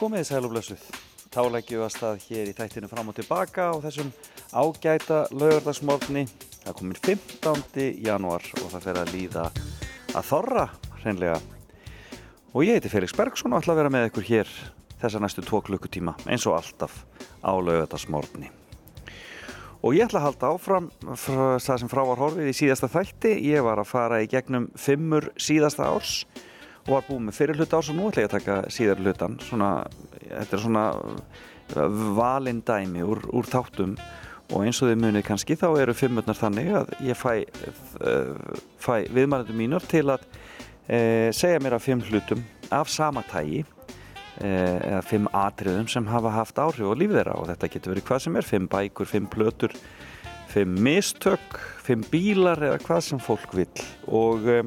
[0.00, 0.84] komið sæl og blessuð.
[1.30, 4.08] Þá leggjum við að stað hér í þættinu fram og tilbaka á þessum
[4.56, 6.22] ágæta laugardagsmorgni.
[6.62, 7.84] Það komir 15.
[8.06, 9.44] janúar og það fer að líða
[10.16, 10.64] að þorra
[11.02, 11.36] hreinlega.
[12.54, 14.56] Og ég heiti Felix Bergsson og ætla að vera með ykkur hér
[15.02, 17.02] þessa næstu tvo klukkutíma eins og alltaf
[17.44, 18.48] á laugardagsmorgni.
[19.84, 23.36] Og ég ætla að halda áfram það sem frá var horfið í síðasta þætti.
[23.52, 26.22] Ég var að fara í gegnum fimmur síðasta árs
[26.86, 29.36] og var búið með fyrir hluta árs og nú ætla ég að taka síðar hlutan
[29.44, 29.70] svona,
[30.26, 30.84] þetta er svona
[32.16, 33.96] valindæmi úr, úr þáttum.
[34.50, 37.44] Og eins og þið munið kannski þá eru fimmurnar þannig að ég fæ,
[38.82, 40.24] fæ viðmælendur mínur til að
[40.90, 42.42] e, segja mér af fimm hlutum
[42.74, 43.62] af sama tægi
[44.40, 47.38] eða fimm atriðum sem hafa haft áhrif á lífið þeirra.
[47.38, 49.76] Og þetta getur verið hvað sem er fimm bækur, fimm plötur
[50.50, 53.68] fimm mistök, fimm bílar eða hvað sem fólk vil
[54.10, 54.62] og e,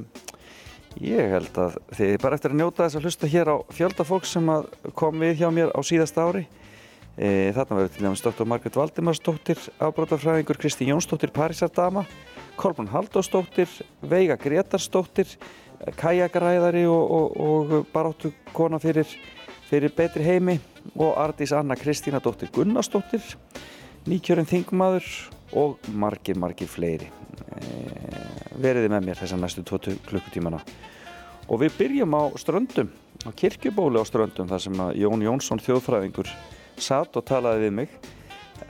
[1.01, 4.27] Ég held að þið bara eftir að njóta þess að hlusta hér á fjölda fólk
[4.29, 4.51] sem
[4.93, 6.43] kom við hjá mér á síðast ári.
[7.17, 8.47] E, þarna verður til dæmis Dr.
[8.49, 12.05] Margret Valdimarsdóttir, afbrótafræðingur Kristi Jónsdóttir, Parísardama,
[12.57, 13.69] Kolbrún Haldósdóttir,
[14.01, 15.29] Veiga Gretarsdóttir,
[15.99, 19.09] kajakaræðari og, og, og baráttu kona fyrir,
[19.69, 20.59] fyrir betri heimi
[20.95, 23.21] og Ardís Anna Kristínadóttir Gunnarsdóttir,
[24.09, 25.09] nýkjörinn þingmaður
[25.59, 27.09] og margir, margir fleiri.
[27.53, 27.61] E,
[28.61, 30.61] veriði með mér þessar næstu 20 klukkutímana.
[31.51, 32.91] Og við byrjum á ströndum
[33.27, 36.29] á kirkjubóli á ströndum þar sem að Jón Jónsson þjóðfræðingur
[36.81, 37.95] satt og talaði við mig.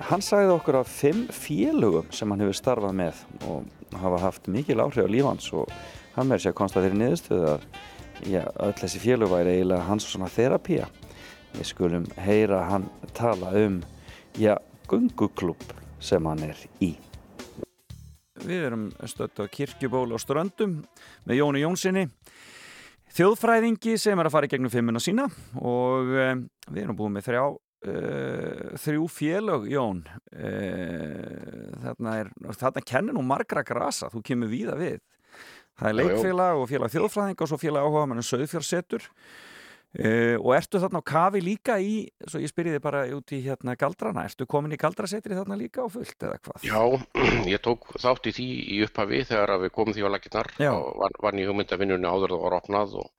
[0.09, 4.81] Hann sagði okkur af fimm félögum sem hann hefur starfað með og hafa haft mikil
[4.81, 5.69] áhrif á lífans og
[6.15, 7.67] hann verður sér að konsta þeirri niðurstöðu að
[8.29, 10.89] já, öll þessi félög væri eiginlega hans svona þerapía.
[11.53, 13.79] Við skulum heyra hann tala um
[14.39, 14.57] já,
[14.89, 15.61] gunguklub
[16.03, 16.93] sem hann er í.
[18.43, 20.81] Við erum stött á kirkjuból og ströndum
[21.23, 22.07] með Jóni Jónssoni
[23.13, 25.27] þjóðfræðingi sem er að fara í gegnum fimmuna sína
[25.61, 26.27] og e,
[26.71, 27.95] við erum búið með þrjá e,
[28.83, 30.03] þrjú félög Jón.
[30.33, 30.51] E,
[31.83, 35.01] þarna er þarna kennir nú margra grasa þú kemur víða við.
[35.77, 39.07] Það er leikfélag og félag þjóðfræðing og svo félag áhuga mann söðfjörsettur
[39.93, 43.43] Uh, og ertu þarna á kafi líka í svo ég spyrði þið bara út í
[43.45, 46.65] hérna galdrana ertu komin í galdrasetri þarna líka á fullt eða hvað?
[46.65, 46.81] Já,
[47.53, 51.15] ég tók þátt í því í upphafi þegar við komum því á laginnar og var,
[51.27, 53.13] var nýjum myndavinnunni áður það var opnað og,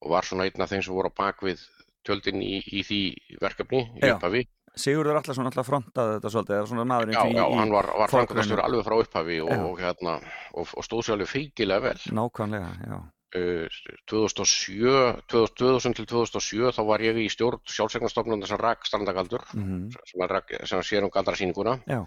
[0.00, 1.68] og var svona einn af þeim sem voru á bakvið
[2.08, 3.04] tjöldin í, í því
[3.44, 4.16] verkefni í Já.
[4.16, 4.46] upphafi.
[4.72, 6.76] Sigurður Allarsson alltaf frontaði þetta svolítið
[7.12, 10.22] Já, já, hann var, var framkvæmstur alveg frá upphafi og, og, hérna,
[10.56, 11.98] og, stóð sér alveg feikilega vel.
[12.16, 13.02] Nákvæmlega, já
[13.32, 19.88] 2007, 2000, 2000 til 2007 þá var ég í stjórn sjálfsegnastofnundar sem rak strandagaldur mm
[19.92, 21.78] sem, að rak, sem sér um galdrasýninguna.
[21.88, 22.02] Já,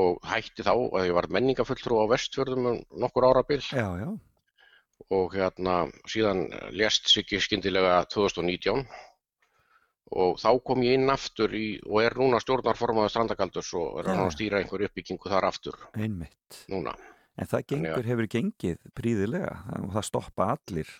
[0.00, 3.62] og hætti þá að ég var menningafulltrú á vestfjörðum um nokkur árabil.
[3.62, 4.10] Já, já.
[5.10, 5.76] Og hérna
[6.10, 6.44] síðan
[6.76, 8.84] lést Siggi skyndilega 2019
[10.10, 14.32] og þá kom ég inn aftur í, og er núna stjórnarformaður strandagaldurs og er að
[14.34, 16.64] stýra einhver uppbyggingu þar aftur Einmitt.
[16.68, 16.96] núna.
[17.40, 20.90] En það gengur, hefur gengið príðilega og það stoppa allir.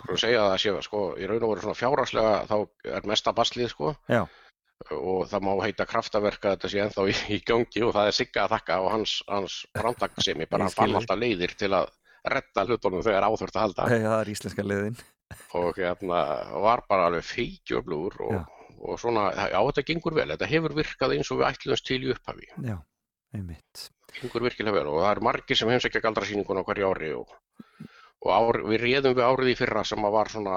[0.00, 2.56] Þú segja að það sé sko, í raun og veru svona fjárhagslega þá
[2.96, 3.92] er mesta baslið sko.
[4.08, 4.22] Já,
[4.94, 8.16] og það má heita kraftaverk að þetta sé ennþá í, í gangi og það er
[8.16, 11.90] Sigga að þakka og hans, hans framtaksemi, bara fann alltaf leiðir til að
[12.28, 13.88] retta hlutunum þegar áþurft að halda.
[14.08, 14.98] Það er íslenska liðin
[15.58, 16.20] og hérna
[16.64, 18.46] var bara alveg feikjöflugur og,
[18.80, 22.12] og svona, já þetta gengur vel, þetta hefur virkað eins og við ætlumst til í
[22.14, 22.78] upphafi, Já,
[23.38, 23.88] einmitt
[24.18, 27.34] gengur virkilega vel og það eru margir sem heimsækja galdrasýninguna á hverju ári og,
[28.24, 30.56] og ár, við réðum við árið í fyrra sem að var svona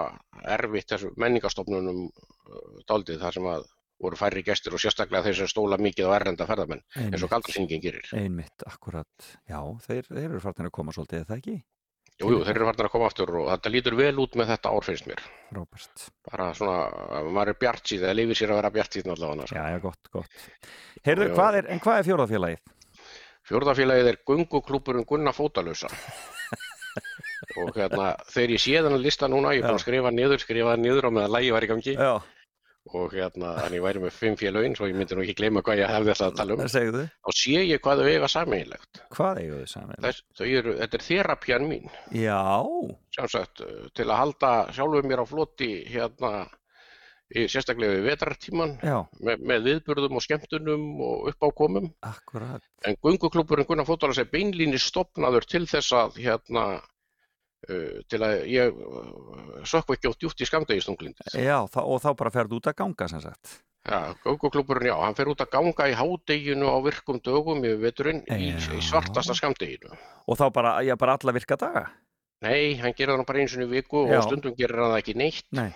[0.55, 3.69] erfitt þessu menningastofnunum uh, daldið þar sem að
[4.01, 7.83] voru færri gestir og sérstaklega þeir sem stóla mikið á errenda ferðamenn eins og galdrasýningin
[7.83, 8.07] gerir.
[8.17, 11.57] einmitt, akkurat Já, þeir, þeir eru farnir að koma svolítið, er það ekki?
[12.21, 14.73] Jú, jú, þeir eru farin að koma aftur og þetta lítur vel út með þetta
[14.75, 15.23] ár finnst mér.
[15.57, 16.75] Róbert Bara svona,
[17.33, 19.47] maður er bjart síð, eða lifir sér að vera bjart síð allavega.
[19.51, 20.45] Já, já, gott, gott
[21.07, 21.35] Heyrðu, Já, já.
[21.39, 22.61] hvað er, en hvað er fjórðafélagið?
[23.51, 25.89] Fjórðafélagið er gunguklúburinn Gunna Fótalösa
[27.61, 30.75] og hérna, þegar ég sé þennan lista núna, ég er búinn að skrifa niður, skrifa
[30.75, 32.11] það niður á meðan lægi var í gangi Já,
[32.89, 35.83] og hérna, þannig ég væri með fimm félögin, svo ég myndi nú ekki gleyma hvað
[35.83, 36.63] ég hefði alltaf að tala um.
[36.71, 39.01] segðu Þá sé ég hvað þau eiga sameiginlegt.
[39.15, 39.59] Hvað eigu
[40.39, 42.41] þau eru, þetta er þerapían mín, Já,
[43.17, 43.63] sjálfsagt,
[43.97, 46.31] til að halda sjálfur mér á floti hérna,
[47.31, 51.91] í, sérstaklega við vetrartíman, já, með, viðburðum og skemmtunum og uppákomum.
[52.07, 56.65] akkurat En gunguklúburinn Gunnar Fótalas er beinlínis stopnaður til þess að hérna
[58.11, 61.35] til að ég uh, sökku ekki á djúpt í skamdegistunglindið.
[61.37, 65.29] Já, og þá bara ferðu út að ganga sem sagt Já, gunguklúburinn, já, hann fer
[65.31, 69.95] út að ganga í hádeginu á virkum dögum yfir veturinn í, í svartasta skamdeginu.
[70.29, 71.87] Og þá bara, já, bara alla virka daga
[72.41, 74.17] Nei, hann gerir það bara eins og í viku Já.
[74.17, 75.47] og stundum gerir hann það ekki neitt.
[75.53, 75.69] Nei,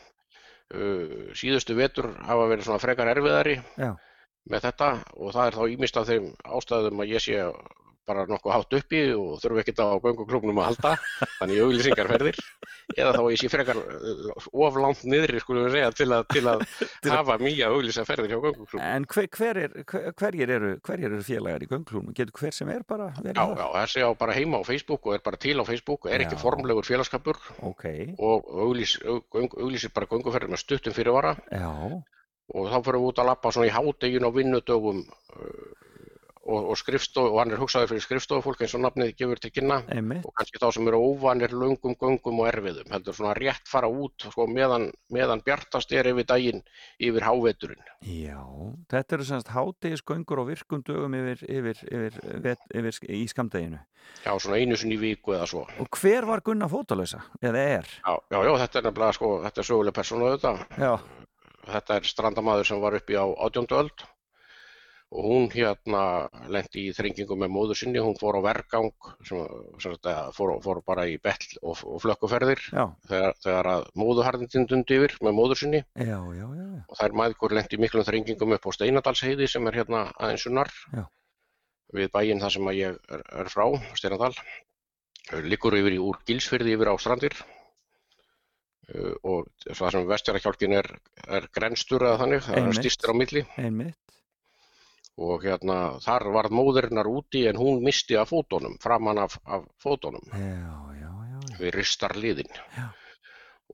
[0.73, 3.91] uh, síðustu vetur hafa verið svona frekar erfiðari Já.
[4.49, 7.41] með þetta og það er þá ímist af þeim ástæðum að ég sé
[8.07, 10.91] bara nokkuð hátt uppi og þurfu ekkert á gönguklubnum að halda,
[11.39, 12.39] þannig auglýsingarferðir
[12.95, 16.43] eða þá ég sé frekar uh, of langt niðri skulum við segja til að, til
[16.45, 16.65] að
[17.15, 18.83] hafa mýja auglýsingarferðir hjá gönguklubnum.
[18.85, 22.13] En hver, hver er, hver, hverjir, eru, hverjir eru félagar í gönguklubnum?
[22.17, 25.17] Getur hver sem er bara verið Já, já, þessi á bara heima á Facebook og
[25.17, 26.43] er bara til á Facebook og er ekki Já.
[26.45, 27.39] formlegur félagskapur
[27.71, 27.85] Ok,
[28.21, 31.69] og auglýs, aug, aug- auglýsir bara gönguferðir með stuttum fyrirvara já,
[32.53, 35.84] og þá fyrir við út að lappa svona í hádegin og vinnudögum uh,
[36.45, 39.79] og, og skrifstof og hann er hugsaður fyrir skrifstofufólk eins og nafnið gefur til kynna
[39.93, 40.25] einmitt.
[40.27, 44.27] og kannski þá sem eru óvanir löngum göngum og erfiðum heldur svona rétt fara út
[44.29, 46.61] sko, meðan, meðan bjartast er yfir daginn
[47.01, 47.83] yfir háveturinn.
[48.05, 48.39] Já,
[48.93, 53.81] þetta eru semst hátegisgöngur og virkum dögum yfir, yfir, yfir, yfir, yfir í skamdeginu.
[54.21, 55.65] Já, svona einu sinni í viku eða svo.
[55.81, 57.23] Og hver var Gunnar fótalösa?
[57.41, 57.93] Eða er?
[58.05, 60.33] Já, já, já þetta er nefnilega sko, þetta er söguleg persónu.
[60.77, 60.91] Já,
[61.65, 64.03] Þetta er strandamaður sem var uppi á átjóndu öld
[65.13, 66.01] og hún hérna
[66.51, 68.89] lendi í þrengingum með móður sinni, hún fór á vergang
[69.27, 69.41] sem,
[69.81, 74.99] sem eða fór, fór bara í betl og, og flökkuferðir þegar, þegar að móðuharðindin dundi
[74.99, 75.83] yfir með móður sinni.
[75.95, 80.05] Já, já, já, og þær mæðgur lendi miklum þrengingum upp á Steinadalsheiði sem er hérna
[80.17, 81.03] aðeins sunnar Já.
[81.95, 83.67] við bæinn þar sem ég er, er frá,
[83.99, 84.33] Steinadal.
[85.45, 87.37] Liggur yfir í úr Gilsfyrði yfir á strandir.
[88.85, 90.89] Uh, og það sem vestjarakjálkin er,
[91.33, 93.41] er grenstur eða þannig, það er stýstir á milli.
[93.57, 93.97] Einmitt.
[95.15, 100.25] Og hérna þar varð móðurinnar úti en hún misti af fótunum, framan af, af fótunum.
[100.33, 102.51] Já, já, já, við ristarliðin.
[102.75, 102.91] Já.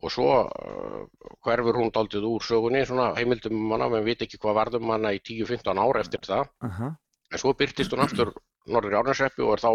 [0.02, 1.02] og svo uh,
[1.46, 5.12] hverfur hún daldið úr sögunni, svona heimildum um hana, menn veit ekki hvað varðum hana
[5.14, 6.90] í 10-15 ár eftir það, Aha,
[7.32, 8.34] en svo byrtist hún aftur
[8.72, 9.72] norður í Árnarsreppi og er þá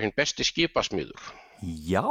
[0.00, 1.28] hinn besti skipasmiður.
[1.62, 2.06] Já,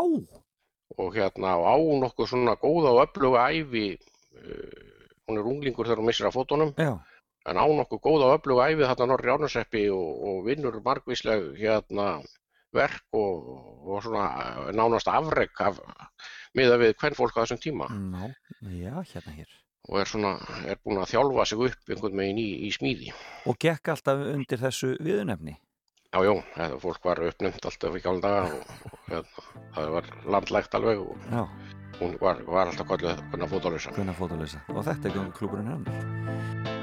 [0.98, 4.92] og hérna á nokkuð svona góða og öfluga ævi uh,
[5.26, 6.76] hún er unglingur þegar hún missir af fótunum.
[6.78, 7.00] Já,
[7.50, 12.08] en á nokkuð góða og öfluga æfi þarna norri ánuseppi og, og vinnur margvísleg hérna
[12.76, 13.50] verk og,
[13.88, 15.82] og svona eh, nánast afrek af,
[16.58, 18.30] miða við hvern fólk á þessum tíma ná,
[18.62, 19.50] já, hérna hér.
[19.90, 20.36] og er svona,
[20.70, 23.12] er búin að þjálfa sig upp einhvern veginn í, í smíði.
[23.50, 25.58] Og gekk alltaf undir þessu viðunefni.
[26.12, 29.46] Já, já, fólk var uppnefnt alltaf í gamla daga og, og hérna,
[29.78, 31.42] það var landlægt alveg og Já,
[32.02, 32.92] hún var, var alltaf
[33.56, 33.96] fótalösa.
[33.96, 34.64] Gunnar fótalösa.
[34.76, 36.81] Og þetta er gönguklúburinn hennar.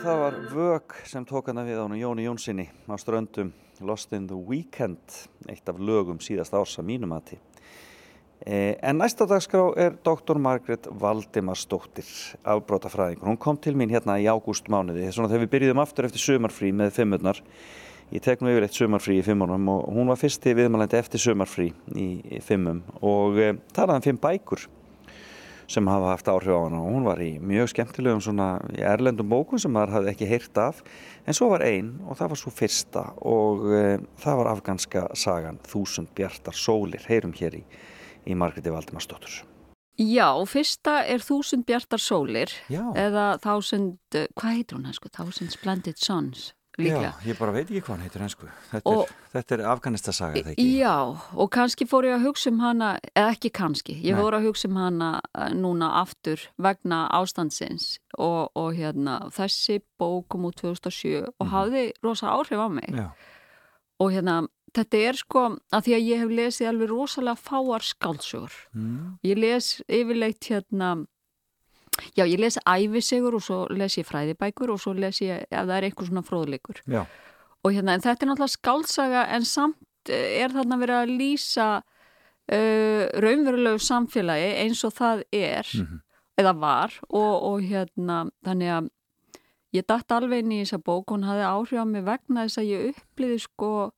[0.00, 3.50] Það var Vög sem tók hana við ánum Jóni Jónssoni á ströndum
[3.84, 5.00] Lost in the Weekend,
[5.48, 7.36] eitt af lögum síðast árs að mínum aðti.
[8.40, 10.40] Eh, en næsta dagskrá er Dr.
[10.40, 12.08] Margret Valdimarsdóttir,
[12.44, 13.28] afbrótafræðingur.
[13.28, 16.72] Hún kom til mín hérna í ágúst mánuði, svona þegar við byrjuðum aftur eftir sumarfrí
[16.72, 17.44] með fimmurnar.
[18.10, 21.70] Ég tek nú yfir eitt sumarfrí í fimmunum og hún var fyrsti viðmælandi eftir sumarfrí
[21.92, 24.64] í, í fimmum og e, talaði um fimm bækur
[25.70, 26.80] sem hafa haft áhrif á hana.
[26.82, 30.82] Og hún var í mjög skemmtilegum svona erlendum bókun sem maður hafði ekki heyrt af.
[31.26, 33.04] En svo var einn og það var svo fyrsta.
[33.22, 33.84] Og e,
[34.22, 37.06] það var afganska sagan Þúsund bjartar sólir.
[37.06, 37.64] Heyrum hér í,
[38.26, 39.42] í Margreti Valdimarsdóttur.
[40.00, 42.54] Já, fyrsta er Þúsund bjartar sólir.
[42.72, 42.82] Já.
[42.98, 44.00] eða Þúsund,
[44.34, 45.12] hvað heitir hún sko?
[45.20, 46.50] Þúsund Splendid Sons
[46.80, 47.12] líklega.
[47.20, 48.48] Já, ég bara veit ekki hvað hann heitir hensku.
[48.70, 50.66] Þetta, Og- er, þetta er afganistasaga, það ekki?
[50.80, 50.94] Já,
[51.36, 54.20] og kannski fór ég að hugsa um hana, eða ekki kannski, ég Nei.
[54.22, 60.28] fór að hugsa um hana eh, núna aftur vegna ástandsins og, og hérna, þessi bók
[60.28, 61.50] kom úr 2007 og Mhm.
[61.52, 63.10] hafði rosa áhrif á mig Já,
[64.00, 68.52] og hérna, þetta er sko að því að ég hef lesið alveg rosalega fáar skáldsögur.
[68.74, 69.18] mm.
[69.24, 71.06] Ég les yfirleitt hérna,
[72.16, 75.76] já, ég les æfisegur og svo les ég fræðibækur og svo les ég, ef það
[75.76, 76.80] er einhver svona fróðleikur.
[76.86, 77.04] Já,
[77.64, 81.66] og hérna, en þetta er náttúrulega skálsaga en samt eh, er þarna verið að lýsa
[81.80, 86.00] uh, raunverulegu samfélagi eins og það er Mhm.
[86.40, 86.94] eða var.
[87.10, 88.88] Og, og hérna þannig að
[89.76, 91.12] ég datt alveg inn í þessa bók.
[91.12, 93.92] Hún hafði áhrif á mig vegna þess að ég uppliði sko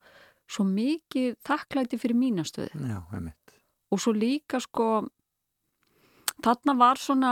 [0.53, 3.55] svo mikið þakklæti fyrir mínastöðu já, einmitt.
[3.89, 5.07] og svo líka sko
[6.43, 7.31] þarna var svona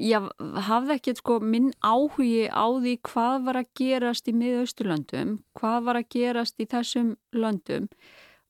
[0.00, 0.28] ég
[0.68, 6.00] hafði ekkert sko minn áhugi á því hvað var að gerast í miðausturlöndum, hvað var
[6.00, 7.88] að gerast í þessum löndum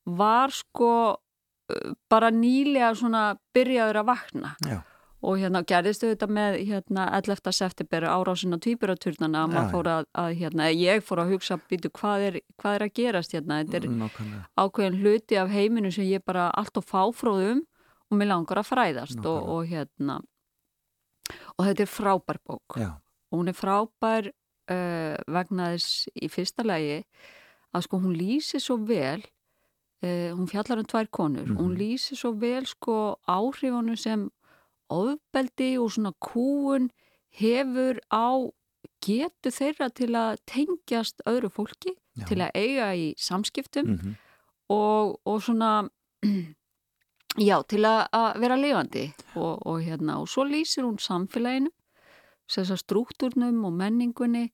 [0.04, 3.24] var sko uh, bara nýlega svona
[3.56, 4.80] byrjaður að vakna Já,
[5.24, 7.52] og hérna gerðist auðvitað með hérna 11.
[7.56, 11.90] september árásin á tvíburaturnana að maður fór að, að hérna, ég fór að hugsa býtu
[11.96, 14.42] hvað er, hvað er að gerast hérna, þetta er nákvæmlega.
[14.60, 17.64] ákveðin hluti af heiminu sem ég bara allt og fáfróðum
[18.10, 20.20] og mér langar að fræðast og, og hérna
[21.58, 22.90] og þetta er frábær bók Já,
[23.30, 27.02] og hún er frábær uh, vegna þess í fyrsta lagi
[27.74, 29.20] að sko hún lýsir svo vel
[30.04, 31.58] uh, hún fjallar um tvær konur Mhm.
[31.58, 34.28] hún lýsir svo vel sko áhrifunum sem
[34.90, 36.90] ofbeldi og svona kúun
[37.34, 38.28] hefur á
[39.04, 42.24] getu þeirra til að tengjast öðru fólki, Já.
[42.28, 44.14] til að eiga í samskiptum mm
[44.72, 45.84] og, og svona
[47.40, 51.72] já, til að, að vera lifandi og, og hérna, og svo lýsir hún samfélaginu
[52.50, 54.46] þessar struktúrnum og menningunni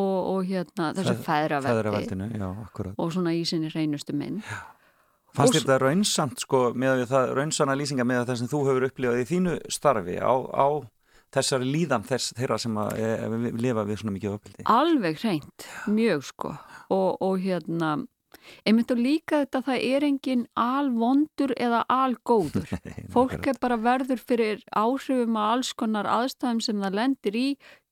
[0.00, 1.16] og, og hérna, þessu
[2.40, 2.94] já, akkurat.
[2.96, 4.42] og svona í sinni reynustu minn
[5.30, 9.20] Fannst Og þetta raunsamt, sko, með það, raunsana lýsinga með það sem þú hefur upplifað
[9.20, 10.66] í þínu starfi á, á
[11.30, 14.66] þessari líðan þess, þeirra sem að e, lifa við svona mikið uppeldi?
[14.66, 16.50] alveg hreint, mjög sko
[16.90, 17.92] og, og hérna
[18.64, 22.72] einmitt og líka þetta að það er engin alvondur eða algóður.
[23.14, 27.48] Fólk er bara verður fyrir áhrifum að alls konar aðstæðum sem það lendir í,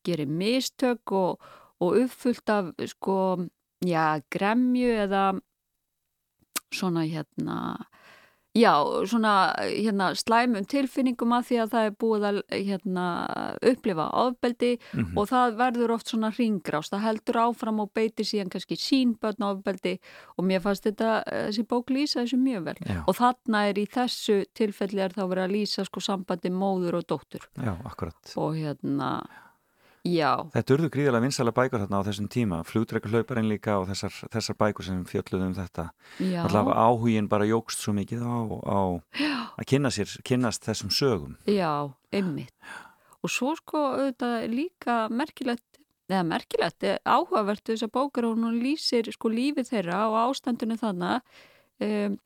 [0.07, 1.45] gerir mistök og,
[1.83, 3.19] og uppfullt af sko,
[3.85, 5.25] já, gremju eða
[6.75, 7.59] svona hérna,
[8.59, 8.73] já,
[9.07, 12.39] svona hérna slæmum tilfinningum að því að það er búið að
[12.69, 13.07] hérna
[13.73, 15.17] upplifa ofbeldi Mhm.
[15.19, 19.99] og það verður oft svona ringrást, það heldur áfram og beitir síðan kannski sínbörn ofbeldi
[20.39, 22.77] og mér fannst þetta, þessi bók lýsa þessu mjög vel.
[22.87, 26.95] Já, og þarna er í þessu tilfelli er þá verið að lýsa sko sambandi móður
[27.03, 27.45] og dóttur.
[27.57, 28.35] Já, akkurat.
[28.37, 29.48] og hérna, já,
[30.55, 34.87] Þetta urðu gríðilega vinsæla bækur þarna á þessum tíma, flugdrekulauparinn líka og þessar, þessar bækur
[34.89, 35.89] sem fjölluðu um þetta.
[36.21, 38.81] já, Alltaf áhugin bara jógst svo mikið á, á
[39.59, 41.37] að kynna sér, kynnast þessum sögum.
[41.47, 42.55] já, einmitt.
[43.23, 45.65] Og svo sko auðvitað líka merkilegt,
[46.09, 50.79] eða merkilegt, eh, áhugavert við þessa bókar og hún lýsir sko lífið þeirra og ástandinu
[50.79, 51.21] þannig
[51.85, 52.19] um,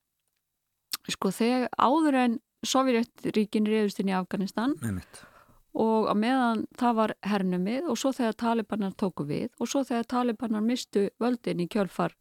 [1.08, 5.24] sko þegar áður en Sovjetríkin reyðust inn í Afganistan Einmitt.
[5.72, 10.08] Og á meðan það var hernumið og svo þegar talibanar tóku við og svo þegar
[10.10, 12.12] talibanar mistu völdin í kjölfar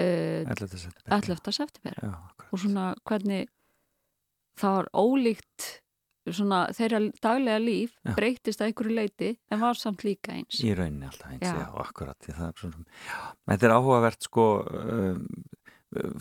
[0.00, 0.78] uh, 11.
[0.86, 1.18] september.
[1.18, 1.52] 11.
[1.52, 2.00] september
[2.50, 3.50] og svona hvernig
[4.60, 5.68] það var ólíkt
[6.30, 8.12] svona þeirra daglega líf Já.
[8.16, 11.68] breytist að einhverju leiti en var samt líka eins Í rauninni alltaf eins, já, Já.
[11.84, 12.28] akkurat.
[12.60, 13.16] Svona, já,
[13.50, 15.24] þetta er áhugavert sko, um,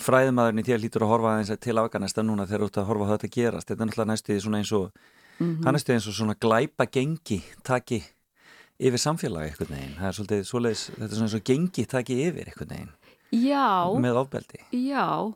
[0.02, 3.10] fræðimaðurinn í þér lítur að horfa aðeins til Afganistan núna þegar þú ert að horfa
[3.10, 3.70] á þetta gerast.
[3.70, 5.04] Þetta er náttúrulega næstu svona eins og,
[5.40, 8.02] mm hann er stuð eins og svona glæpa gengi taki
[8.80, 9.96] yfir samfélagi einhvern veginn.
[10.00, 12.94] Það er svolítið, svoleiðis, þetta er svona eins og gengi taki yfir einhvern veginn
[13.32, 14.60] Já, með ofbeldi.
[14.74, 15.34] já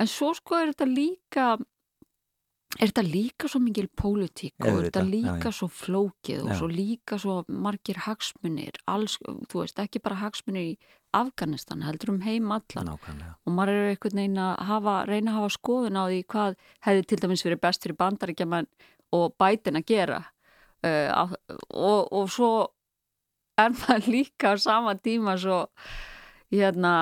[0.00, 1.44] en svo sko er þetta líka
[2.80, 5.54] er þetta líka svo mikil pólitík og er þetta líka já.
[5.58, 6.56] svo flókið og Já.
[6.60, 9.18] svo líka svo margir hagsmunir, alls,
[9.50, 10.78] þú veist, ekki bara hagsmunir í
[11.12, 15.38] Afganistan, heldur um heim allan nákvæmlega og maður er einhvern veginn að hafa, reyna að
[15.40, 16.56] hafa skoðun á því hvað
[16.86, 18.68] hefði til dæmis verið best fyrir bandaríkjaman
[19.16, 20.20] og bætin að gera.
[20.80, 21.34] Uh,
[21.76, 22.52] og, og svo
[23.60, 25.66] er maður líka á sama tíma svo
[26.50, 26.94] hérna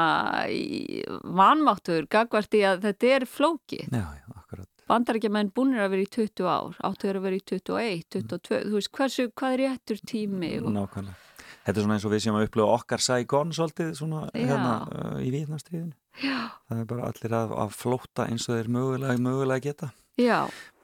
[1.25, 3.87] vanmáttur gagvart í að þetta er flókið.
[3.95, 4.69] Já, já, akkurat.
[4.89, 8.93] Bandaríkjamenn búinir að vera í 20 ár áttu að vera í 21, 22 þú veist,
[8.99, 11.25] hversu, hvað er réttur tími og, nákvæmlega.
[11.69, 15.17] Þetta er svona eins og við séum að upplifa okkar Saigon svolítið svona hérna uh,
[15.21, 15.93] í Víðnastriðinu.
[16.25, 16.39] já,
[16.69, 19.91] Það er bara allir að, að flóta eins og þeir mögulega, mögulega geta.
[20.21, 20.39] já,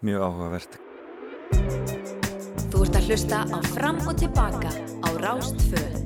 [0.04, 0.81] Mjög áhugavert.
[2.70, 6.04] Þú ert að hlusta á Fram og Tilbaka á Rástföð.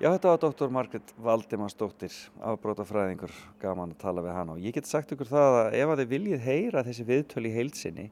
[0.00, 4.88] Já, þetta var doktor Margret Valdimarsdóttir, afbrótafræðingur, gaman að tala við hana og ég get
[4.88, 8.06] sagt ykkur það að ef að þið viljið heyra þessi viðtöl í heilsinni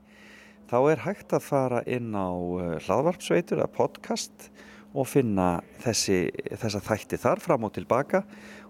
[0.69, 4.51] þá er hægt að fara inn á uh, hlaðvarpsveitur eða podcast
[4.93, 6.27] og finna þessi,
[6.61, 8.23] þessa þætti þar fram og tilbaka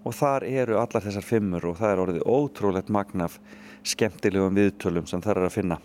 [0.06, 3.38] og þar eru allar þessar fimmur og það er orðið ótrúlegt magnaf
[3.88, 5.78] skemmtilegum viðtölum sem þar er að finna.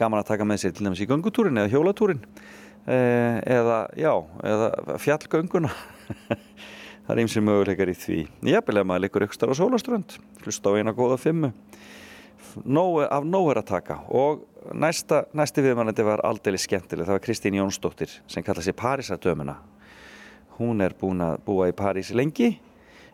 [0.00, 2.22] Gaman að taka með sér til dæmis í göngutúrin eða hjólatúrin
[2.90, 5.70] eh, eða, já, eða fjallgönguna.
[7.04, 8.18] Það er ýmsir möguleikar í því.
[8.48, 11.50] Jafnvel ef maður liggur ykkur starf á sólaströnd, hlusta á eina góða fimmu.
[12.64, 17.04] Nóg, af nóg er að taka og næsta, næsti viðmannandi var aldrei skemmtileg.
[17.04, 19.58] Það var Kristín Jónsdóttir sem kalla sig Parísadömuna.
[20.56, 22.54] Hún er búin að búa í París lengi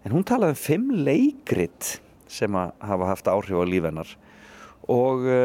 [0.04, 1.96] en hún talaði um fimm leikrit
[2.30, 4.16] sem að hafa haft áhrif á lífennar
[4.90, 5.40] og e,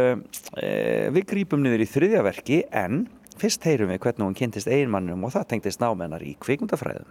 [1.14, 3.06] við grípum niður í þriðja verki en
[3.40, 7.10] fyrst heyrum við hvernig hún kynntist einmannum og það tengdist námennar í kvikmyndafræðum.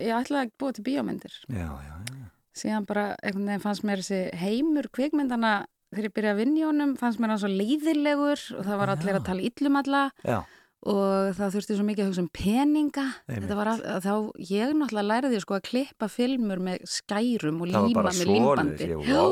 [0.00, 1.34] Ég ætlaði að búa til bíómyndir.
[1.50, 2.28] Já, já, já.
[2.58, 5.52] Síðan bara einhvern veginn fannst mér þessi heimur kvikmyndana
[5.92, 8.92] þegar ég byrjaði að vinna í honum fannst mér hann svo leiðilegur og það var
[8.94, 10.38] allir að tala illum alla Já,
[10.86, 13.06] og það þurfti svo mikið að hugsa um peninga.
[13.26, 14.12] Að, að þá,
[14.50, 18.90] ég náttúrulega læriði sko að klippa filmur með skærum og líma með límbandi.
[19.08, 19.24] Já,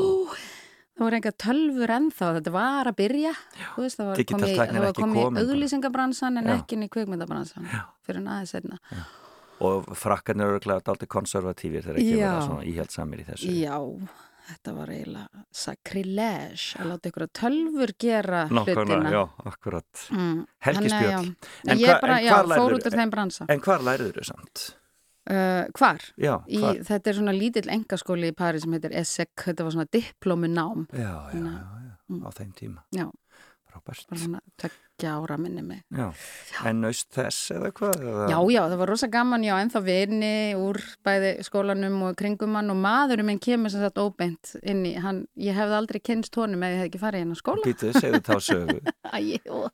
[0.97, 3.35] það voru enga tölfur ennþá þetta var að byrja.
[3.77, 5.45] Veist, það var komið, komin bara.
[5.45, 6.57] í auglýsingabransan en Já.
[6.57, 7.71] ekki inn í kvikmyndabransan
[8.03, 8.81] fyrir aðeins setna
[9.63, 12.25] og frakkarnir eru örgulega dálítið konservatífir þegar ekki Já.
[12.27, 13.53] vera svona íhjaldsamir í þessu.
[13.57, 13.77] Já,
[14.47, 20.03] þetta var eiginlega sacrilege að láta ykkur að tölfur gera Nákvæmlega, hlutina já, akkurat.
[20.13, 20.41] Mm.
[20.67, 21.11] Helgi Þannig að Spjöll.
[21.11, 21.19] já.
[21.67, 21.79] En en
[23.55, 24.65] En hvar læriður þau samt?
[25.29, 26.01] uh, Hvar?
[26.17, 26.81] Já, Í, hvar?
[26.91, 31.13] þetta er svona lítill engaskóli í Paris sem heitir ESSEC, þetta var svona diplomunám Já,
[31.33, 32.83] já, já, já, á þeim tíma.
[32.95, 33.07] Já.
[33.67, 34.86] Frábært.
[34.97, 36.09] Tökja ára minni mig Já.
[36.65, 38.01] En naust þess eða hvað?
[38.01, 38.25] Eða?
[38.31, 42.71] Já, já, það var rosa gaman, já, ennþá vini úr bæði skólanum og kringum hann
[42.73, 46.63] og maðurinn minn kemur sem sagt óbeint inn í, hann, ég hefði aldrei kynst honum
[46.65, 48.77] ef ég hefði ekki farið inn á skóla Býtuð, segðu þá sögu.
[49.17, 49.69] Æ, ó,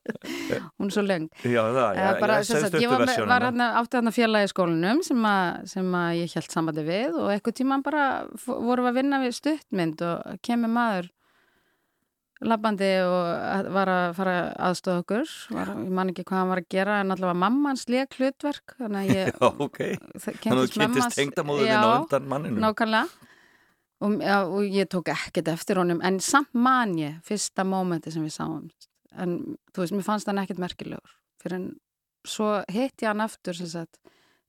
[0.78, 3.40] hún er svo löng Já, það, já, Eða bara, já, sagt, ég var, var versjónuna.
[3.48, 7.32] hérna, átti hérna félagi í skólanum sem, að, sem að ég held sambandi við og
[7.34, 8.06] eitthvað tíma bara
[8.46, 11.12] vorum að vinna við stuttmynd og kemur maður
[12.42, 15.28] labbandi og að- var að fara aðstofa okkur.
[15.56, 19.00] Var, ég man ekki hvað hann var að gera en allavega mammans leik hlutverk þannig
[19.04, 19.78] að ég Já, ok.
[20.18, 22.60] það Þannig að þú kynntist tengdamóðurinn á undan manninu.
[22.60, 23.10] nákvæmlega.
[24.04, 28.26] Og, já, og ég tók ekkert eftir honum en samt man ég fyrsta mómenti sem
[28.26, 28.66] við sáum.
[29.16, 29.38] En
[29.72, 31.14] þú veist, mér fannst hann ekkert merkilegur.
[31.40, 31.70] Fyrir en
[32.28, 34.00] svo hitt ég hann aftur sem sagt,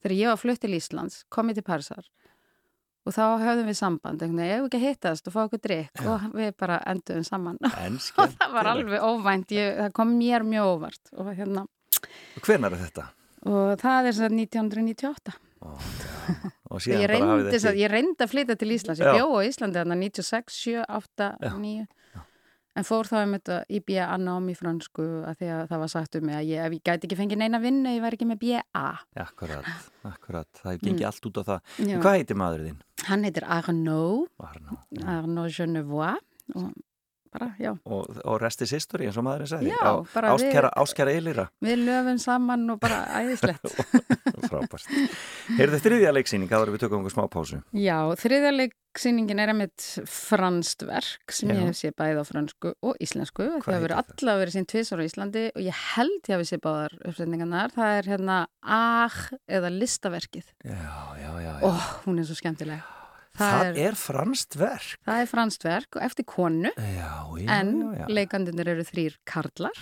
[0.03, 2.03] þegar ég var flutt til Íslands kom ég til Parísar
[3.05, 6.05] og þá höfðum við samband, veginn, ég hef ekki að hittast og fá okkur drikk
[6.09, 7.59] og við bara enduðum saman.
[7.85, 11.67] En og það var alveg óvænt, ég, það kom mér mjög óvart og hérna,
[12.45, 13.09] Hvenær er þetta?
[13.45, 15.73] og það er sagt 1998 Ó.
[16.75, 17.73] Og Ég reyndi, ekki...
[17.79, 21.53] ég reyndi að flytja til Íslands, ég bjó á Íslandi þarna 96, 7, 8, Já.
[21.61, 21.85] 9
[22.75, 25.93] en fór þá um þetta í BA nám í fransku að því að það var
[25.95, 28.31] sagt um mig að ég, ef ég gæti ekki fengið neina vinnu, ég væri ekki
[28.31, 28.87] með BA
[29.25, 29.69] Akkurat,
[30.13, 30.51] akkurat.
[30.63, 31.61] Það gengi allt út á það.
[31.79, 32.03] Mm.
[32.05, 32.81] Hvað heitir maður þinn?
[33.05, 34.81] Hann heitir Arnaud Arnó.
[35.05, 36.21] Arnaud Genevois
[36.55, 36.73] og
[37.35, 39.73] bara, já, Og, og resti sýstori eins og maðurinn sagði.
[39.75, 41.49] Já, bara við- áskæra, áskæra eilira.
[41.65, 43.67] við löfum saman og bara æðislegt
[44.45, 44.85] Frábært.
[45.57, 47.61] Heyrðu þriðja leiksýning, en við tökum einhver smá pásu.
[47.73, 51.57] Já, þriðarleiksýningin er einmitt franskt verk sem Já.
[51.57, 53.47] ég hef séð bæði á fransku og íslensku.
[53.47, 54.27] Hvað Það hefur heitir það?
[54.27, 57.73] alla verið sín tvisar á Íslandi og ég held ég hafi séð báðar uppsetningarnar.
[57.75, 59.19] Það er hérna Ah
[59.49, 60.53] eða listaverkið.
[60.61, 60.93] Já,
[61.25, 61.53] já, já.
[61.61, 61.65] já.
[61.65, 61.73] Ó,
[62.05, 62.85] hún er svo skemmtileg.
[63.39, 64.95] Það, er, franskt verk.
[65.07, 69.81] það er franskt verk og eftir konu Já, já, en já, leikandunir eru þrýr karlar.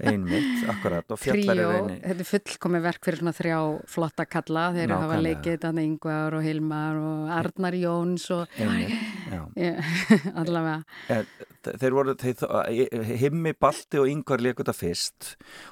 [0.00, 1.06] Einmitt, akkurat.
[1.14, 1.98] Og fjallar Tríó, er eini.
[2.04, 3.58] þetta er fullkomi verk fyrir svona þrjá
[3.96, 4.66] flotta kalla.
[4.76, 5.28] Þeir hafa Nákvæmlega.
[5.28, 9.13] leikið þannig Yngvar og Hilmar og Arnar Jóns og Einmitt.
[10.40, 10.76] Allavega.
[11.12, 11.26] En
[11.64, 15.30] þe- þeir voru, þeir, himmi, balti og yngvar leikur þetta fyrst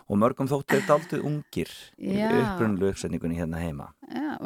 [0.08, 1.72] og mörgum þótt þeir daldið ungir
[2.42, 3.90] upprunlu uppsetningunni hérna heima.
[4.12, 4.36] Já,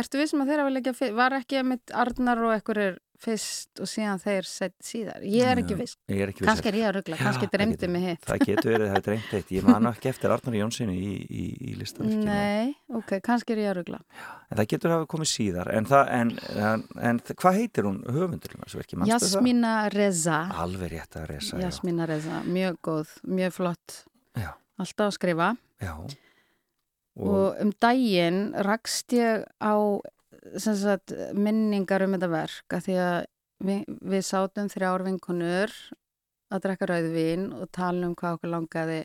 [0.00, 2.82] ertu vissum að þeirra vil ekki að var ekki mitt Arnar og ekkur
[3.20, 6.94] fyrst og síðan þeir sett síðar ég er ekki viss, er kannski er ég að
[6.98, 9.50] ruggla kannski dreymdi mig hitt Það getur verið, það er dreymt eitt.
[9.54, 12.26] Ég man ekki eftir Arnar Jónsinu í, í, í listaverkinu.
[12.26, 14.00] Nei, ok, kannski er ég að ruggla
[14.50, 15.70] En það getur hafa komið síðar.
[15.76, 16.32] En, það, en,
[16.70, 19.08] en, en hvað heitir hún höfundurinn?
[19.10, 23.98] Jasmina Reza Alveg rétt að resa, Jasmina Reza, mjög góð, mjög flott
[24.38, 24.50] já.
[24.80, 25.50] Alltaf að skrifa
[25.82, 25.94] já.
[27.20, 29.74] og um daginn rakst ég á
[30.60, 33.18] sagt, minningar um þetta verk að því að
[33.68, 33.80] við,
[34.14, 35.74] við sátum þrjár vinkonur
[36.50, 39.00] að drekka rauðvín og tala um hvað okkur langaði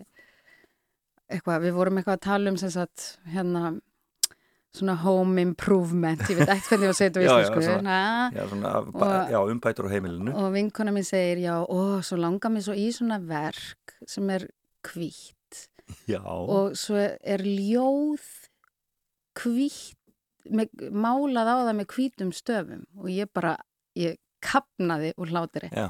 [1.32, 3.76] eitthvað, við vorum eitthvað að tala um sagt, hérna
[4.76, 7.44] svona home improvement, ég veit ekkert hvernig ég var að segja þetta á Já, já,
[7.46, 7.62] íslensku.
[7.64, 10.34] svona- na, Já, svona, Og- já, umbætur á heimilinu.
[10.36, 14.48] og vinkona mín segir já, ó, svo langar mér svo í svona verk sem er
[14.84, 15.34] hvítt.
[16.12, 18.26] Já, og svo er ljóð
[19.40, 19.96] hvítt
[20.50, 23.56] með, málað á það með hvítum stöfum og ég bara,
[23.98, 25.70] ég kapnaði úr hlátri.
[25.74, 25.90] Já.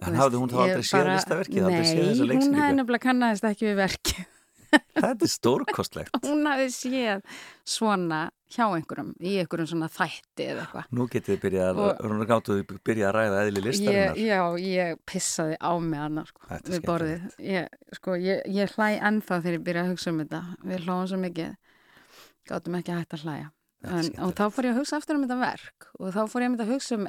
[0.00, 2.76] Veist, hafði hún þá ég aldrei séð bara- listaverkið, aldrei séð þessa Nei, hún hafði
[2.78, 4.28] nefnilega kannaðist ekki við verkið.
[5.00, 6.18] Þetta er stórkostlegt.
[6.30, 7.24] hún hafði séð
[7.68, 10.86] svona hjá einhverjum, í einhverjum svona þætti eða eitthvað.
[10.96, 14.20] Nú getið þið byrjað, Og- að- gáttuð þið byrjað að ræða eðli ég, listarinnar.
[14.24, 17.28] Já, ég pissaði á mig annar sko, Þetta er við borðið.
[17.50, 17.68] ég,
[18.00, 20.42] sko, ég, ég hlæ ennþá þegar ég byrja að hugsa um þetta.
[20.70, 21.56] Við hlóðum svo mikið.
[22.50, 23.50] Gátum ekki að hlæja.
[23.50, 26.22] Þetta er en, og þá fór ég að hugsa aftur um þetta verk og þá
[26.28, 27.06] fór ég að hugsa um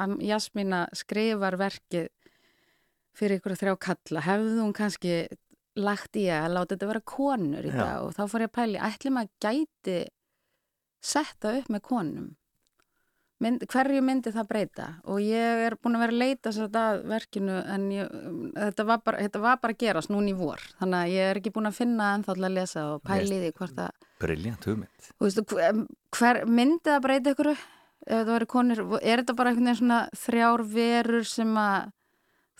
[0.00, 2.08] að Jasmína skrifar verkið
[3.16, 4.24] fyrir ykkur að þrjá kalla.
[4.24, 5.14] Hefði hún kannski
[5.80, 8.06] lagt í að láta þetta vera konur í dag?
[8.06, 9.98] Og þá fór ég að pæli, ætli maður gæti
[11.00, 12.28] setta upp með konum
[13.40, 16.82] Mynd, hverju myndi það breyta og ég er búin að vera að leita sér þetta
[16.90, 18.10] að verkinu en ég,
[18.58, 21.40] þetta, var bara, þetta var bara að gerast núna í vor þannig að ég er
[21.40, 24.66] ekki búin að finna ennþá til að lesa og pæli í því hvort það Briljant
[24.68, 25.08] hugmynd.
[25.48, 25.80] Hver,
[26.18, 30.64] hver myndi það breyta ykkur ef það konur, er þetta bara einhvern veginn svona þrjár
[30.74, 31.90] verur sem að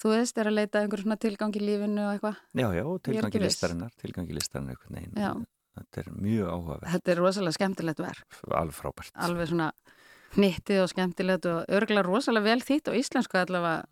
[0.00, 2.84] þú veist, er að leita að einhver svona tilgang í lífinu og eitthvað, Já, já,
[3.04, 3.48] tilgangi viss.
[3.50, 5.20] listarinnar, tilgangi listarinnar einhvern veginn.
[5.20, 5.32] Já.
[5.80, 9.12] Þetta er mjög áhugaverð, þetta er rosalega skemmtilegt verk alveg frábært.
[9.14, 9.68] alveg svona
[10.36, 13.84] hnittið og skemmtilegt og örgulega rosalega vel þýtt á íslensku allavega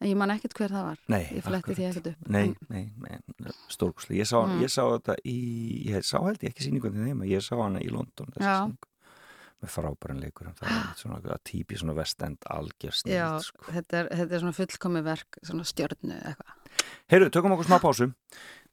[0.00, 3.18] ég man ekkert hver það var Nei, ég fletti því ekkert upp Nei, nei, nei
[3.68, 4.22] stórkuslega.
[4.22, 4.60] Ég, Mm.
[4.64, 5.36] ég sá þetta í,
[5.90, 8.32] ég sá held ég ekki síningunni þeim, ég sá hana í London.
[9.60, 13.66] Með frábæran leikur, það er einmitt svona típi svona vestend algjör Já, sko.
[13.68, 16.56] þetta er, þetta er svona fullkomi verk svona stjörnu eitthvað
[17.12, 18.06] Heyrðu, tökum okkur smá pásu.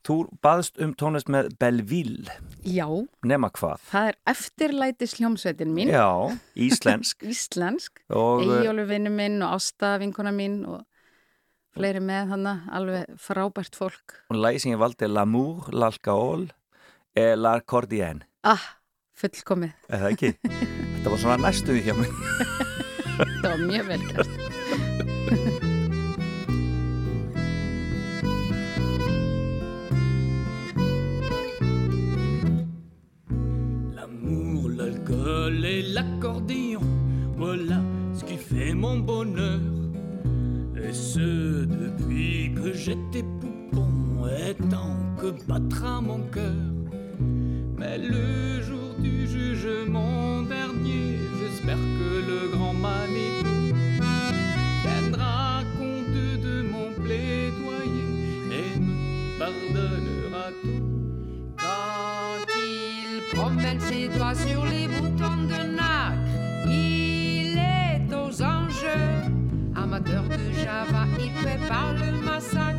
[0.07, 2.31] Þú baðst um tónlist með Belleville,
[2.63, 2.87] Já,
[3.27, 3.81] nema hvað?
[3.89, 6.07] það er eftirlætis hljómsveitin mín Já,
[6.55, 7.25] íslensk.
[7.33, 8.61] íslensk og eh,
[9.11, 10.85] minn og Ásta vinkona mín og
[11.75, 14.15] fleiri með hana, alveg frábært fólk.
[14.31, 14.39] og
[14.77, 16.47] ég valdi L'amour, l'alcool
[17.17, 18.23] et l'accordienne.
[18.47, 18.63] Ah,
[19.17, 19.75] fullkomið.
[19.91, 20.31] Það ekki?
[20.95, 22.15] Þetta var svona næstuði hjá mig.
[23.41, 24.56] Það var mjög vel
[35.49, 36.81] et l'accordéon,
[37.37, 37.81] voilà
[38.13, 39.59] ce qui fait mon bonheur.
[40.75, 46.53] Et ce depuis que j'étais poupon, et tant que battra mon cœur.
[47.77, 53.56] Mais le jour du jugement dernier, j'espère que le grand Manitou
[70.77, 72.77] de Java, il prépare le massacre,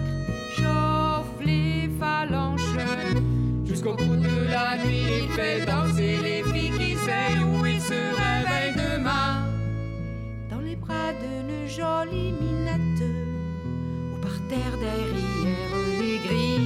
[0.57, 2.61] chauffe les phalanges.
[3.65, 7.95] Jusqu'au bout de la nuit, il fait danser les filles qui sait où il se
[7.95, 9.47] réveille demain.
[10.51, 13.03] Dans les bras d'une jolie minette,
[14.15, 16.59] au parterre derrière les grilles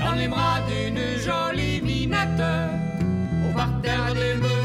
[0.00, 2.42] dans les bras d'une jolie minette,
[3.48, 4.59] au parterre des menottes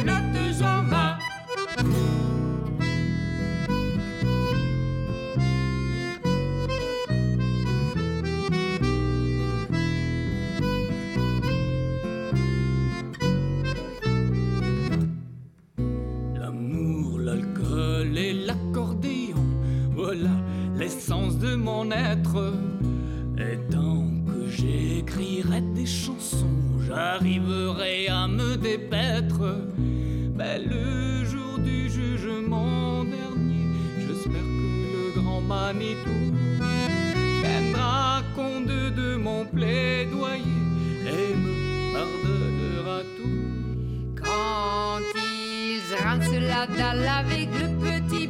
[21.66, 22.54] mon être.
[23.38, 29.46] Et tant que j'écrirai des chansons, j'arriverai à me dépaître.
[30.38, 33.66] Mais le jour du jugement dernier,
[35.48, 36.20] Manitou.
[37.44, 38.68] Viendra compte
[39.02, 40.62] de mon plaidoyer
[41.14, 43.44] et me pardonnera tout.
[44.24, 48.28] Quand ils rincent la dalle avec le petit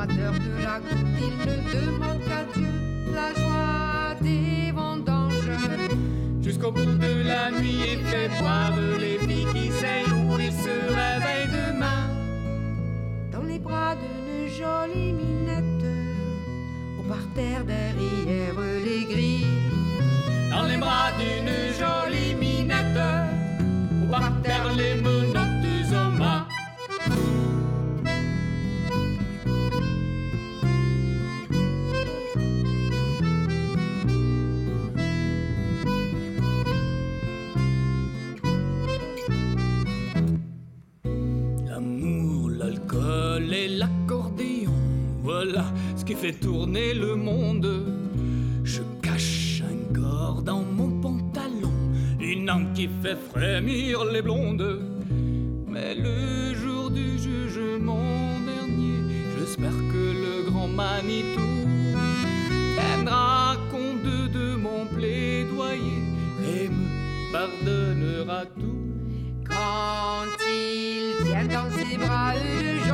[0.00, 2.68] Amateur de la goutte, il ne demande qu'à Dieu
[3.12, 5.50] la joie des vendanges.
[6.40, 10.70] Jusqu'au bout de la nuit et fait boire les filles qui saignent où ils se
[10.70, 12.06] réveillent demain.
[13.32, 15.84] Dans les bras d'une jolie minette,
[17.00, 19.46] au parterre derrière les grilles.
[20.52, 23.02] Dans les bras d'une jolie minette,
[24.04, 25.17] au parterre les menottes
[45.96, 47.84] ce qui fait tourner le monde.
[48.64, 51.72] Je cache un corps dans mon pantalon,
[52.20, 54.80] une âme qui fait frémir les blondes.
[55.66, 58.98] Mais le jour du jugement dernier,
[59.38, 61.40] j'espère que le grand Manitou
[62.76, 66.02] tiendra compte de mon plaidoyer
[66.44, 68.88] et me pardonnera tout.
[69.48, 72.87] Quand il tient dans ses bras une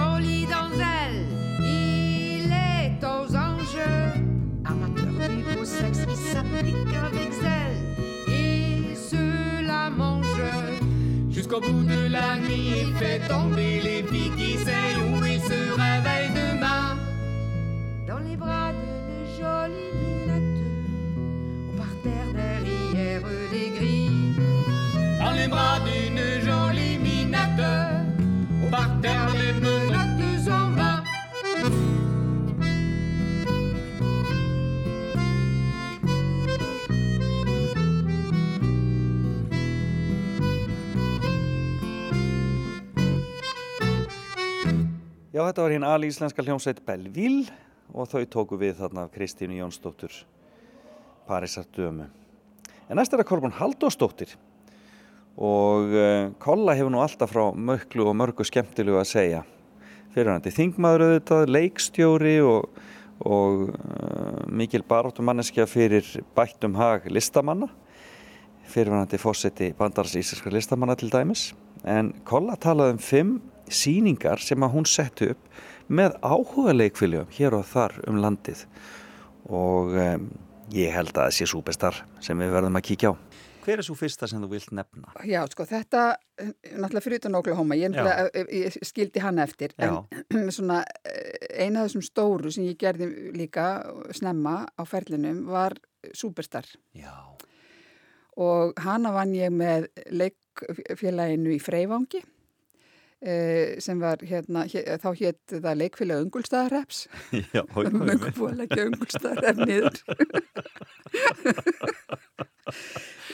[5.80, 7.80] sexe, il s'applique avec zèle
[8.28, 10.42] et se la mange.
[11.30, 15.60] Jusqu'au bout de la nuit, il fait tomber les filles qui saignent où ils se
[15.82, 16.96] réveillent demain.
[18.06, 20.62] Dans les bras d'une jolie minette,
[21.70, 24.34] au parterre derrière les grilles.
[25.20, 26.63] Dans les bras d'une jolie
[45.34, 47.48] Já, þetta var hinn alíslenska hljómsveit Belvíl
[47.90, 50.14] og þau tóku við þarna af Kristínu Jónsdóttur
[51.26, 52.04] Parísar dömu.
[52.86, 54.36] En næst er það Kolbjörn Haldósdóttir
[55.34, 59.40] og uh, Kolla hefur nú alltaf frá möklu og mörgu skemmtilegu að segja.
[60.14, 62.68] Fyrir hann til þingmaður auðvitað, leikstjóri og,
[63.26, 67.66] og uh, mikil baróttum manneskja fyrir bættum hag listamanna.
[68.70, 71.48] Fyrir hann til fósetti bandars íslenskar listamanna til dæmis.
[71.82, 73.34] En Kolla talaði um fimm
[73.68, 75.54] síningar sem að hún setti upp
[75.88, 78.64] með áhuga leikfylgjum hér og þar um landið
[79.52, 80.28] og um,
[80.72, 83.14] ég held að það sé súbestar sem við verðum að kíkja á.
[83.64, 85.14] Hver er svo fyrsta sem þú vilt nefna?
[85.24, 86.02] Já, sko, þetta,
[86.36, 90.04] eh, náttúrulega fyrir utan Oklahoma, ég, eh, ég skildi hann eftir, Já.
[90.12, 93.68] en svona eh, eina af þessum stóru sem ég gerði líka
[94.12, 95.78] snemma á ferlinum var
[96.12, 97.14] Superstar Já.
[98.36, 102.33] og hana vann ég með leikfélaginu í Freyvangi eh,
[103.80, 106.98] sem var hérna, hér, þá hétt það leikfélag Ungulstaðarreps,
[107.32, 109.96] Já, mjög búið að leggja Ungulstaðarrep niður.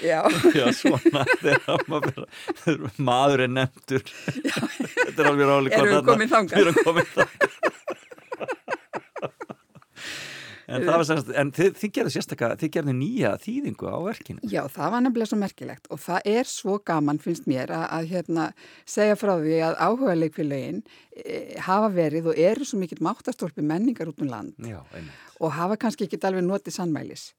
[0.01, 0.23] Já.
[0.55, 1.25] Já, svona
[1.91, 2.25] maður,
[2.97, 4.05] maður er nefndur.
[4.05, 6.61] Þetta er alveg Erum við erum komin þangað
[10.71, 14.51] En það var semst, en þið, þið gerðu sérstakka, þið gerðu nýja þýðingu á verkinu.
[14.53, 18.13] Já, það var nefnilega svo merkilegt og það er svo gaman finnst mér að, að
[18.15, 18.47] hérna,
[18.89, 20.81] segja frá því að áhuga leikfélagin
[21.17, 24.79] e, hafa verið og eru svo mikill máttastólpi menningar út um land Já,
[25.41, 27.31] og hafa kannski ekki alveg notið sannmælis.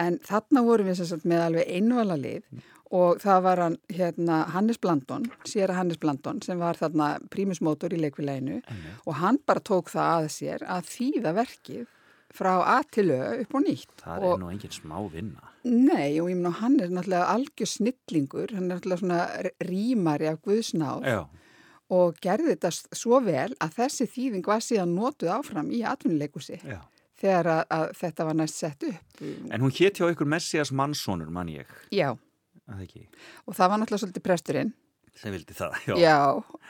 [0.00, 2.46] En þarna vorum við sagt með alveg einvala lið
[2.94, 8.00] og það var hann, hérna, Hannes Blandon, sér Hannes Blandon sem var þarna prímusmótor í
[8.02, 8.60] leikfélaginu
[9.06, 11.86] og hann bara tók það að sér að þýða verkið
[12.34, 13.92] frá A til Ö upp og nýtt.
[14.02, 15.50] Það er nú engin smá vinna.
[15.64, 19.20] Nei, og ég meina hann er náttúrulega algjör snillingur, hann er náttúrulega svona
[19.64, 21.20] rýmari af Guðsnáð Já,
[21.94, 26.80] og gerði þetta svo vel að þessi þýðing var síðan notuð áfram í atvinnuleikusi já.
[27.20, 29.22] þegar að, að þetta var næst sett upp.
[29.24, 32.10] En hún hétt hjá ykkur Messias Manssonur, mann ég, Já,
[32.66, 33.06] að það ekki,
[33.46, 34.74] og það var náttúrulega svolítið presturinn.
[35.14, 35.80] sem vildi það.
[36.02, 36.18] Já,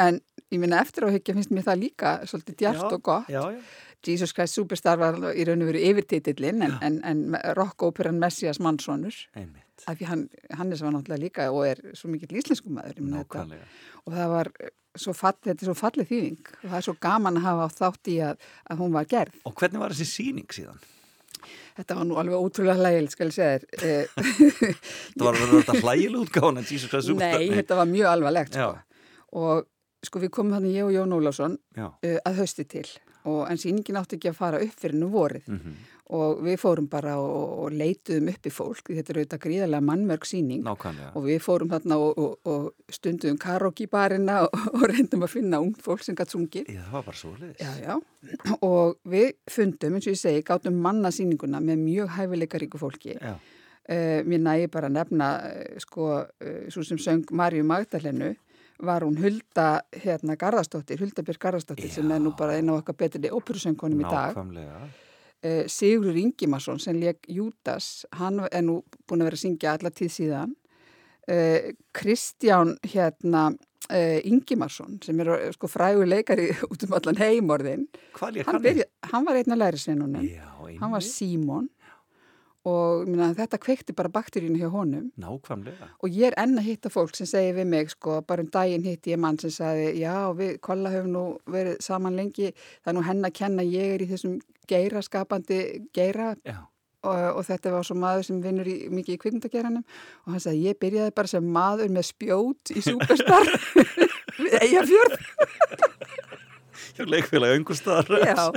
[0.04, 0.20] en
[0.52, 3.30] ég meina eftir á hyggja finnst mér það líka svolítið djart Já, og gott.
[3.32, 3.60] Já, já.
[4.06, 7.22] Jesus Christ Superstar var í raun og veru yfirtitillin en, en, en
[7.58, 9.16] rock-óperan Messias Mannssonur.
[9.34, 9.84] Einmitt.
[9.90, 13.00] Af því hann, Hannes var náttúrulega líka og er svo mikill íslenskum maður.
[14.04, 16.94] og það var eh, svo fall, þetta er svo fallið þýðing og það er svo
[17.02, 19.40] gaman að hafa þátt í að, að hún var gerð.
[19.48, 20.78] Og hvernig var þessi síning síðan?
[21.74, 23.64] Þetta var nú alveg ótrúlega hlægileg, skal ég segja þér.
[23.84, 24.76] Eh,
[25.18, 27.42] Það var verið þetta hlægileg útgáðan en Jesus Christ Superstar.
[27.42, 28.68] Nei, þetta var mjög alvarlegt sko.
[29.42, 29.66] og
[30.06, 31.90] sko við komum þannig ég og Jón Ólásson uh,
[32.28, 32.86] að hausti til
[33.24, 35.74] og en sýningin átti ekki að fara upp fyrir nú vorið Mhm.
[36.14, 40.26] og við fórum bara og, og leituðum upp í fólk, þetta er auðvitað gríðarlega mannmörg
[40.28, 41.12] sýning Nákvæmlega.
[41.16, 45.72] og við fórum þarna og, og, og stundum karaoke barina og, reyndum að finna ung
[45.80, 46.68] fólk sem gætt sungið.
[46.68, 47.58] Já, það var bara svo leiðis.
[47.58, 52.78] Já, já, og við fundum, eins og ég segi, gátum manna sýninguna með mjög hæfileikaríku
[52.78, 53.16] fólki.
[53.20, 53.34] Já.
[53.84, 58.30] Uh, mér nægi bara að nefna, uh, sko, uh, svo sem söng Marju Magdalenu,
[58.82, 63.30] var hún Hulda, hérna, Garðarsdóttir, Huldabjörg Garðarsdóttir, sem er nú bara eina af okkar betri
[63.30, 64.38] óperusöngunum í dag.
[65.44, 69.92] Uh, Sigurður Ingimarsson sem leik Júdas, hann er nú búin að vera að syngja alla
[69.92, 70.54] tíð síðan.
[71.28, 77.86] Uh, Kristján hérna uh, Ingimarsson sem er sko frægur leikari út um allan heimorðin.
[78.16, 78.82] Hann, hann
[79.12, 80.48] hann var einn af lærisveinunum, Já,
[80.80, 81.12] hann var einmitt.
[82.64, 85.10] Og minna, þetta kveikti bara bakterínu hjá honum.
[85.20, 85.90] Nákvæmlega.
[86.00, 88.86] og ég er enn að hitta fólk sem segir við mig sko, bara um daginn
[88.86, 92.96] hitti ég mann sem sagði já, við kolla höfum nú verið saman lengi, það er
[92.96, 94.38] nú henn að kenna ég er í þessum
[94.70, 95.02] geira.
[95.04, 95.60] Skapandi
[95.92, 96.32] geira
[97.04, 100.70] og, og þetta var svo maður sem vinnur í, mikið í kvikmyndageranum og hann sagði
[100.70, 103.50] ég byrjaði bara sem maður með spjót í Superstar
[104.38, 105.18] við Eyjafjörð
[106.96, 108.08] Hjá leikfélagi öngustar.
[108.24, 108.48] Já,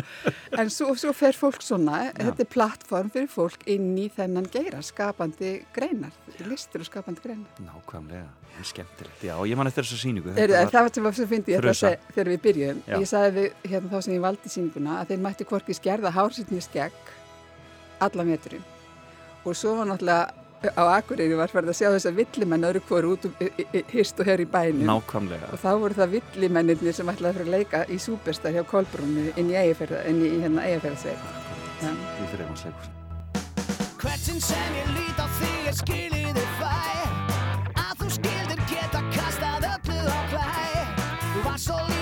[0.57, 4.81] en svo, svo fer fólk svona, þetta er plattform fyrir fólk inn í þennan geira,
[4.85, 6.15] skapandi greinar,
[6.47, 7.63] listur og skapandi greinar.
[7.63, 8.27] Nákvæmlega.
[8.57, 9.21] En skemmtilegt.
[9.21, 10.31] Já, ég man eftir þessu sýningu.
[10.33, 12.79] Er, er, það var sem var svo fyndi ég að segja þegar við byrjuðum.
[12.87, 12.95] Já.
[12.95, 16.61] Ég sagði við hérna þá sem ég valdi sýninguna að þeir mætti hvorki skerða hársittni
[16.65, 17.11] skegg
[18.07, 18.65] alla meturinn.
[19.45, 23.11] Og svo var náttúrulega á Akureyri var farið að sjá þess að villimenn öðru hvoru
[23.15, 24.87] út um í- hyrst og hér í bænum.
[24.89, 25.51] Nákvæmlega.
[25.53, 29.27] Og þá voru það villimennirnir sem ætlaði að fara að leika í Súberstar hjá Kolbrúnu
[29.37, 30.65] inn í Eyjafjörða, inn í hérna
[30.97, 31.17] fyrir.
[33.97, 36.73] Hvert sinn sem ég lít á þig er skilið þig fæ
[37.81, 40.47] Að þú skildir geta kastað öllu á klæ
[41.33, 41.96] Þú var svo lítir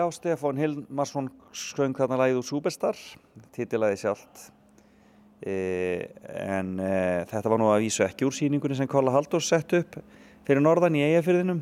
[0.00, 2.96] Já, Stefán Hilmarsson söng þarna lagið úr Superstar,
[3.52, 4.46] titilaði sjálft.
[5.44, 5.56] E,
[6.24, 6.94] en e,
[7.28, 9.98] þetta var nú að vísu ekki úr síningunni sem Kolla Halldórs sett upp
[10.48, 11.60] fyrir norðan í eigafyrðinum,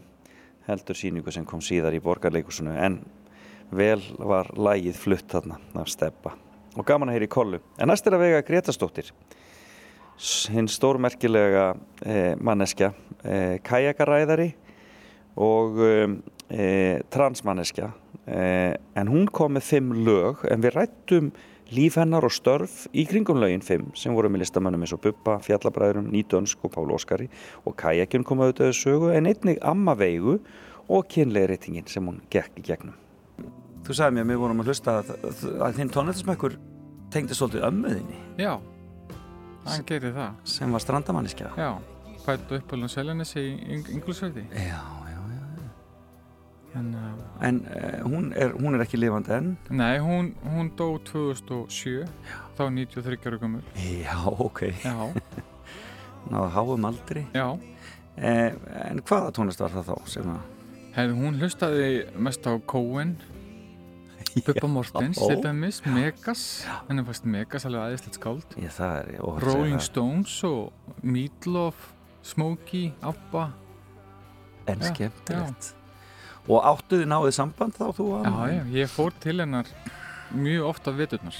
[0.69, 3.01] heldur síningu sem kom síðar í borgarleikusinu, en
[3.75, 6.37] vel var lagið flutt þarna af Steppa.
[6.79, 7.63] Og gaman að heyra í Kollu.
[7.75, 9.11] En næst er að vega Gretastóttir,
[10.55, 11.73] hinn stórmerkilega
[12.07, 14.53] e, manneskja, e, kajakaræðari
[15.43, 15.87] og
[16.51, 17.93] e, transmanneskja
[18.29, 21.31] Eh, en hún kom með fimm lög en við rættum
[21.73, 25.39] líf hennar og störf í kringum lögin fimm sem voru með listamannum eins og Bubba,
[25.47, 27.31] Fjallabræðurum, Nýdönsk og Pál Óskari
[27.65, 30.37] og Kajakjun kom auðvitað sögu en einnig Amma Veigu
[30.93, 32.99] og kynleiritingin sem hún gekk í gegnum.
[33.89, 35.17] Þú sagði mér að við vorum að hlusta að,
[35.65, 36.61] að þinn tónættismekkur
[37.15, 38.23] tengdi svolítið ömmuðinni.
[38.45, 38.59] Já,
[39.65, 40.37] hann gerir það.
[40.59, 41.57] Sem var strandamanniska.
[41.57, 41.73] Já,
[42.29, 44.45] fættu upp alveg seljanissi í Inglisverði.
[44.53, 44.98] Já,
[46.77, 49.55] En, uh, en uh, hún, er, hún er ekki lifandi enn?
[49.73, 52.37] Nei, hún, hún dó 2007, Já.
[52.59, 53.65] þá 93 ára gömur.
[53.81, 54.63] Já, ok.
[54.85, 54.97] Já.
[56.33, 57.25] Náðu háum aldri.
[57.33, 57.49] Já.
[58.19, 58.53] Eh,
[58.91, 60.47] en hvaða tónlist var það þá sem að?
[60.99, 63.15] Hefði hún hlustaði mest á Cohen,
[64.47, 66.43] Bubba Mortens, til dæmis, Megas,
[66.89, 68.59] henni fannst Megas alveg aðeinslegt skáld.
[68.61, 71.89] Ég, það er, Rolling Stones og Meatloaf,
[72.27, 73.49] Smokey, Abba.
[74.69, 75.73] En skemmtilegt.
[76.49, 78.27] Og áttuði náðið samband þá þú að?
[78.29, 79.69] Já, já, ég fór til hennar
[80.33, 81.37] mjög ofta veturnar,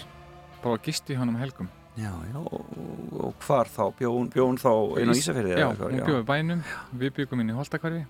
[0.61, 1.71] bara gist í hann um helgum.
[1.99, 3.89] Já, já, og, hvar þá?
[3.99, 5.55] Bjón, bjón þá einu á Ísafjörði?
[5.57, 6.61] Já, hún bjóði bænum,
[7.01, 8.05] við byggum inn í Holtakvarfi,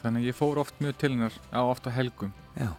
[0.00, 2.30] þannig að ég fór oft mjög til hennar á ofta helgum.
[2.56, 2.70] Já.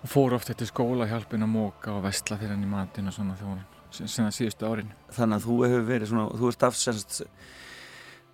[0.00, 3.38] Og fór oft eftir skóla hjálpin að móka og vestla fyrir henni matinn og svona
[3.38, 4.92] þjóðan, sem það síðustu árin.
[5.14, 7.22] Þannig að þú hefur verið svona, þú ert afsennst,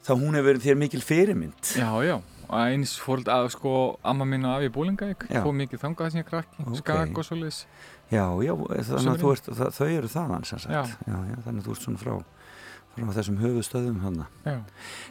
[0.06, 1.74] þá hún hefur verið þér mikil fyrirmynd.
[1.76, 2.16] Já, já
[2.47, 3.72] og eins fór að sko
[4.07, 6.78] amma mín og afi í Búlingavík fóð mikið þangað sem ég krakki okay.
[6.80, 7.59] skak og svoleiðis.
[8.12, 8.53] Já, já,
[8.86, 10.74] þannig að ert, það, þau eru þaðan sem sagt.
[10.74, 11.11] Já.
[11.11, 12.12] Já, já, þannig að þú ert svona frá
[12.97, 14.57] frá þessum höfustöðum hann Já,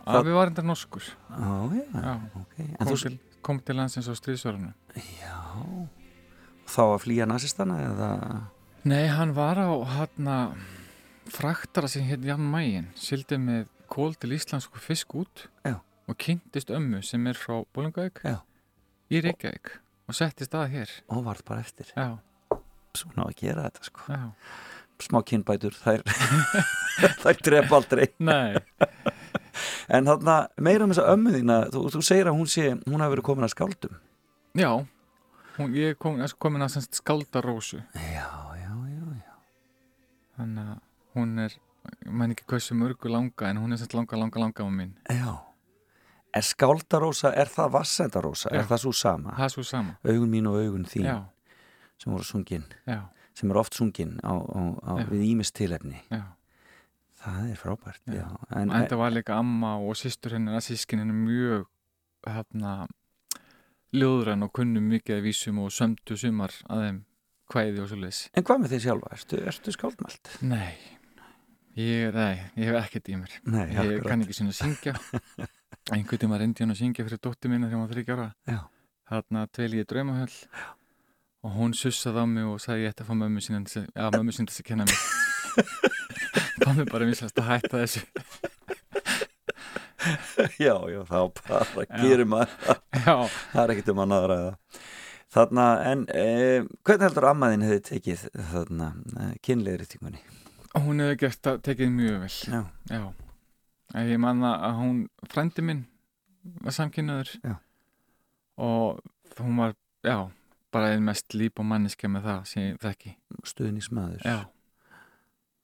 [0.10, 1.06] afi var endar norskur.
[1.30, 2.56] Já, já, ok.
[2.58, 2.98] Kom, þú...
[3.04, 4.72] til, kom til landsins á stríðsvörðinu
[5.20, 5.36] Já.
[6.66, 8.12] Þá að flýja nazistana eða?
[8.90, 9.70] Nei, hann var á
[10.00, 10.56] hann að
[11.36, 15.46] fraktara sem hétt Jan Mægin sildi með kól til íslensku fisk út.
[15.66, 18.22] Já og kynntist ömmu sem er frá Bólingavík
[19.10, 19.76] í Reykjavík
[20.06, 20.92] og settist að hér.
[21.10, 21.90] Og varð bara eftir.
[21.96, 22.18] Já.
[22.96, 24.06] svona að gera þetta sko.
[24.08, 24.32] Já.
[25.04, 26.04] smá kynbætur þær,
[27.24, 28.08] þær dref aldrei.
[29.92, 33.16] En þarna meira um þessa ömmu þína þú, þú segir að hún sé, hún hafi
[33.16, 33.98] verið komin að skáldum.
[34.56, 34.70] Já,
[35.58, 39.36] hún, ég er komin, komin að skáldarósu Já, já, já, já.
[40.38, 40.80] Þannig að
[41.18, 41.58] hún er
[42.06, 44.96] maður ekki hversu mörgu langa en hún er semst langa, langa, langa á minn.
[45.12, 45.55] Já
[46.36, 48.50] Er skáldarósa, er það vassendarósa?
[48.52, 49.36] Er það svo sama?
[49.38, 49.94] Það er svo sama.
[50.04, 51.18] Augun mín og augun þín Já.
[52.02, 53.06] sem voru sungin, Já.
[53.34, 56.02] sem eru oft sungin á, á, á við ímistilefni.
[56.12, 56.26] Já.
[57.24, 58.02] Það er frábært.
[58.12, 58.28] Já.
[58.52, 61.66] En, þetta var líka amma og sýstur hennar að sískin hennar mjög
[62.28, 62.74] hérna
[63.96, 67.00] ljóðrann og kunnum mikið að vísum og sömdu sumar að þeim
[67.54, 68.22] hvæði og svo leiðis.
[68.36, 69.16] En hvað með því sjálfa?
[69.16, 70.32] Ertu, ertu skáldmælt?
[70.44, 70.76] Nei.
[71.76, 73.34] Ég, nei, ég hef ekkert í mér.
[73.52, 74.94] Nei, ég kann ekki svona syngja
[75.94, 78.28] einhvern tíma reyndi hann að syngja fyrir dótti mína þegar hann var þryggjara
[79.06, 80.34] þarna tveil ég draumahöll.
[80.34, 80.66] Já.
[81.46, 84.34] og hún sussaði á mig og sagði ég ætti að fá mömmu sín að mömmu
[84.34, 84.98] sín þess að kenna mig
[86.80, 88.02] mér bara mislast að hætta þessu.
[90.62, 93.36] Já, já, þá bara gerir maður það.
[93.62, 94.48] Er ekkert um að náður að
[95.36, 98.90] þarna, en eh, hvernig heldur ammaðin hefði tekið þarna
[99.22, 100.22] eh, kynleiri tíkunni?
[100.76, 102.34] Hún hefði gert að tekið mjög vel.
[102.56, 103.25] Já, já
[103.96, 104.98] Ég manna að hún,
[105.32, 105.86] frendi minn
[106.66, 107.54] var samkynnaður já.
[108.62, 109.00] og
[109.40, 110.18] hún var, já,
[110.76, 113.14] bara einn mest líp og manniska með það sem ég þekki.
[113.52, 114.26] Stuðnismæður.
[114.26, 114.40] Já.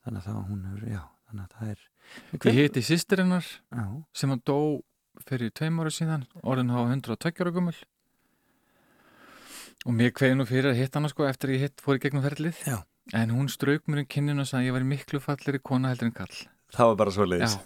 [0.05, 1.83] Þannig að það hún er, já, þannig að það er...
[2.47, 3.49] Ég hitti sýstirinnar
[4.17, 4.59] sem var dó
[5.27, 7.75] fyrir tveim ára síðan, orðin hafa 120 ára gummul
[9.81, 12.23] og mér kveði nú fyrir að hitta hana sko eftir ég hitt fór í gegnum
[12.25, 12.57] ferlið.
[12.67, 12.81] Já.
[13.17, 15.91] En hún strauk mér um kinninu og sagði að ég var miklu fallir í kona
[15.91, 16.35] heldur en kall
[16.75, 17.57] það var bara svo leiðis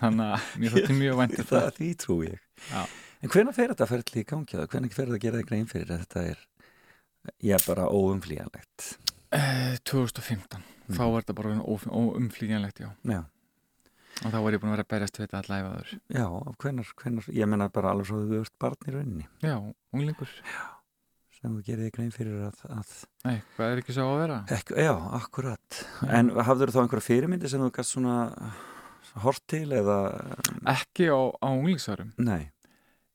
[0.00, 2.38] þannig að mér þótti mjög væntir það því trú ég.
[2.70, 2.82] Já.
[3.20, 4.70] en hvernig fer þetta ferli í gangi það?
[4.74, 6.46] hvernig fer þetta að gera þig grein fyrir þetta er
[7.46, 8.88] ég er bara óumflíjanlegt
[9.36, 10.96] eh, 2015 mm.
[10.96, 12.90] þá er þetta bara óumflíjanlegt já.
[13.04, 13.22] já.
[14.20, 16.26] Og þá var ég búin að vera að berjast við þetta allæfaður já,
[16.60, 19.26] hvernig, hvernig, ég menna bara alveg svo að þú ert barn í rauninni.
[19.40, 19.56] Já,
[19.94, 20.34] unglingur.
[20.44, 20.79] Já
[21.40, 22.92] sem þú gerir þig grein fyrir að, að
[23.24, 24.38] Nei, hvað er ekki svo að vera?
[24.56, 25.80] Ekki, já, akkurat.
[25.80, 26.10] Já.
[26.18, 28.16] En hafður þá einhverja fyrirmyndi sem þú gæst svona
[29.24, 29.98] hort til eða?
[30.70, 32.50] Ekki á, á unglingsarum Nei.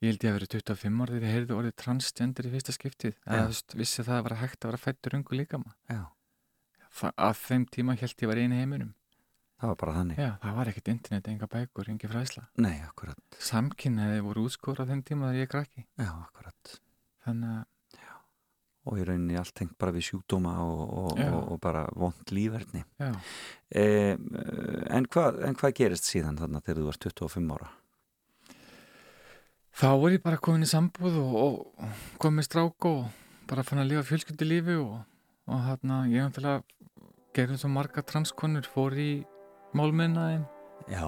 [0.04, 3.16] Ég held ég að vera 25 ára þegar ég heyrði orðið transgender í fyrsta skiptið.
[3.16, 3.32] Já.
[3.38, 6.02] eða þú vissi það að vera hægt að vera fættur ungu líka Já.
[7.16, 8.92] að þeim tíma held ég var einu heiminum.
[9.56, 10.18] Það var bara þannig.
[10.20, 13.38] Já, það var ekkert internet, enga bækur, enga fræsla Nei, akkurat.
[13.40, 15.86] Samkynniði voru útskóra á þeim tíma þegar ég krakki.
[15.96, 16.74] Já, akkurat.
[17.24, 17.64] Þannig að
[18.86, 22.84] og í rauninni allt tengt bara við sjúkdóma og, og, og, og bara vond lífverðni
[23.02, 23.12] Já.
[23.70, 27.72] e, en, hvað, en hvað gerist síðan þarna þegar þú varst 25 ára?
[29.76, 31.58] Þá er ég bara komin í sambúð og,
[32.22, 33.02] komin með strák og
[33.50, 35.02] bara fann að lifa fjölskyldi lífi og,
[35.52, 36.64] og hérna ég náttúrulega
[37.36, 39.10] gerði svo marga transkonur, fór í
[39.76, 40.46] málmennaðin.
[40.88, 41.04] Já.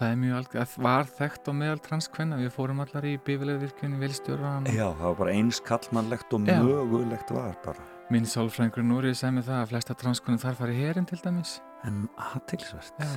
[0.00, 3.98] Það er mjög alg, það var þekkt á meðal transkvenna, við fórum allar í bífilegvirkjunni,
[4.00, 4.68] velstjóran.
[4.72, 7.84] Já, það var bara eins kallmannlegt og mögulegt var bara.
[8.08, 11.52] Minn sálfræðingur Núrið sagði mig það að flesta transkonur þar fari hérinn til dæmis.
[11.84, 12.96] En aðtilsvert.
[12.96, 13.12] Já,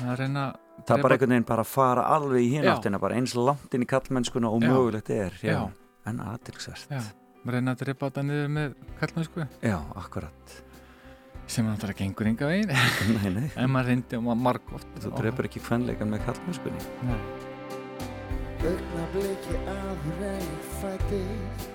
[0.00, 0.44] það er reyna...
[0.82, 3.86] Það er bara einhvern veginn bara að fara alveg í hináttina, bara eins langt inn
[3.86, 4.72] í kallmennskuna og Já.
[4.74, 5.38] mögulegt er.
[5.38, 5.54] Já.
[5.54, 5.60] Já.
[6.10, 6.98] En aðtilsvert.
[6.98, 7.04] Já,
[7.46, 9.46] reyna að drepa þetta niður með kallmennsku.
[9.62, 10.58] Já, akkurat.
[11.48, 12.72] Sem náttúrulega gengur enga veginn.
[13.16, 13.50] Nei, nei.
[13.56, 14.90] En maður reyndi og maður margótt.
[15.00, 16.88] Þú drefur ekki kvenleikan með kallmennskunni.
[17.08, 17.20] Nei.
[18.58, 21.68] Augnabliki ég fættist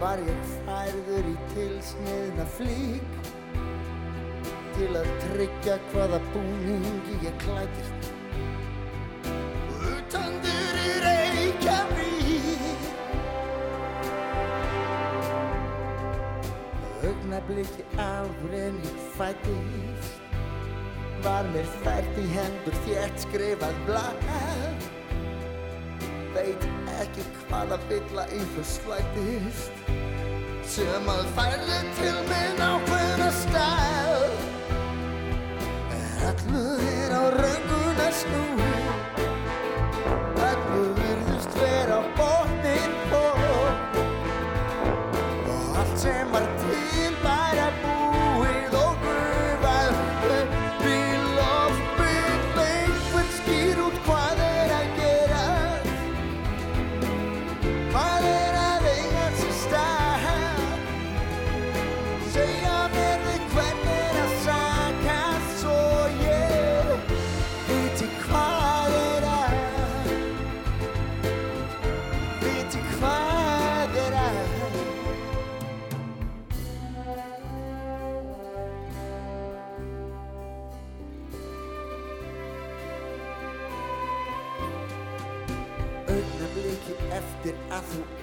[0.00, 3.30] Var ég færður í tilsniðna flík
[4.74, 8.15] Til að tryggja hvaða búningi ég klætist
[17.36, 20.22] Augnabliki áður en ég fættist
[21.24, 24.22] Var mér fært í hendur þétt skrifað blað.
[26.32, 26.64] Veit
[27.02, 29.84] ekki hvaða bylla einhver slættist.
[30.64, 34.24] Sem að færði til minn ákveðna stæl
[35.98, 38.85] en allu er á raunguna snúi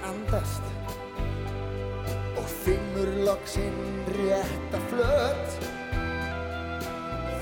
[0.10, 0.64] andast.
[2.38, 3.80] Og finnur loksinn
[4.18, 5.58] rétta flöt.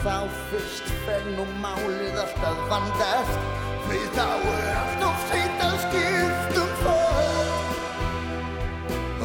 [0.01, 0.15] Þá
[0.49, 3.49] fyrst fer nú málið alltaf vandast.
[3.87, 7.79] Því þá er allt of seint að skiptum fót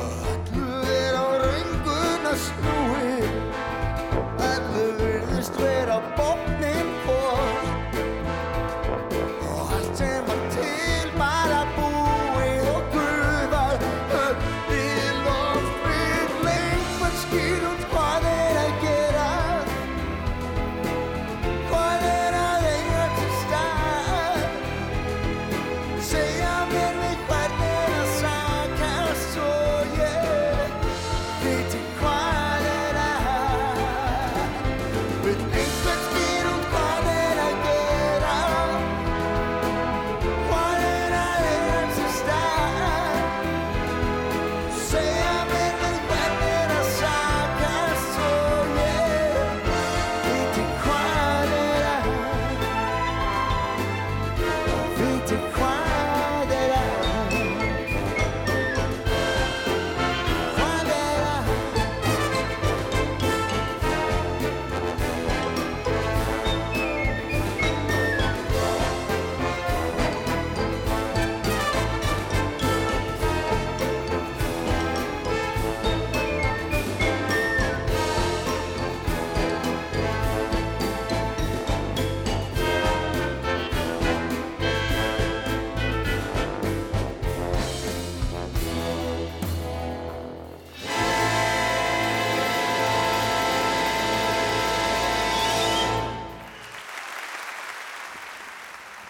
[0.01, 2.75] og allu er á raunguna snúið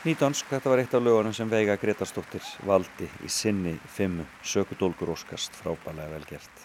[0.06, 5.56] Nýdansk, þetta var eitt af lögunum sem Veiga Gretarsdóttir valdi í sinni fimmu sökudólgur óskast
[5.58, 6.60] frábælega vel gert.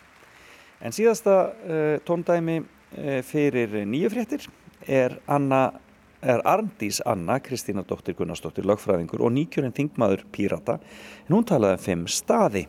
[0.78, 4.46] En síðasta uh, tóndæmi uh, fyrir nýju fréttir
[4.86, 5.72] er Anna
[6.22, 10.78] er Arndís Anna, Kristína dóttir Gunnarsdóttir, lögfræðingur og nýkjörinn þingmaður Pírata.
[11.26, 12.68] En hún talaði um fimm staði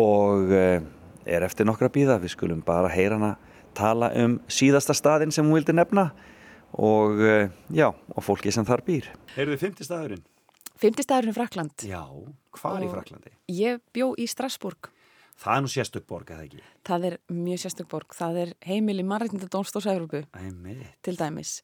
[0.00, 0.80] og eh,
[1.28, 2.16] er eftir nokkra bíða.
[2.22, 3.34] Við skulum bara heyra hana
[3.76, 6.14] tala um síðasta staðin sem hún vildi nefna
[6.76, 9.08] og eh, já, og fólki sem þar býr.
[9.36, 10.24] Heyrðu fymti staðurinn?
[10.76, 11.72] Fymti staðurinn Frakland.
[11.88, 12.02] Já,
[12.60, 13.32] hvar í Og- Fraklandi?
[13.48, 14.90] Ég bjó í Strasbourg.
[15.36, 16.60] Það er nú sérstök borg, eða ekki?
[16.88, 18.14] Það er mjög sérstök borg.
[18.16, 20.86] Það er heimili mannreitnda Dómstórs Európu Æmi.
[21.04, 21.62] til dæmis.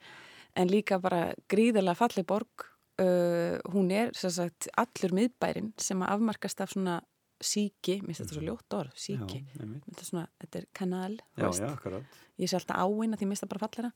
[0.55, 2.67] En líka bara gríðarlega falleg borg.
[3.01, 6.99] Uh, hún er sem sagt allur miðbærin sem að afmarkast af svona
[7.43, 9.41] síki, mér finnst þetta svo ljótt orð, síki.
[9.57, 9.73] Mhm.
[9.73, 9.81] Já.
[9.89, 11.61] Þetta er svona, þetta er kanal, Já, veist.
[11.65, 12.03] já, akkurat.
[12.39, 13.93] Ég sé alltaf áinn að því mér finnst það bara fallera.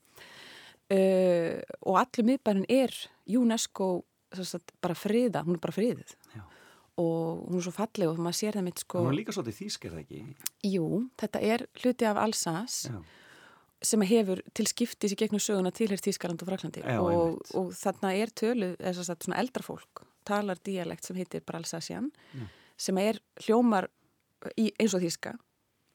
[0.93, 2.93] Uh, og allur miðbærin er
[3.27, 3.89] UNESCO
[4.37, 6.15] sagt, bara friða, hún er bara friðið.
[6.35, 6.43] Já.
[7.03, 9.03] Og hún er svo falleg og maður sér það mitt sko...
[9.05, 10.21] Hún er líka svolítið þýsk, er það ekki?
[10.71, 10.87] Jú,
[11.21, 13.01] þetta er hluti af Alsace Já.
[13.91, 18.33] sem hefur til skiptis í gegnum söguna tilheyr Þískaland og Fraklandi og, og þarna er
[18.33, 22.47] tölu, þess að svona eldra fólk talar dialekt sem heitir bara Alsacian Já.
[22.89, 23.91] sem er hljómar
[24.57, 25.37] í, eins og þíska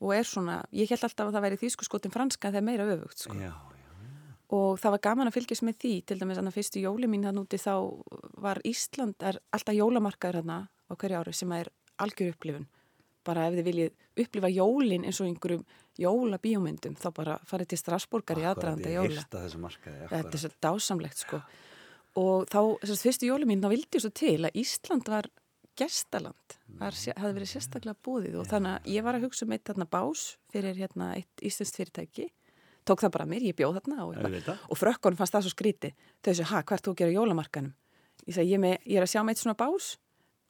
[0.01, 2.67] og er svona, ég held alltaf að það væri þýsku skotin franska en það er
[2.69, 3.35] meira öfugt sko.
[3.37, 3.51] Já,
[4.51, 7.39] og það var gaman að fylgjast með því til dæmis að fyrstu jóli mín þann
[7.41, 7.73] úti þá
[8.43, 11.71] var Ísland, er alltaf jólamarkaður hérna á hverju ári sem er
[12.03, 12.67] algjör upplifun.
[13.23, 15.65] Bara ef þið viljið upplifa jólin eins og einhverjum
[16.01, 19.25] jólabíómyndum þá bara farið til Strasburgar í aðdraðanda jóla.
[19.61, 20.07] markaði.
[20.11, 21.41] þetta er svo dásamlegt sko.
[22.19, 25.29] Og þá, þess að fyrstu jóli mín þá vildi ég svo til að Ísland var
[25.79, 29.69] gestaland, var, hafði verið sérstaklega búðið og þannig að ég var að hugsa um eitt
[29.69, 32.27] þarna bás fyrir hérna eitt íslenskt fyrirtæki
[32.87, 34.11] tók það bara mér, ég bjóð þarna og,
[34.71, 37.73] og frökkunum fannst það svo skríti þau þessu, ha, hvert þú á jólamarkanum
[38.27, 39.85] ég sagði, ég, ég er að sjá með eitt svona bás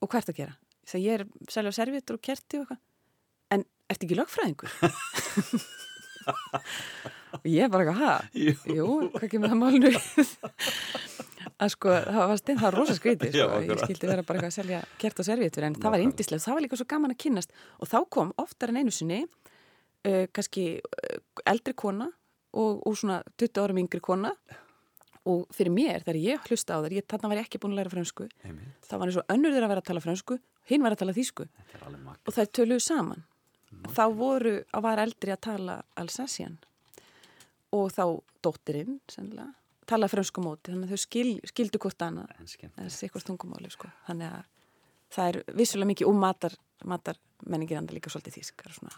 [0.01, 2.81] og hvert að gera ég sagði, ég er selja servietur og kerti og eitthvað
[3.51, 3.61] en
[3.91, 4.71] ertu ekki lögfræðingur?
[7.35, 8.13] og ég bara ha?
[8.37, 8.53] Jú.
[8.69, 9.91] Jú, hvað kemur það málnu?
[11.61, 13.59] að sko, það var stein, það var rosa skrítið Já, sko.
[13.67, 16.57] ég skildi vera bara eitthvað að selja kert og servietur en það var indislegt, það
[16.57, 20.65] var líka svo gaman að kynnast og þá kom oftar en einu sinni uh, kannski
[20.79, 21.17] uh,
[21.51, 22.07] eldri kona
[22.53, 24.33] og, og svona 20 árum yngri kona.
[25.29, 27.83] Og fyrir mér, þegar ég hlusta á þær ég, þarna var ég ekki búin að
[27.83, 28.25] læra fransku
[28.87, 30.37] það var eins og önnur þeirra að vera að tala fransku
[30.71, 31.13] hinn var að tala
[32.01, 32.23] makk.
[32.25, 33.21] og þær töluðu saman.
[33.93, 36.57] Þá voru að var eldri að tala Alsacian
[37.71, 38.03] og þá
[38.41, 39.53] dóttirinn sennilega,
[39.85, 42.33] tala fransku móti þannig að þau skil, skildu hvort annað.
[42.71, 43.93] Eða sikkert tungumáli sko.
[44.09, 44.43] þannig að
[45.13, 48.97] það er vissulega mikið um matar, matar menningir anda líka svolítið það er svona,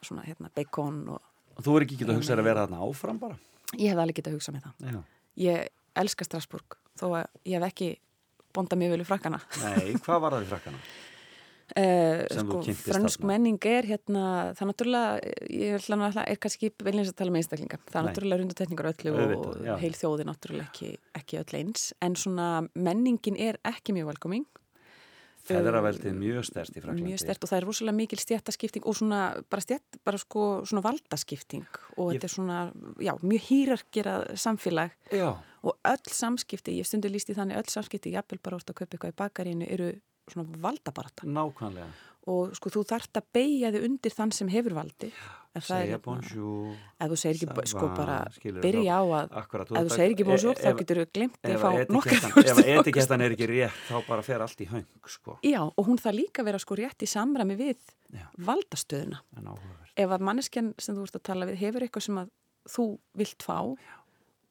[0.00, 2.82] svona hérna, bacon og Og þú er ekki getað að hugsa þér að vera þarna
[2.88, 3.38] áfram bara?
[3.76, 5.00] ég hef alveg getað að hugsa með það Já.
[5.48, 5.68] ég
[6.04, 7.90] elska Strasbourg þó að ég hef ekki
[8.56, 10.82] bondað mjög vel í frakkana Nei, hvað var það í frakkana?
[11.76, 17.18] Uh, sko, fransk menning er hérna, það náttúrulega, ég ætla náttúrulega, er kannski veljins að
[17.18, 18.08] tala með einstaklinga, það er Nei.
[18.08, 19.72] náttúrulega rundatekningar öllu Auðvitað, já.
[19.74, 20.88] og heil þjóði náttúrulega ekki,
[21.20, 24.46] ekki öll eins, en svona menningin er ekki mjög velkoming.
[25.48, 27.06] Feðraveldið mjög stærst í Fraklandi.
[27.08, 29.20] Mjög stert og það er rosalega mikil stjættaskipting og svona,
[29.50, 32.58] bara stjætt, bara sko, svona valdaskipting og Ég- þetta er svona,
[33.00, 35.30] já, mjög hýrargerað samfélag Já.
[35.62, 38.96] og öll samskipti, ég stundu líst í þannig, öll samskipti, jafnvel bara orðið að kaupa
[38.96, 39.92] eitthvað í bakarínu, eru
[40.28, 41.88] svona valdabarata Nákvæmlega.
[42.28, 46.04] Og sko þú þarft að beigja þig undir þann sem hefur valdi það Segja hérna-
[46.04, 46.74] bonjour.
[47.00, 48.16] ef þú segir ekki, sko bara
[48.62, 52.26] byrja á að ef þú segir ekki bonjour þá getur þú glemt að fá nokkar
[52.52, 55.38] Ef etikettan er ekki rétt þá bara fer allt í höng sko.
[55.42, 57.80] Já, og hún þarf líka vera sko rétt í samræmi við
[58.12, 58.26] Já.
[58.38, 59.22] valdastöðuna
[59.98, 62.30] ef að manneskjan sem þú ert að tala við hefur eitthvað sem að
[62.68, 62.86] þú
[63.18, 63.56] vilt fá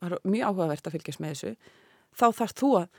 [0.02, 1.54] það er mjög áhugavert að fylgjast með þessu
[2.18, 2.90] þá þarf þú að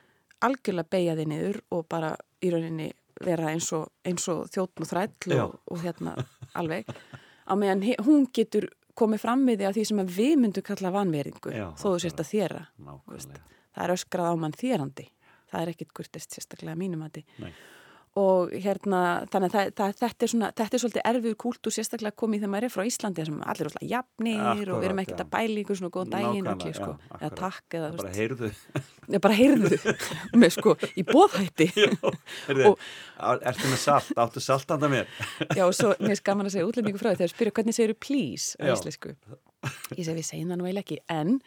[0.49, 2.89] algjörlega beigja þig niður og bara í rauninni
[3.25, 6.15] vera eins og, eins og þjóttn og þræll og, og hérna
[6.59, 6.89] alveg.
[7.49, 10.93] Á meðan hún getur komið fram við því að því sem að við myndum kalla
[10.95, 12.63] vanveringu Já, þó þú sért að þéra
[13.79, 15.09] það er öskrað á mann þérandi.
[15.49, 17.53] Það er ekkit kurtist sérstaklega mínum að Nei.
[18.19, 19.01] Og hérna
[19.31, 22.53] þannig að það, það, þetta, er svona, þetta er svolítið erfiður kúltúr sérstaklega komið þegar
[22.55, 25.63] maður er frá Íslandi sem allir er alltaf jafnir og við erum ekkert að bæla
[25.63, 28.51] ykkur svona góðan daginn Nákvæmlega, okay, sko, já, eða takk eða, Bara heyrðu.
[29.27, 29.79] Bara heyrðu.
[30.39, 31.69] Með sko í bóðhætti
[32.69, 32.83] og
[33.39, 35.09] ertu með salt, áttu salt handa mér?
[35.53, 37.97] Já, og svo mér er gaman að segja útlendingu frá því þegar spyrja hvernig segir
[38.03, 38.59] please?
[38.59, 39.15] á íslensku.
[39.95, 41.39] Ég segi við segjum það nú eiginlega ekki en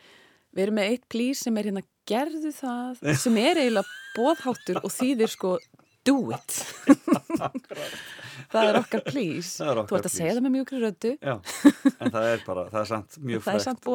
[0.52, 4.92] við erum með eitt please sem er hérna gerðu það sem er eiginlega bóðháttur og
[4.92, 5.56] þýðir sko
[6.08, 6.58] do it.
[8.52, 9.52] Það er okkar please.
[9.64, 11.12] Er þú okkar ert að segja það með röddu.
[11.22, 11.36] Já,
[11.92, 13.88] en það er bara, það er samt mjög Það er samt.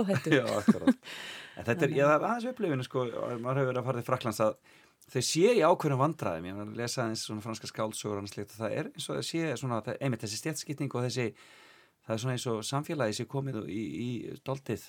[1.57, 3.07] En þetta er, ég er aðeins upplifinu sko,
[3.41, 4.59] maður hefur verið að fara til Fraklands að
[5.07, 8.53] þau sé í ákveðnum vandræðum, ég var að lesa aðeins svona franska skáldsögur og slíkt
[8.53, 11.27] og það er eins og það sé svona, það, einmitt þessi stjætskipting og þessi,
[12.05, 14.11] það er svona eins og samfélagi sé komið í, í
[14.45, 14.85] doltið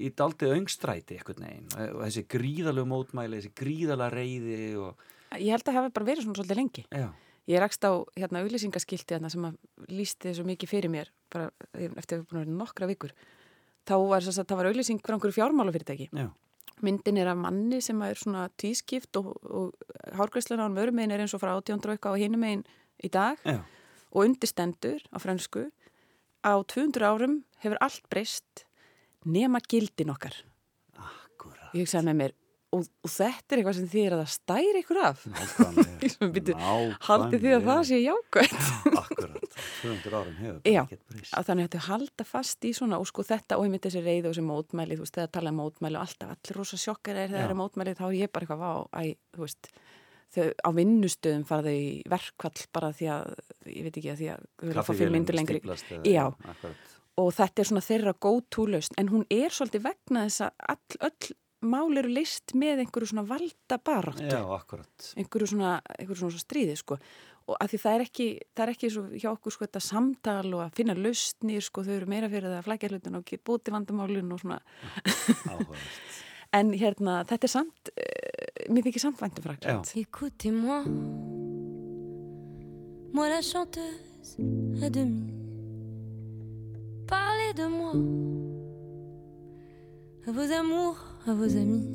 [0.00, 5.04] í daldið öngstræti eitthvað neginn og þessi gríðalegu mótmæli, þessi gríðalega reyði og...
[5.34, 6.84] Ég held að hafa bara verið svona svolítið lengi.
[6.90, 7.08] Já.
[7.46, 9.58] Ég rakst á hérna auðlýsingaskilti hérna sem að
[9.92, 11.50] lísti svo mikið fyrir mér bara
[11.94, 13.12] eftir að við búin að vera nokkra vikur.
[13.86, 16.08] Þá var þess að það var auðlýsing fyrir einhverju fjármálafyrirtæki.
[16.10, 16.26] Já.
[16.84, 21.22] Myndin er af manni sem er svona tvískipt og, og hárgræslan á hann vörumegin er
[21.24, 22.66] eins og frá átjóndra eitthvað á hinum megin
[23.00, 23.62] í dag Já.
[24.10, 25.68] og undirstendur á fransku
[26.44, 28.66] á 200 árum hefur allt breyst
[29.24, 30.34] nema gildin okkar.
[30.98, 31.70] Akkurat.
[31.72, 32.36] Ég hugsaði með mér
[32.76, 35.24] og, og þetta er eitthvað sem þið er að stæri ykkur af.
[37.08, 38.56] Haldið því að það sé jákvæmt.
[39.00, 43.24] Akkurat, 200 árum hefur Já, að þannig að þetta halda fast í svona og sko
[43.26, 45.98] þetta og ég myndi þessi reyð og þessi mótmæli, þú veist, þegar tala um mótmæli
[45.98, 48.64] og alltaf allir rosa sjokkar er þegar það er mótmæli þá er ég bara eitthvað,
[48.64, 49.70] vá, æ, þú veist
[50.36, 53.32] þau á vinnustöðum þau í verkvall bara því að,
[53.70, 55.60] ég veit ekki að því að þau vilja fá fimm Kaffivélin myndir lengri.
[56.10, 56.94] Já, akkurat.
[57.22, 61.36] og þetta er svona þeirra góð-túlaust en hún er svolítið vegna þess að öll
[61.68, 65.12] mál eru list með einhverju svona valda baráttu Já, akkurat.
[65.18, 66.98] einhverju svona, einhverju svona stríði sko.
[67.46, 70.54] og að því það er ekki það er ekki svo hjá okkur sko þetta samtal
[70.54, 73.74] og að finna lausnir sko, þau eru meira fyrir það að flækja hlutin og búti
[73.74, 74.58] vandamálin og svona
[76.58, 80.82] en hérna, þetta er samt uh, mér þykir samt væntum frækland Écoutez-moi,
[83.14, 84.06] moi la chanteuse
[84.82, 85.32] à demi.
[87.06, 87.94] Parlez de moi,
[90.26, 90.98] vos amours,
[91.28, 91.88] à vos amis.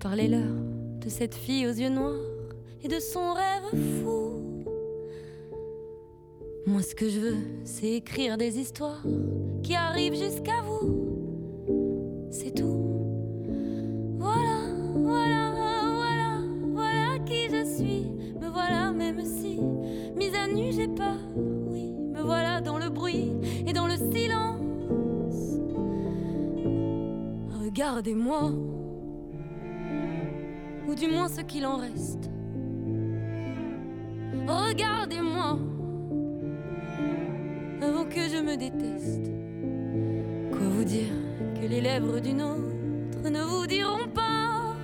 [0.00, 0.54] Parlez-leur
[1.00, 2.14] de cette fille aux yeux noirs
[2.82, 4.64] et de son rêve fou.
[6.66, 9.02] Moi, ce que je veux, c'est écrire des histoires
[9.62, 12.28] qui arrivent jusqu'à vous.
[12.30, 12.80] C'est tout.
[14.18, 15.52] Voilà, voilà,
[15.94, 16.40] voilà,
[16.72, 18.10] voilà qui je suis.
[18.40, 19.60] Me voilà, même si,
[20.16, 21.18] mise à nu, j'ai peur.
[21.36, 23.32] Oui, me voilà dans le bruit
[23.66, 24.53] et dans le silence.
[27.76, 28.52] Regardez-moi,
[30.86, 32.30] ou du moins ce qu'il en reste.
[34.46, 35.58] Regardez-moi,
[37.82, 39.28] avant que je me déteste.
[40.52, 41.12] Quoi vous dire
[41.60, 44.76] que les lèvres d'une autre ne vous diront pas?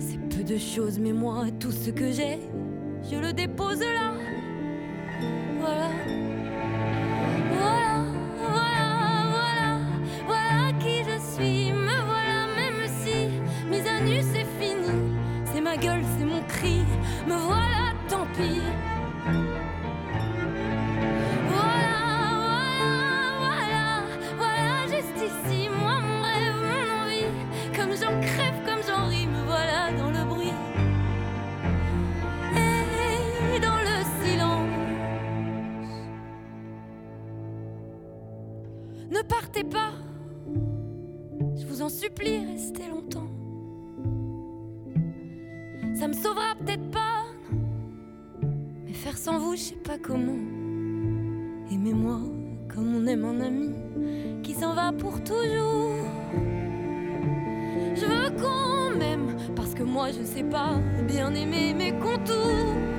[0.00, 2.40] C'est peu de choses, mais moi, tout ce que j'ai,
[3.08, 4.14] je le dépose là.
[5.60, 5.90] Voilà.
[6.00, 6.25] Voilà,
[49.56, 50.36] je sais pas comment.
[51.72, 52.20] Aimez-moi
[52.68, 53.70] comme on aime un ami
[54.42, 55.94] qui s'en va pour toujours.
[57.94, 60.74] Je veux qu'on m'aime parce que moi je sais pas
[61.08, 62.95] bien aimer mes contours.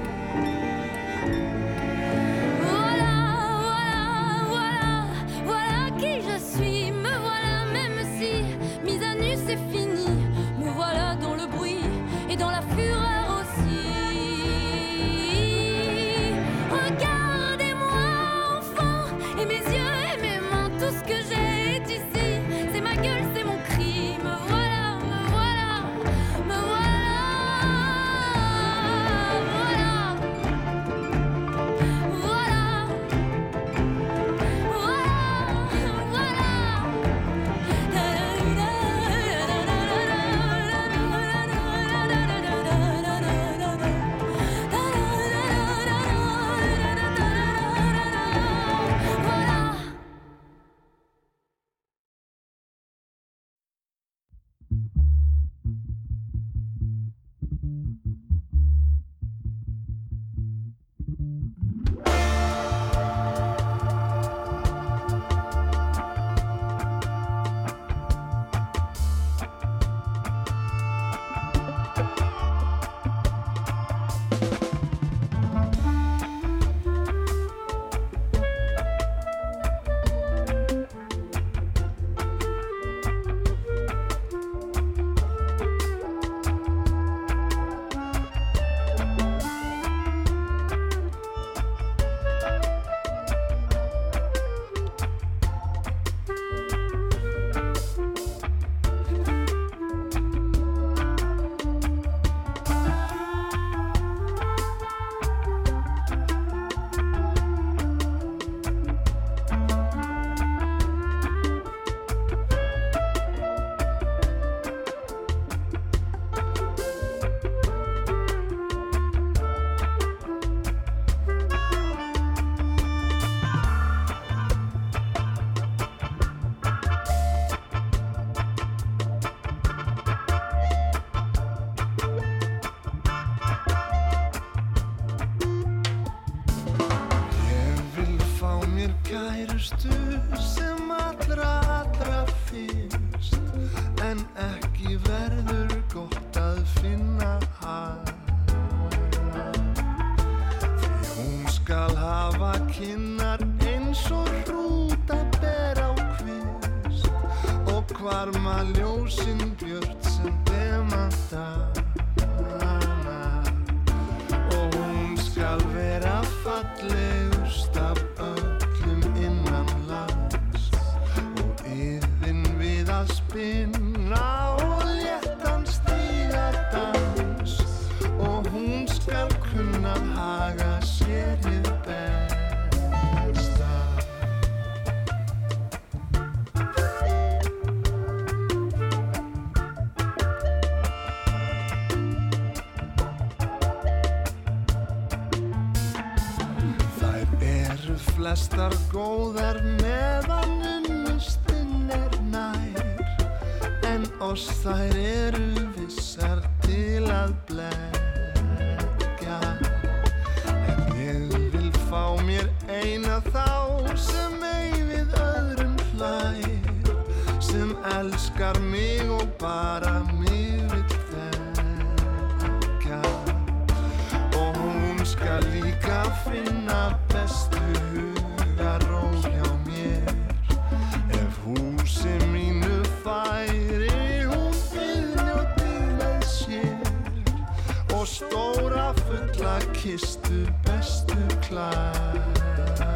[239.07, 242.86] Fulla kistu bestu klæða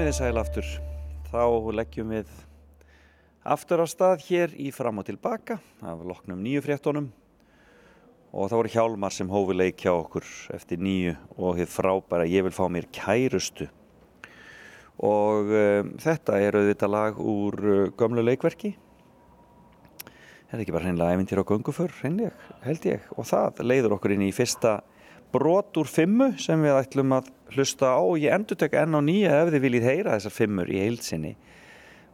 [0.00, 0.68] Komið þið sæl aftur.
[1.28, 1.42] Þá
[1.76, 2.28] leggjum við
[3.52, 7.10] aftur á stað hér í fram og tilbaka af loknum nýju fréttonum
[8.32, 10.24] og það voru hjálmar sem hófi leik hjá okkur
[10.56, 13.68] eftir nýju og þið frábæra ég vil fá mér kærustu.
[15.04, 18.72] Og um, þetta er auðvitað lag úr uh, gömlu leikverki.
[18.72, 21.50] Er það ekki bara hreinlega æfintýr á
[22.00, 22.32] hreinlega,
[22.64, 24.78] held ég og það leiður okkur inn í fyrsta
[25.32, 29.00] brot úr fimmu sem við ætlum að hlusta á og ég endur tek enn á
[29.02, 31.34] nýja ef þið viljið heyra þessar fimmur í heilsinni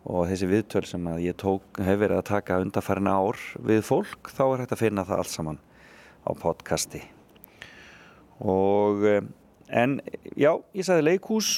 [0.06, 4.30] og þessi viðtöl sem að ég tók, hef verið að taka undarfærin ár við fólk,
[4.30, 5.58] þá er hægt að finna það allt saman
[6.22, 7.02] á podcasti.
[8.38, 9.30] Og um,
[9.66, 9.98] en
[10.38, 11.50] já, ég sagði leikús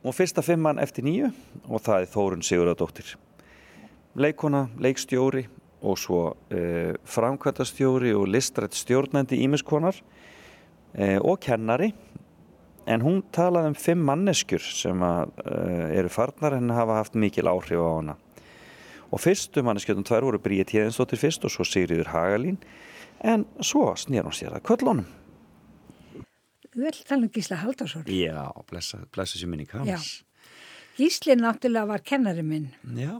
[0.00, 1.32] og fyrsta fimmann eftir nýju
[1.66, 3.16] og það er Þórun Sigurðardóttir.
[4.18, 5.44] Leikona, leikstjóri
[5.84, 10.00] og svo uh, framkvæmtastjóri og listrætt stjórnandi ímiskonar
[10.96, 11.92] og kennari
[12.88, 17.50] en hún talaði um fimm manneskjur sem að, uh, eru farnar en hafa haft mikil
[17.50, 18.16] áhrif á hana
[19.08, 22.58] og fyrstu manneskjöldum tvær voru Bríði Tíðinsdóttir fyrst og svo Sigriður Hagalín
[23.24, 25.06] en svo snýr hún sér að köllunum
[26.68, 28.04] Þú vil tala um Gísla Haldarsson.
[28.12, 29.98] Já, blessa, blessa sér minning hans Já.
[30.98, 33.16] Gísli náttúrulega var kennari minn Já.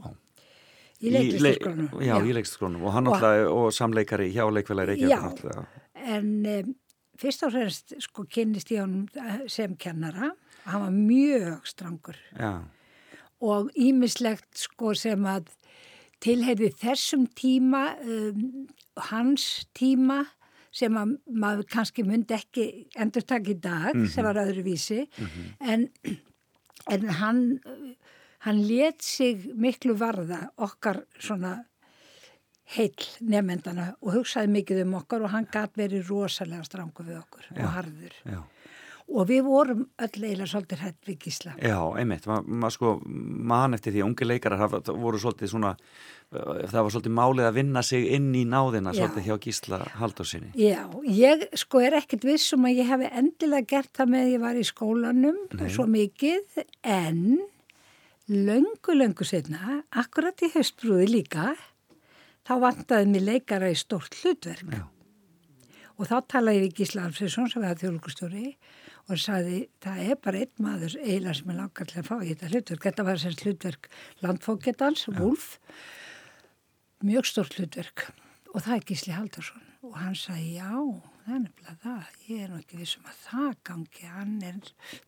[0.99, 1.89] í leiklistaskólanum.
[2.05, 5.19] Já, í leiklistaskólanum og hann náttúrulega og samleikari hjá leikfélagi Já.
[5.99, 6.77] En um,
[7.19, 10.31] fyrst og fremst sko kynnist ég honum eh, sem kennara.
[10.69, 12.53] Hann var mjög strangur Já,
[13.41, 15.47] og ímislegt sko sem að
[16.23, 18.67] tilheyrði þessum tíma, um,
[19.09, 20.25] hans tíma
[20.75, 22.65] sem að maður kannski myndi ekki
[22.99, 24.07] endur taka í dag Mhm.
[24.11, 25.07] sem var öðruvísi
[25.61, 25.87] en,
[26.91, 27.39] en hann
[28.45, 31.63] hann let sig miklu varða okkar svona
[32.75, 37.49] heill nefnendana og hugsaði mikið um okkar og hann gæt verið rosalega strangu við okkur
[37.49, 37.63] Já.
[37.63, 38.39] og harður já.
[39.09, 42.93] og við vorum öll eiginlega svolítið hætt við gísla Já, einmitt, maður ma, sko
[43.49, 47.49] man eftir því að ungi leikarar það voru svolítið svona uh, það var svolítið málið
[47.49, 49.01] að vinna sig inn í náðina Já.
[49.01, 53.71] svolítið hjá Gísla Haldursinni Já, ég sko er ekkert viss um að ég hef endilega
[53.77, 55.71] gert það með ég var í skólanum Nei.
[55.73, 57.39] svo mikið en
[58.29, 61.55] löngu, löngu setna, akkurat í höstbrúði líka,
[62.49, 64.73] þá vantaði mér leikara í stórt hlutverk.
[64.73, 64.85] Já.
[65.99, 68.53] Og þá talaði við Gísla Alfredsson sem var þjóðlugustjóri
[69.09, 72.29] og sagði það er bara einn maður eiginlega sem er langar til að fá í
[72.31, 72.85] þetta hlutverk.
[72.87, 73.89] Þetta var sem hlutverk
[74.23, 75.49] landfóketans, Wolf,
[77.05, 78.07] mjög stórt hlutverk
[78.53, 80.71] og það er Gísli Haldarsson og hann sagði já,
[81.29, 84.55] það er nefnilega það, ég er nú ekki vissum að það gangi, hann er,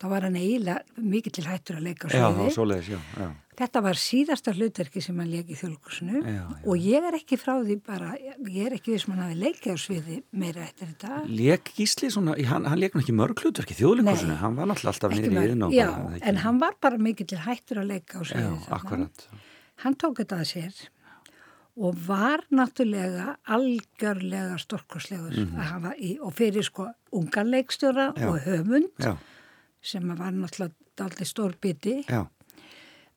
[0.01, 3.31] þá var hann eiginlega mikið til hættur að leika á Já, svoleiðis, já, já.
[3.61, 7.51] Þetta var síðasta hlutverki sem hann leik í þjóðlugusinu Já, og ég er ekki frá
[7.59, 11.19] því bara, ég er ekki vissum að hann hafi leikið á sviði meira eftir þetta.
[11.29, 15.17] Lék Gísli svona, hann, hann lék nú ekki mörg hlutverki þjóðleikusinu, hann var náttúrulega alltaf
[15.17, 17.93] niður í yðin og Já, bara, það en hann var bara mikið til hættur að
[17.93, 19.27] leika á Já, sviði akkurat.
[19.85, 20.81] Hann tók þetta að sér
[21.77, 25.55] og var náttúrulega algjörlega stórkoslegur Mhm.
[25.59, 28.27] að hafa í, og fyrir sko ungan leikstjóra Já.
[28.29, 29.17] og höfund Já,
[29.81, 32.03] sem var náttúrulega aldrei stór biti.
[32.09, 32.27] Já,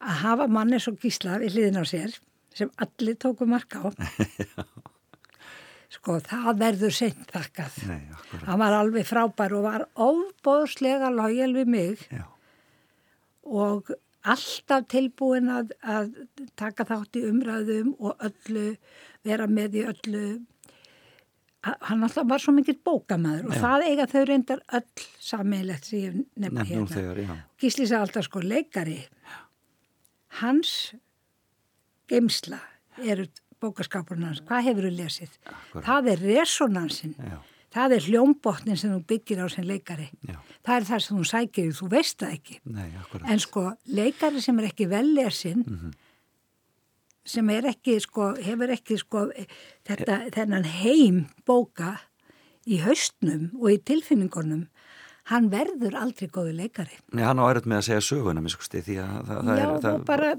[0.01, 2.19] að hafa manni svo gísla við hliðin á sér
[2.55, 3.91] sem allir tóku marka á.
[5.95, 7.77] Sko það verður seint þakkað.
[7.87, 8.01] Nei,
[8.47, 12.09] hann var alveg frábær og var ofbóðslega lojal við mig.
[13.45, 13.91] Og
[14.25, 16.11] alltaf tilbúin að, að
[16.57, 18.67] taka þátt í umræðum og öllu,
[19.27, 20.25] vera með í öllu
[21.65, 23.61] Ha- hann alltaf var svo mikill bókamæður og Já.
[23.63, 28.43] það eiga þau reyndar öll sammeilegt sem ég nefnum hérna þegar, Gísli sagði alltaf sko
[28.45, 28.99] leikari
[30.43, 30.75] hans
[32.13, 32.59] geimsla
[33.01, 33.25] eru
[33.65, 35.39] bókaskapurinn hans, hvað hefur þú lesið?
[35.87, 37.39] Það er resonansin Já.
[37.75, 40.37] Það er hljómbotnin sem þú byggir á sem leikari Já.
[40.65, 42.89] það er það sem þú sækir þú veist það ekki Nei,
[43.35, 45.93] en sko leikari sem er ekki vellesin Mhm.
[47.25, 49.27] sem er ekki sko, hefur ekki sko
[49.89, 51.95] þetta, þennan heim bóka
[52.69, 54.67] í haustnum og í tilfinningunum
[55.31, 58.83] hann verður aldrei góðu leikari Nei, hann á erut með að segja söguna mér skusti
[58.85, 60.33] því að það, það Já, er það, og bara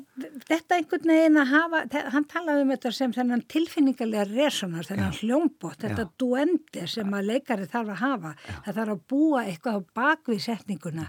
[0.50, 5.16] þetta einhvern veginn að hafa, þe- hann talaði um þetta sem þennan tilfinningarlega resonar, þennan
[5.20, 6.12] hljómbott, þetta Já.
[6.22, 8.34] duendi sem að leikari þarf að hafa.
[8.66, 11.08] Það þarf að búa eitthvað á bakvið setninguna.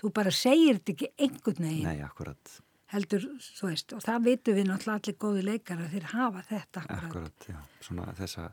[0.00, 1.84] Þú bara segir þetta ekki einhvern veginn.
[1.90, 2.56] Nei, akkurat,
[2.88, 3.24] heldur,
[3.58, 6.82] þú veist, og það vitum við náttúrulega allir góði leikara, þeir hafa þetta.
[6.84, 7.02] akkurat.
[7.08, 8.46] akkurat, já svona þessa,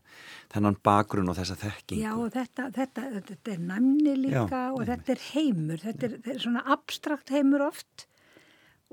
[0.54, 4.84] þennan bakgrunn og þessa þekking Já, og þetta, þetta, þetta er næmni líka Já, og
[4.90, 8.06] þetta er heimur, þetta er, þetta er svona abstrakt heimur oft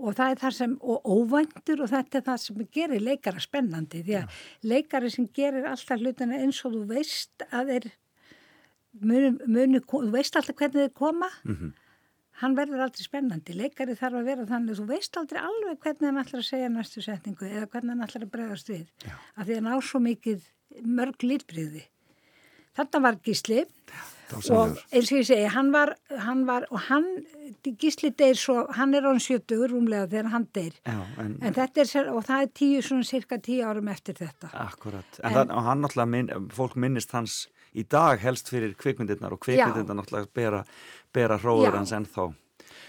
[0.03, 4.01] og það er það sem, og óvæntur og þetta er það sem gerir leikara spennandi
[4.07, 4.39] því að
[4.73, 7.91] leikari sem gerir alltaf hlutina eins og þú veist að þeir
[9.03, 11.73] munu, munu, þú veist alltaf hvernig þeir koma Mhm.
[12.43, 13.55] Hann verður aldrei spennandi.
[13.59, 17.05] Leikari þarf að vera þannig, þú veist aldrei alveg hvernig hann ætlar að segja næstu
[17.05, 18.85] setningu eða hvernig hann ætlar að bregðast við.
[19.07, 19.15] Já.
[19.37, 20.47] Af því hann á svo mikið
[20.99, 21.87] mörg lítbriði.
[22.73, 23.59] Þetta var Gísli
[24.49, 25.91] og eins og ég segi, hann var,
[26.25, 27.05] hann var og hann,
[27.63, 30.79] Gísli deyr svo, hann er án 70 rúmlega þegar hann deyr.
[30.89, 34.49] Já, en, En þetta er, og það er tíu, svona cirka tíu árum eftir þetta.
[34.57, 37.43] akkurat en, En- það, og hann náttúrulega, minn, fólk minnist hans
[37.77, 40.65] í dag helst fyrir kvikmyndirnar og kvikmyndirnar náttúrulega bera,
[41.15, 42.31] bera hróður hans ennþá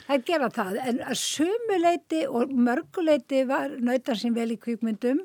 [0.04, 5.22] Það gera það, en að sumuleiti og mörguleiti var nautar sem vel í kvikmyndum,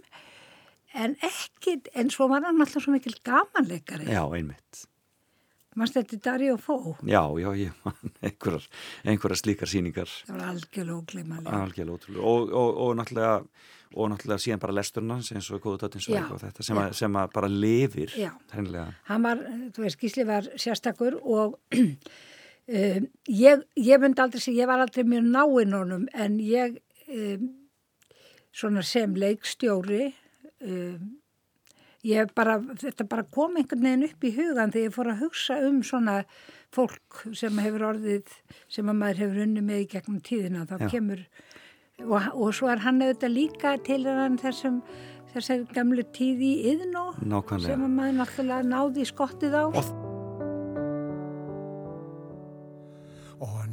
[0.94, 4.06] en ekki, en svo var hann alltaf svo mikil gamanleikari.
[4.06, 4.84] Já, einmitt
[5.78, 6.74] Mannst þetta Daríu Fó?
[7.06, 8.64] Já, já, ég man einhverjar,
[9.06, 11.58] einhverjar slíkar síningar Það var algjörlega ógleymanlega.
[11.66, 13.34] algjörlega ótrúlega og, og, og náttúrulega
[13.98, 17.20] og náttúrulega síðan bara lesturna eins og góðu tötins Já, og þetta sem, að, sem
[17.20, 18.32] að bara lifir Já.
[18.54, 19.44] hreinlega Hann var,
[19.76, 21.56] þú veist, Gísli var sérstakur og
[22.68, 27.48] um, ég, ég myndi aldrei segja, ég var aldrei mjög náinn honum en ég um,
[28.52, 30.12] svona sem leikstjóri
[30.64, 31.18] um,
[32.06, 35.60] ég bara, þetta bara kom einhvern veginn upp í hugan þegar ég fór að hugsa
[35.66, 36.22] um svona
[36.74, 38.32] fólk sem hefur orðið,
[38.68, 40.90] sem að maður hefur unni með í gegnum tíðina, þá Já.
[40.92, 41.24] kemur
[42.04, 44.82] og, og svo er hann auðvitað líka til hann þessum
[45.32, 47.10] þessar gamlu tíð í yðnó
[47.64, 49.64] sem að maður náttúrulega náði skottið á.
[49.68, 50.07] Og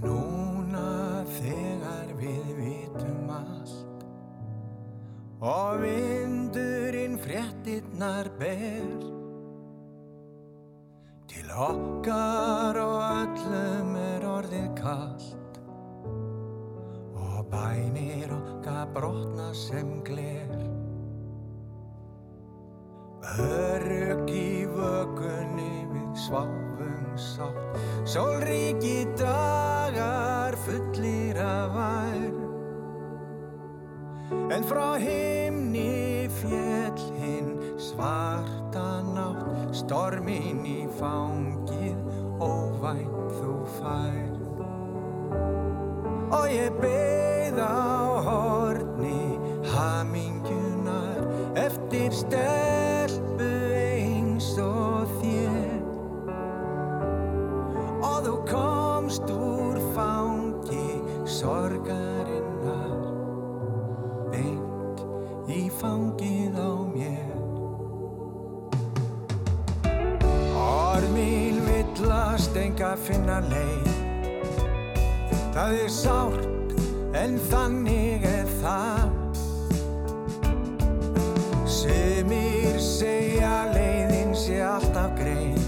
[0.01, 4.05] núna þegar við vitum allt.
[5.41, 9.11] Og vindurinn fréttinnar ber.
[11.36, 15.59] Til okkar og öllum er orðið kallt
[17.20, 20.75] Og bænir okkar brotna sem gler
[23.42, 27.80] Örug í vökunni við sváfum sátt.
[28.06, 32.46] Sólríki dagar fullir af vær
[34.56, 37.50] En frá himni fjell hinn
[37.82, 39.74] svarta nátt.
[39.76, 41.98] Stormin í fangið
[42.40, 44.32] óvænt þú fær.
[46.36, 49.36] Og ég beið á horni
[49.74, 51.28] hamingjunar
[51.66, 52.75] eftir stelpu
[61.86, 62.98] sorgarinnar
[64.32, 65.02] beint
[65.50, 67.30] í fangið á mér.
[70.58, 73.92] Orð mín villast enga finna leið.
[75.54, 76.74] Það er sárt
[77.16, 79.14] en þannig er það.
[81.70, 85.62] Sumir segja leiðin sé alltaf greið.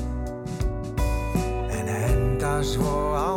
[1.78, 3.37] En enda svo á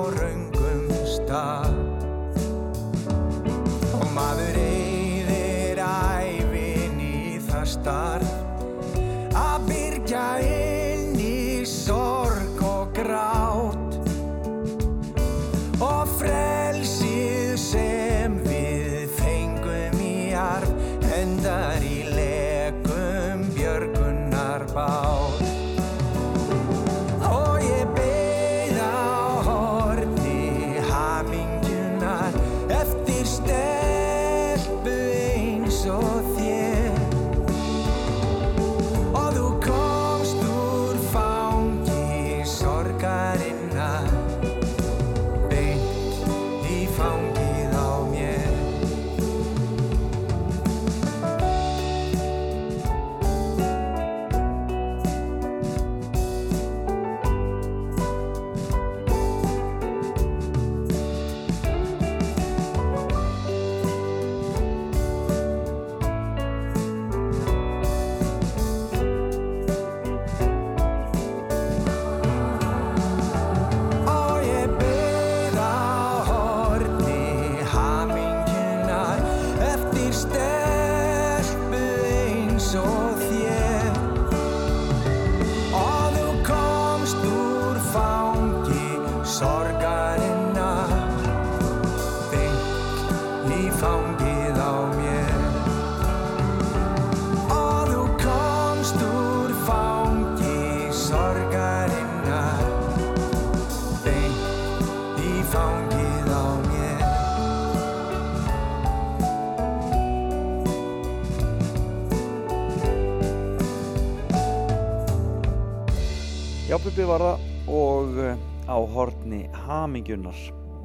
[116.91, 120.39] Bubbi var það og eh, á horni Hamingjunar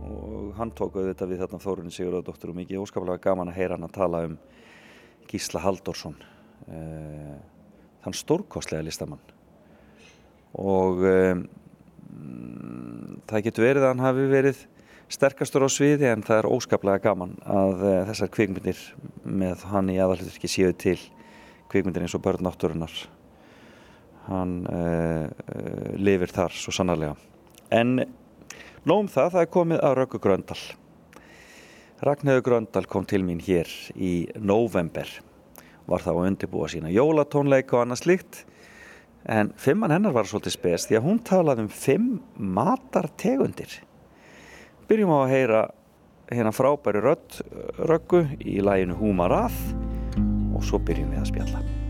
[0.06, 3.88] og hann tók auðvitað við þarna Þórunni Sigurðardóttur og mikið óskaplega gaman að heyra hann
[3.88, 4.36] að tala um
[5.32, 7.34] Gísla Halldórsson uh,
[8.06, 9.34] þann stórkostlega listamann.
[10.62, 11.44] Og um,
[13.26, 14.64] það getur verið að hann hafi verið
[15.18, 18.88] sterkastur á sviði en það er óskaplega gaman að uh, þessar kvikmyndir
[19.26, 21.00] með hann í aðalhuturki séu til
[21.74, 22.94] kvikmyndir eins og börn náttúrunar
[24.30, 27.16] hann eh, eh, lifir þar svo sannarlega.
[27.74, 28.00] En
[28.86, 30.60] nógum það, það er komið að Röggur Gröndal.
[32.06, 35.10] Ragnhauður Gröndal kom til mín hér í november.
[35.86, 38.44] Var þá að undirbúa sína jólatónleika og annað slíkt.
[39.26, 43.80] En fimmann hennar var svolítið spes því að hún talaði um fimm matartegundir.
[44.90, 45.64] Byrjum á að heyra
[46.30, 47.42] hérna frábæri eh,
[47.90, 49.58] röggu í læginu Húmarað.
[50.56, 51.85] Og svo byrjum við að spjalla.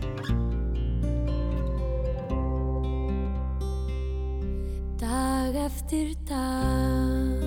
[5.00, 7.42] dag eftir dag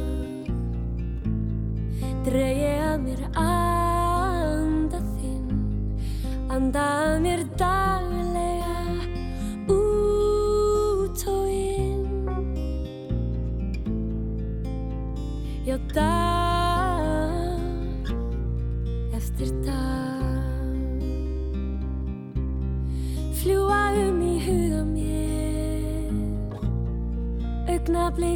[2.21, 5.49] dreyja að mér anda þinn
[6.53, 7.88] anda að mér dag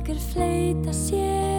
[0.04, 1.53] tekur fleita sér.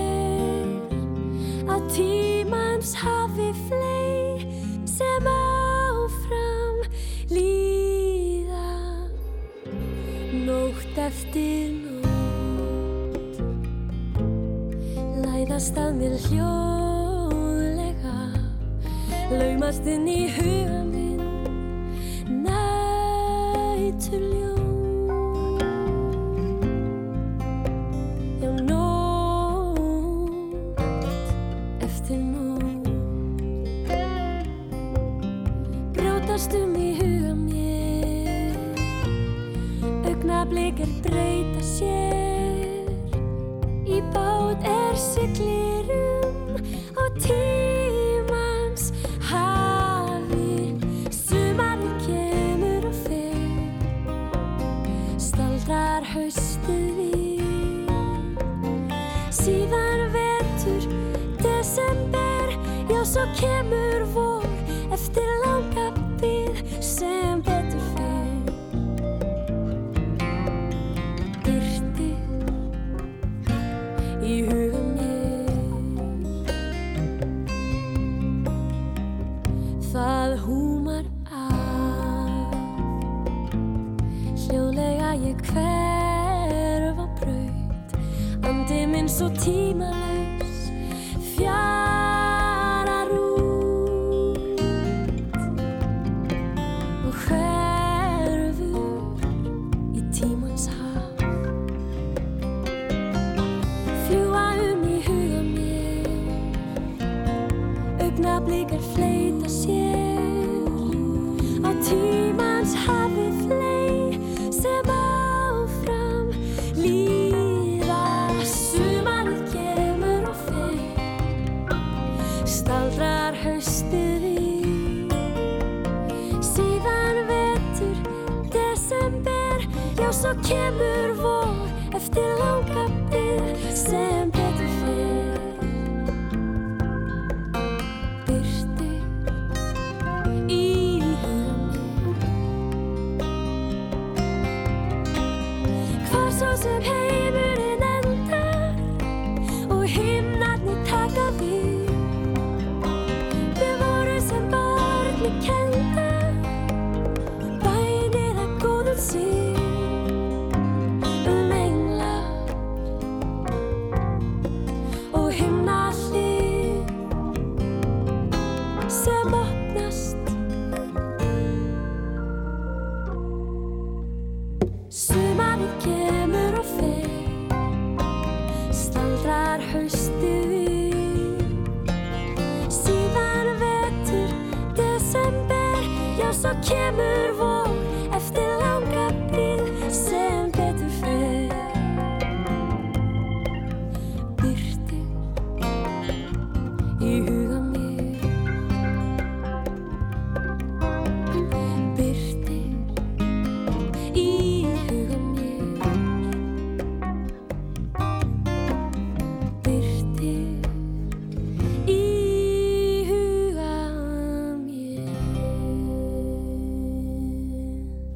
[186.45, 187.54] svo kemur vor.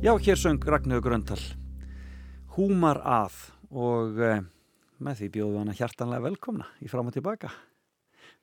[0.08, 1.40] Já, hér söng Ragnhjóð Gröndal.
[2.56, 3.34] Húmar að
[3.68, 4.38] og eh,
[5.04, 7.50] með því bjóðum við hana hjartanlega velkomna í fram og tilbaka.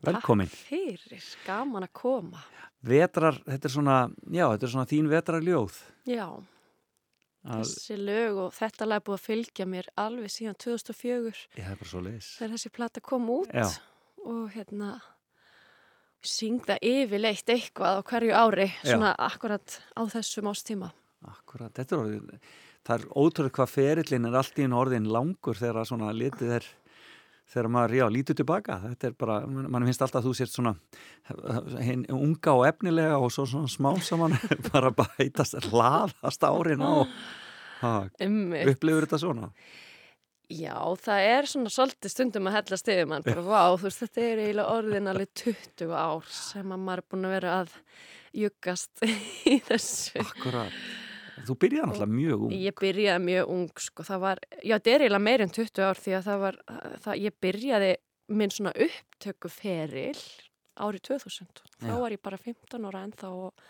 [0.06, 0.52] Velkomin.
[0.52, 2.44] Takk fyrir, gaman að koma.
[2.86, 3.96] Vetrar, þetta er svona,
[4.30, 5.80] já, þetta er svona þín vetrarljóð.
[6.06, 6.28] Já,
[7.48, 11.64] að þessi lög og þetta lag er búið að fylgja mér alveg síðan 2004 Já,
[11.64, 13.66] það er bara svo leis Þegar þessi platta kom út já.
[14.22, 14.92] og hérna
[16.22, 19.18] syngða yfirleitt eitthvað á hverju ári, svona já.
[19.32, 20.92] akkurat á þessum ástíma
[21.32, 22.42] Akkurat, þetta er orðin,
[22.86, 26.68] það er ótrúið hvað ferillin er allt í einu orðin langur þegar svona litið er,
[27.54, 30.76] þegar maður, já, lítur tilbaka, þetta er bara, mann finnst alltaf að þú sért svona
[31.86, 34.38] hin, unga og efnilega og svo svona smámsamann,
[34.72, 36.94] bara bætast, laðast árin á,
[37.82, 39.52] upplifur þetta svona?
[40.46, 44.26] Já, það er svona svolítið stundum að hella stegið mann, bara vá, þú veist, þetta
[44.28, 47.74] er eiginlega orðin alveg 20 ár sem maður er búin að vera að
[48.36, 49.06] juggast
[49.54, 50.22] í þessu.
[50.22, 50.78] Akkurat.
[51.46, 52.56] Þú byrjaði náttúrulega mjög ung.
[52.58, 56.02] Ég byrjaði mjög ung, sko, það var, já, þetta er eiginlega meir en 20 ár
[56.02, 56.60] því að það var,
[57.06, 57.92] það, ég byrjaði
[58.36, 60.24] minn svona upptöku feril
[60.76, 61.62] árið 2000.
[61.80, 62.00] Þá Já.
[62.02, 63.68] var ég bara 15 ára ennþá og,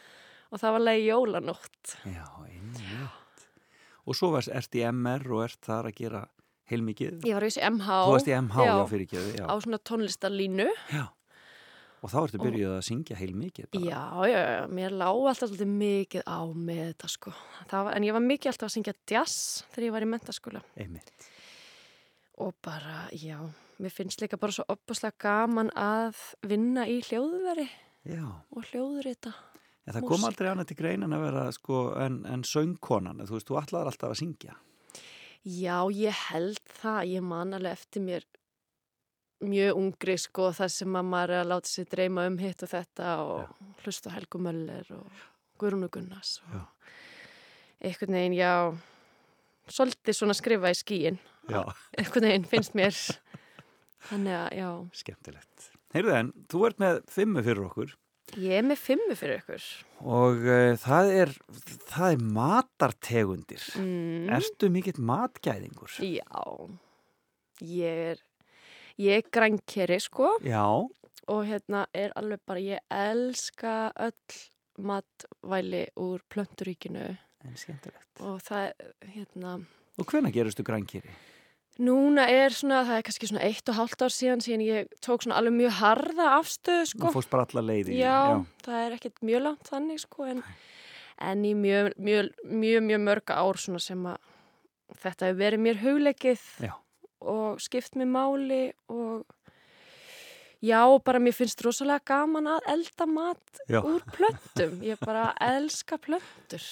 [0.51, 1.97] og það var leið jólanótt.
[2.07, 3.45] Já, einmitt.
[4.05, 6.23] Og svo varst, ert í MR og ert þar að gera
[6.69, 7.21] heilmikið.
[7.25, 7.99] Ég var í MH.
[8.05, 9.45] Þú varst í MH, já, fyrir ekki, já.
[9.45, 10.67] Á svona tónlistarlínu.
[10.93, 11.05] Já.
[12.05, 13.67] Og þá ertu byrjuð að syngja heilmikið.
[13.73, 13.85] bara.
[13.89, 17.31] Já, já, já, mér lá alltaf svolítið mikið á með þetta sko.
[17.71, 20.61] Var, en ég var mikið alltaf að syngja jazz þegar ég var í mentaskóla.
[20.77, 21.25] Einmitt.
[22.45, 23.39] Og bara, já,
[23.81, 27.65] mér finnst líka bara svo opaslega gaman að vinna í hljóðveri
[28.05, 28.25] Já.
[28.53, 29.33] og hljóðrita.
[29.85, 33.25] En það kom aldrei annað til greinin að vera sko en, en söngkonan.
[33.25, 34.55] Þú veist, þú ætlaðar alltaf að syngja.
[35.45, 37.01] Já, ég held það.
[37.15, 38.25] Ég man alveg eftir mér
[39.49, 42.71] mjög ungri sko það sem að maður er að láta sér dreyma um hitt og
[42.71, 45.25] þetta og hlusta á Helgu Möller og
[45.61, 46.61] Guðrúnu Gunnars og
[47.85, 48.51] einhvern veginn, já
[49.71, 51.19] svolítið svona skrifa í skíin
[51.49, 51.61] Já.
[51.99, 52.95] einhvern veginn finnst mér
[54.09, 54.69] þannig að, já
[55.01, 55.69] Skemmtilegt.
[55.95, 57.93] Heyrðu en, þú ert með fimmu fyrir okkur
[58.41, 59.65] ég er með fimmu fyrir ykkur
[60.01, 61.33] og uh, það er
[61.91, 63.67] það er matartegundir.
[63.77, 64.31] mm.
[64.33, 65.93] Ertu mikill matgæðingur?
[66.01, 66.25] Já,
[67.61, 68.24] ég er
[68.99, 70.63] ég er grænkeri sko Já.
[71.27, 74.41] og hérna er alveg bara, ég elska öll
[74.77, 78.19] matvæli úr plönturíkinu En skemmtilegt.
[78.21, 78.71] og það,
[79.13, 79.59] hérna
[79.99, 81.09] Og hvenær gerastu grænkýri?
[81.79, 85.23] núna er svona, það er kannski svona eitt og hálft ár síðan síðan ég tók
[85.25, 87.97] svona alveg mjög harða afstöðu sko Þú fórst bara alla leiði.
[87.99, 90.43] Já, það er ekkert mjög langt þannig sko en,
[91.19, 94.17] en í mjög, mjög, mjög, mjög mörg ár svona sem að
[95.03, 96.73] þetta hefur verið mér hugleikið Já.
[97.21, 98.61] Og skipt mér máli
[98.91, 99.25] og
[100.65, 103.81] já, bara mér finnst rosalega gaman að elda mat Já.
[103.81, 104.79] úr plöntum.
[104.81, 106.65] Ég bara elska plöntur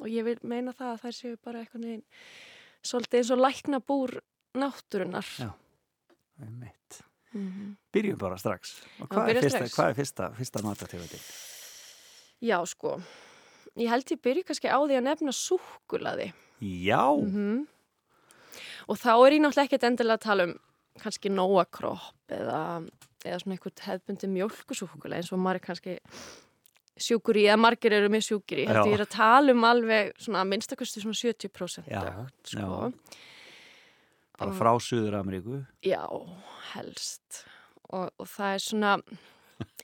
[0.00, 2.04] og ég vil meina það að þær séu bara eitthvað neginn
[2.84, 4.18] svolítið eins og lækna búr
[4.58, 5.26] náttúrunar.
[5.38, 5.52] Já,
[6.42, 7.02] einmitt.
[7.34, 7.76] Mhm.
[7.92, 8.82] Byrjum bara strax.
[9.00, 11.24] Og Já, hvað, er fyrsta, hvað er fyrsta, fyrsta matartegundin?
[12.40, 13.00] Já, sko.
[13.76, 16.32] Ég held ég byrja kannski á því að nefna súkulaði.
[16.60, 17.04] Já.
[17.14, 17.66] Mhm.
[18.88, 20.56] Og þá er ég náttúrulega ekkert endilega að tala um
[20.98, 22.60] kannski nóakropp eða,
[23.22, 25.96] eða svona einhvern hefbundi mjölkusúkulega eins og maður er kannski
[26.98, 28.66] sjúkur í, eða margir eru með sjúkur í.
[28.66, 28.72] Já.
[28.72, 32.90] Þetta er að tala um alveg svona að minnstakosti svona 70% Já, dögt, sko.
[34.38, 35.60] Bara frá Suður Ameríku.
[35.86, 36.02] Já,
[36.72, 37.42] helst.
[37.88, 38.92] Og, og það er svona,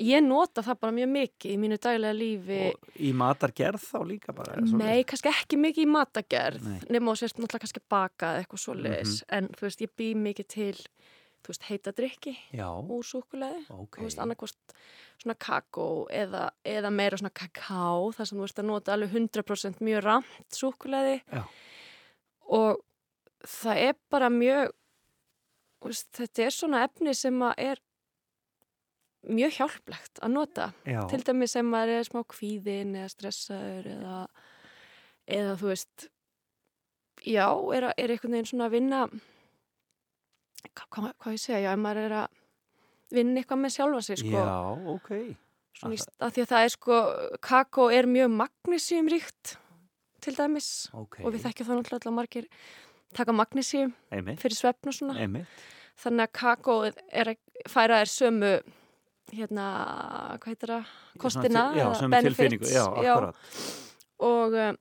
[0.00, 2.60] ég nota það bara mjög mikið í mínu daglega lífi.
[2.70, 4.60] Og í matargerð þá líka bara?
[4.60, 6.78] Nei, kannski ekki mikið í matagerð Nei.
[6.94, 9.28] nema og sérst náttúrulega kannski bakað eitthvað svoleiðis Mhm.
[9.38, 10.74] en þú veist, ég bý mikið til
[11.44, 13.98] þú veist, heita drikki úr súkuleði Ok.
[13.98, 14.56] þú veist, annarkost
[15.22, 19.80] svona kakó eða, eða meira svona kakao þar sem þú veist að nota alveg 100%
[19.80, 21.44] mjög ramt súkuleði Já.
[22.48, 22.80] og
[23.44, 24.70] það er bara mjög
[25.84, 27.76] veist, þetta er svona efni sem að er
[29.28, 31.00] mjög hjálplegt að nota Já.
[31.10, 34.18] til dæmis sem maður er smá kvíðin eða stressaður eða,
[35.28, 36.08] eða þú veist
[37.24, 37.46] já,
[37.76, 39.00] er, að- er einhvern veginn svona að vinna
[40.74, 42.40] hvað, hvað, hvað ég segja, já, maður er að
[43.14, 44.56] vinna eitthvað með sjálfa sig sko, Já,
[44.94, 45.10] ok.
[45.84, 46.98] af því að það er sko
[47.44, 49.56] kakó er mjög magnísíum ríkt
[50.24, 51.20] til dæmis Ok.
[51.24, 52.46] og við þekkjum það náttúrulega að margir
[53.14, 53.32] taka
[54.10, 54.40] Einmitt.
[54.40, 55.46] fyrir svefn og svona Einmitt.
[56.00, 56.76] þannig að kakó
[57.12, 57.36] er að
[57.70, 58.52] færa þér sömu
[59.36, 59.66] hérna,
[60.40, 60.92] hvað heitir það?
[61.22, 62.72] Kostina, Já, benefits.
[62.74, 62.84] já,
[64.24, 64.78] og um,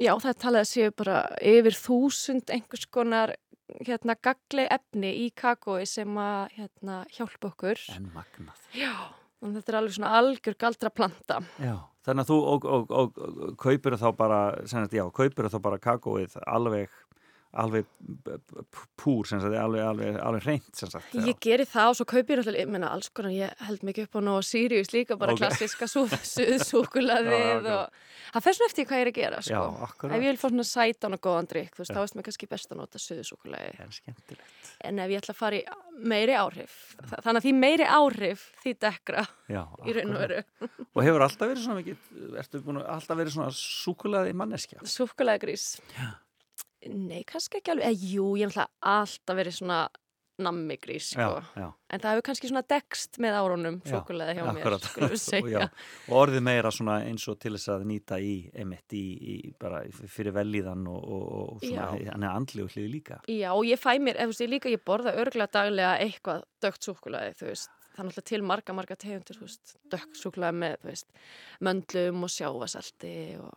[0.00, 3.34] já, það er talað að séu bara yfir þúsund einhvers konar
[3.82, 7.80] hérna gagli efni í kakói sem að hérna hjálpa okkur.
[7.96, 8.60] En magnað.
[8.76, 8.92] já,
[9.42, 11.74] og þetta er alveg svona algjör galdra planta Já,
[12.06, 15.58] þannig að þú og, og, og, og kaupir þá bara, sem sagt, já, kaupir þá
[15.66, 16.94] bara kakóið alveg,
[17.56, 17.86] alveg
[19.00, 21.14] púr, sagt, alveg, alveg, alveg reynt, sem sagt.
[21.14, 21.22] já.
[21.30, 24.20] Ég geri það og svo kaupi ég meina alls konar, ég held mikið upp á
[24.26, 25.40] ná Sirius líka, bara Ok.
[25.40, 29.54] klassiska suðsúkulaðið Já, og það fer svona eftir hvað ég er að gera, sko.
[29.56, 29.62] Já.
[30.10, 31.88] Ef ég vil fá svona sætan og góðan drikk, Já.
[31.94, 33.70] þá veist mér kannski best að nota suðsúkulaði.
[34.84, 35.64] En ef ég ætla að fara í
[36.12, 40.42] meiri áhrif, þa- þannig að því meiri áhrif, því dekra Já, í raun og veru.
[40.92, 42.12] Og hefur alltaf verið svona mikið,
[42.42, 44.84] ertu búin að alltaf verið svona súkulaði manneskja?
[44.84, 45.68] Súkulaði grís.
[46.92, 49.78] Nei, kannski ekki alveg, eða jú, ég náttúrulega alltaf verið svona
[50.36, 51.20] nammigrís, sko.
[51.40, 51.66] Já, já.
[51.88, 55.22] En það hefur kannski svona dekst með árunum Já, súkulega hjá mér, skulum við og,
[55.22, 55.62] segja.
[56.10, 59.80] og orðið meira svona eins og til þess að nýta í emitt í, í bara
[60.12, 62.10] fyrir velíðan og, og, og svona Já.
[62.12, 64.74] hann er andlegu hlið líka Já, og ég fæ mér, ef þú veist, ég líka,
[64.76, 68.98] ég borða örglega daglega eitthvað dögt súkulaði, þú veist, það er náttúrulega til marga, marga
[69.06, 71.08] tegundir, þú veist, dögt súkulaði með, þú veist,
[71.64, 73.56] möndlum og sjávasalti og,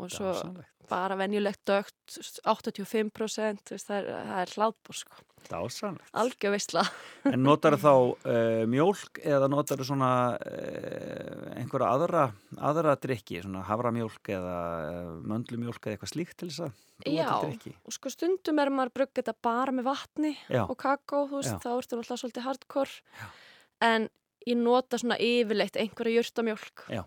[0.00, 0.76] og svo Dásamlegt.
[0.90, 5.26] bara venjulegt dögt, þú veist, 85%, þú veist, það er, það er hlaðbór, sko.
[5.50, 6.10] Dásanlegt.
[6.20, 6.82] Algjör veistla.
[7.30, 12.26] En notar þá uh, mjólk eða notar svona uh, einhverja aðra,
[12.70, 14.58] aðra drikki, svona havramjólk eða
[14.90, 18.96] uh, möndlumjólk eða eitthvað slíkt til þess að Já, og sko stundum er maður að
[18.98, 20.66] brugga þetta bara með vatni Já.
[20.66, 21.60] og kakó, þú veist, Já.
[21.62, 23.30] þá ertu náttúrulega svolítið hardcore.
[23.80, 24.08] En
[24.48, 26.84] ég nota svona yfirleitt einhverja jurtamjólk.
[26.92, 27.02] Já.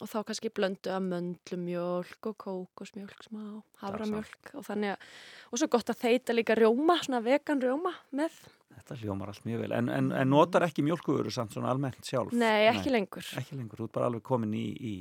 [0.00, 3.42] Og þá kannski blöndu að möndlumjólk og kókosmjólk smá,
[3.82, 5.10] havramjólk og þannig að,
[5.50, 8.38] og svo gott að þeita líka rjóma, svona vegan rjóma með.
[8.78, 9.74] Þetta hljómar allt mjög vel.
[9.76, 12.32] En, en, en notar ekki mjólkuvöru samt svona almennt sjálf?
[12.32, 13.26] Nei, ekki lengur.
[13.36, 14.94] Ekki lengur, þú ert bara alveg komin í, í,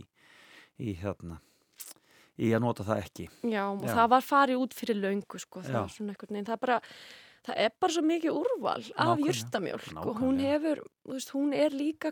[0.84, 1.40] í hérna,
[2.36, 3.30] í að nota það ekki.
[3.48, 5.80] Já, og það var farið út fyrir löngu, sko, það Já.
[5.80, 6.82] var svona einhvern veginn, það er bara,
[7.48, 11.76] það er bara svo mikið úrval af jurtamjólk og hún hefur, þú veist, hún er
[11.76, 12.12] líka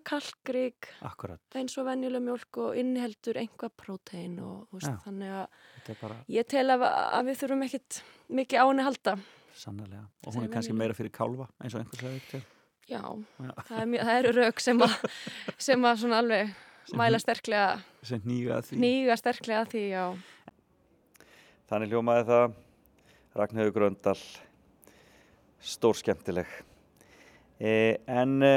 [1.06, 1.40] Akkurat.
[1.56, 5.00] eins og venjuleg mjólk og inniheldur einhvað prótein og þú veist, Já.
[5.06, 5.48] þannig að
[5.96, 9.18] er bara ég tel að, að við þurfum ekkit mikið á henni halda.
[9.58, 10.04] sannlega.
[10.28, 10.80] Og hún er er kannski venjuleg.
[10.84, 12.44] meira fyrir kálfa, eins og einhver sagði til.
[12.88, 13.52] Já, Já.
[13.68, 13.88] Það, er,
[14.24, 14.94] eru rauk sem að,
[15.68, 16.56] sem að svona alveg
[16.88, 20.06] Sem mæla sterklega, Sem nýga nýga sterklega því, já.
[21.68, 22.54] Þannig hljómaði það
[23.36, 24.20] Ragnhauður Gröndal
[25.64, 26.50] stór skemmtileg
[27.60, 28.52] e, en e,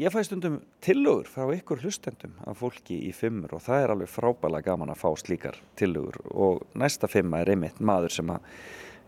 [0.00, 4.12] ég fæ stundum tillögur frá ykkur hlustendum af fólki í fimmur og það er alveg
[4.12, 6.20] frábælega gaman að fá slíkar tillögur.
[6.30, 8.46] Og næsta fimma er einmitt maður sem að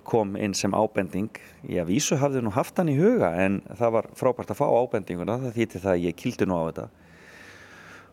[0.04, 1.30] kom inn sem ábending.
[1.70, 4.66] Ég að vísu hafði nú haft hann í huga en það var frábært að fá
[4.66, 6.88] ábendinguna það þýtti það að ég kildi nú á þetta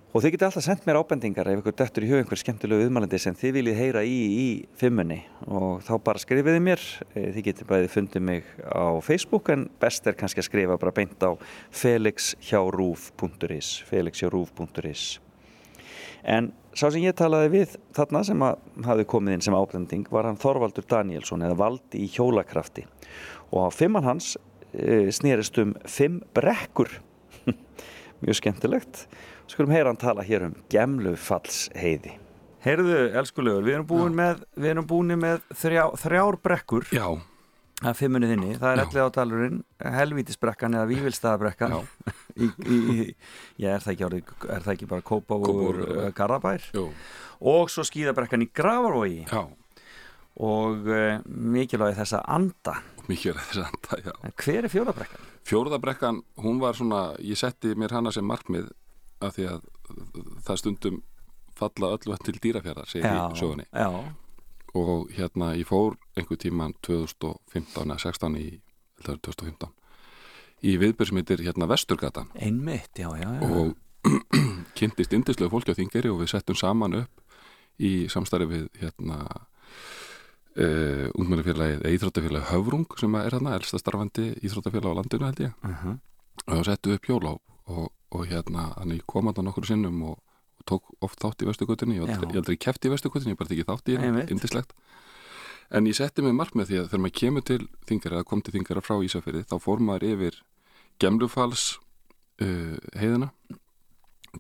[0.10, 3.18] Og þið getið alltaf sendt mér ábendingar ef ykkur dettur í hug einhver skemmtilegu viðmælandi
[3.22, 4.45] sem þið viljið heyra í í
[4.80, 5.19] fimmunni.
[5.45, 6.81] Og þá bara skrifiði mér.
[7.14, 10.95] Eh, Þið getið bæðið fundið mig á Facebook en best er kannski að skrifa bara
[10.98, 11.38] beint á
[11.84, 15.03] felixhjárúf.is felixhjárúf.is
[16.26, 18.49] En sá sem ég talaði við þarna sem
[18.90, 22.90] hafði komið inn sem ábending var hann Þorvaldur Danielsson eða Valdi í hjólakrafti
[23.53, 24.34] og á fimman hans
[24.73, 26.90] e, snerist um fimm brekkur.
[28.26, 29.06] Mjög skemmtilegt
[29.52, 32.16] skulum heyra hann tala hér um gemlufallsheiði.
[32.64, 37.06] Heyrðu, elskulegur, við erum búin með við erum búin með þrjá, þrjár brekkur Já.
[37.80, 39.62] að fimmunni þinni, það er allir átalurinn
[39.96, 40.90] helvítisbrekkan eða
[42.76, 43.14] í,
[43.56, 46.68] já, er það ekki árið, er það ekki bara Kópavur uh, Garðabær?
[46.76, 46.90] Jú.
[47.40, 49.42] og svo skíðabrekkan í Gravarvogi já.
[50.44, 52.76] og uh, mikilvægi þess að anda.
[53.08, 54.14] Mikilvægi þess að anda, já.
[54.28, 55.32] En hver er fjórðabrekkan?
[55.48, 58.68] Fjórðabrekkan, hún var svona ég setti mér hana sem markmið
[59.22, 59.68] af því að
[60.48, 61.02] það stundum
[61.60, 63.90] falla öllu vatn til dýrafjara segir Já, í sögunni já.
[64.80, 68.48] og hérna ég fór einhver tíman 2015 eða 16 í,
[69.04, 69.76] held að það er 2015
[70.60, 73.50] í viðbjörn sem heitir hérna Vesturgata Einmitt, já, já, já.
[73.50, 73.76] og
[74.80, 77.24] kynntist indislegu fólki á Þingeri og við settum saman upp
[77.80, 79.20] í samstarfi við hérna
[80.60, 85.84] uh, ungmennafélagið Íþróttafélagið Höfrung sem er hérna elsta starfandi Íþróttafélag á landinu held ég uh
[85.84, 86.00] -huh.
[86.48, 87.32] og settum við upp hjólá
[87.68, 90.18] og, og hérna þannig kom að það nokkur sinnum og,
[90.60, 93.94] og tók oft þátt í vestugutinni ég aldrei keft í vestugutinni, ég bara tekið þátt
[93.94, 94.73] í henni indislegt
[95.69, 98.56] en ég setti mig mark með því að þegar maður kemur til þingara kom til
[98.56, 100.40] þingara frá Ísafirði þá fór maður yfir
[100.99, 101.65] Gemlufalls
[102.41, 103.31] uh, heiðina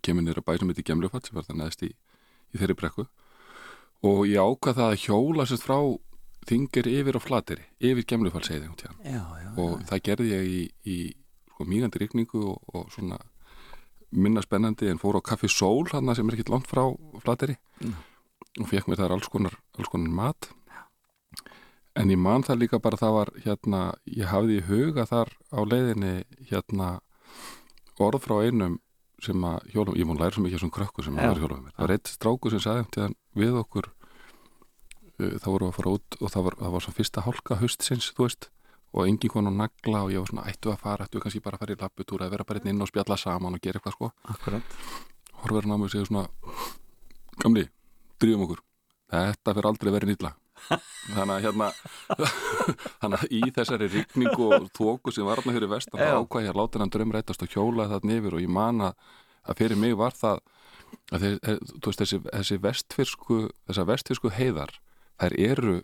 [0.05, 1.89] kemur nýra bæ sem heitir Gemlufall sem var það neðst í,
[2.53, 3.05] í þeirri brekku.
[4.05, 5.79] Og ég ákvað það að hjóla sérst frá
[6.49, 10.61] þingari yfir á flateri yfir Gemlufallsheiði um tíðan Já, já, og það gerði ég í,
[10.87, 10.97] í
[11.51, 13.19] sko, mýgandi rigningu og, og svona
[14.11, 16.85] minna spennandi en fór á Kaffi Sól hann sem er ekkit langt frá
[17.23, 17.93] flateri Mm.
[18.59, 20.49] og fekk mér þar alls konar, alls konar mat.
[21.95, 25.59] En ég man það líka bara það var hérna, ég hafði í huga þar á
[25.63, 26.99] leiðinni hérna
[27.99, 28.79] orð frá einum
[29.21, 31.65] sem að hjólum, ég múin læra svo mikið af þessum krökku sem að vera hjólum
[31.75, 33.89] það var eitt stráku sem sagði um tíðan við okkur
[35.19, 37.57] uh, þá vorum við að fara út og það var, það var svo fyrsta hálka
[37.59, 38.49] haustsins, þú veist
[38.93, 41.59] og engin kon á nagla og ég var svona ættu að fara, ættu kannski bara
[41.59, 44.11] að fara í lapputúra að vera bara inn og spjalla saman og gera eitthvað sko.
[44.33, 44.75] Akkurat.
[45.43, 46.27] Horfður hann á mig og segir svona
[47.39, 47.65] gamli,
[48.19, 48.63] drýjum okkur.
[49.09, 50.33] Þetta fyrir aldrei verið nýtla
[51.15, 51.69] þannig að hérna
[53.01, 56.11] þannig að í þessari rigningu og þóku sem var hann fyrir vestan Já.
[56.11, 59.07] þá ákvað ég að láta hann draumrætast og hjólaði það nefur og ég man að,
[59.45, 60.41] að fyrir mig var það
[61.13, 61.25] að
[61.85, 63.39] þessi, þessi vestfirsku
[63.69, 64.75] þessar vestfirsku heiðar
[65.19, 65.75] þær eru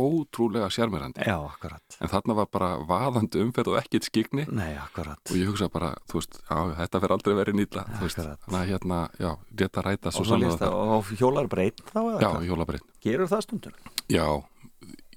[0.00, 5.20] ótrúlega sjarmirandi Já, akkurat En þarna var bara vaðandi umferð og ekkit skikni Nei, akkurat
[5.32, 9.00] Og ég hugsa bara, þú veist, já, þetta fer aldrei verið nýtla Þannig að hérna,
[9.20, 12.48] já, rétt að ræta Og svo það, og hjólar breytt þá eða Já, hvað?
[12.48, 13.76] hjólar breytt Gerur það stundum?
[14.12, 14.26] Já,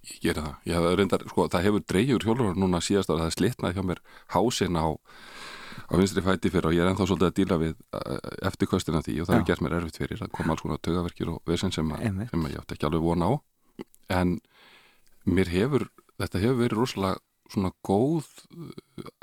[0.06, 0.56] ég gera það.
[0.70, 3.84] Ég hef reyndar, sko, það hefur dreifur hjólur núna síðast ára, það er slitnað hjá
[3.90, 4.02] mér
[4.36, 4.86] hásinn á,
[5.90, 8.20] á vinstri fæti fyrir og ég er ennþá svolítið að díla við uh,
[8.50, 10.22] eftirkostina því og það hefur gert mér erfitt fyrir.
[10.22, 13.06] Það kom alls konar tögaverkir og vesen sem, að- sem að ég átti ekki alveg
[13.06, 13.34] vona á.
[14.16, 14.36] En
[15.26, 15.88] mér hefur,
[16.22, 17.22] þetta hefur verið rosalega
[17.54, 18.70] svona góð uh,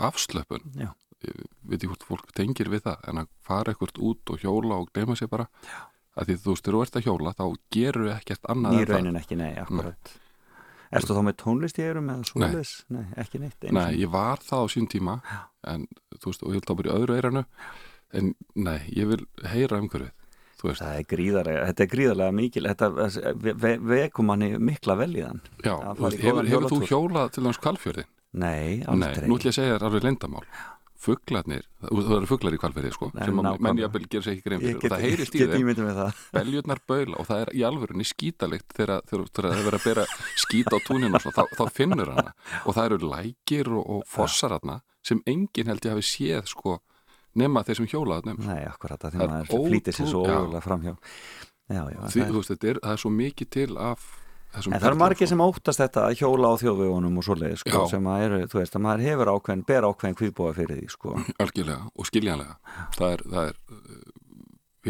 [0.08, 0.68] afslöpun.
[0.78, 0.90] Já.
[1.22, 1.38] Ég
[1.70, 4.90] veit ekki hvort fólk tengir við það, en að fara ekkert út og hjóla og
[4.94, 5.46] gleyma sér bara.
[5.66, 5.80] Já.
[6.12, 9.38] Að því þú þegar þú ert að hjóla, þá gerur ekkert annað Í raunin ekki,
[9.40, 10.10] nei, akkurat
[10.92, 12.72] Erstu þá með tónlist í eyrum eða svoleiðis?
[12.92, 14.02] Nei, ekki neitt Nei, sinni.
[14.02, 15.14] ég var það á sín tíma
[15.72, 15.86] en
[16.18, 17.44] þú veist, og ég held að í öðru eiranu
[18.12, 20.10] en nei, ég vil heyra þú veist.
[20.62, 22.90] Það er gríðarlega, þetta er gríðarlega mikil þetta
[23.42, 27.44] ve- ve- vekum manni mikla vel í þann Já, hefur, góðan hefur þú hjólað til
[27.44, 28.06] hans kvalfjörðin?
[28.32, 29.26] Nei, Nei, aldrei.
[29.28, 30.46] nú ætlum ég að segja þér alveg lendamál
[31.02, 33.62] Fuglarnir, þú það eru fuglar í kvalfjörði sko, Nei, sem að nákvæmlega.
[33.66, 36.12] menn jafnvel gerir sér ekki grein fyrir get- og það heyrist í það.
[36.32, 40.04] beljurnar baula og það er í alvörunni skítalikt þegar, það er verið að bera
[40.38, 42.32] skít á túninu og þá, þá finnur hana.
[42.66, 46.78] Og það eru lækir og, og fossar hana sem enginn held ég hafi séð sko
[47.38, 50.96] nema þeir sem hjólaði nefn Nei, akkurat, að því maður flýtir sér svo ógulega framhjá.
[51.72, 54.10] Já, já, Því, það er- þú veist, er, það er svo mikið til af
[54.52, 58.04] En það eru margir sem óttast þetta að hjóla á þjóðvegunum og svoleiði sko, sem
[58.12, 61.14] að eru, þú veist, að maður hefur ákveðin, ber ákveðin kvíðbúa fyrir því sko.
[61.42, 62.58] algjörlega og skiljanlega.
[62.98, 64.02] Það er, það er uh,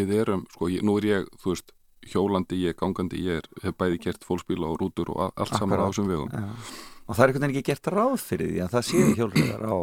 [0.01, 1.71] við erum, sko, ég, nú er ég þú veist,
[2.11, 5.79] hjólandi, ég er gangandi ég er, hef bæði gert fólksbíla og rútur og allt saman
[5.79, 6.35] á þessum vegum.
[6.35, 6.51] já.
[7.07, 9.75] Og það er einhvern veginn ekki gert ráð fyrir því að það séu hjólriðar á,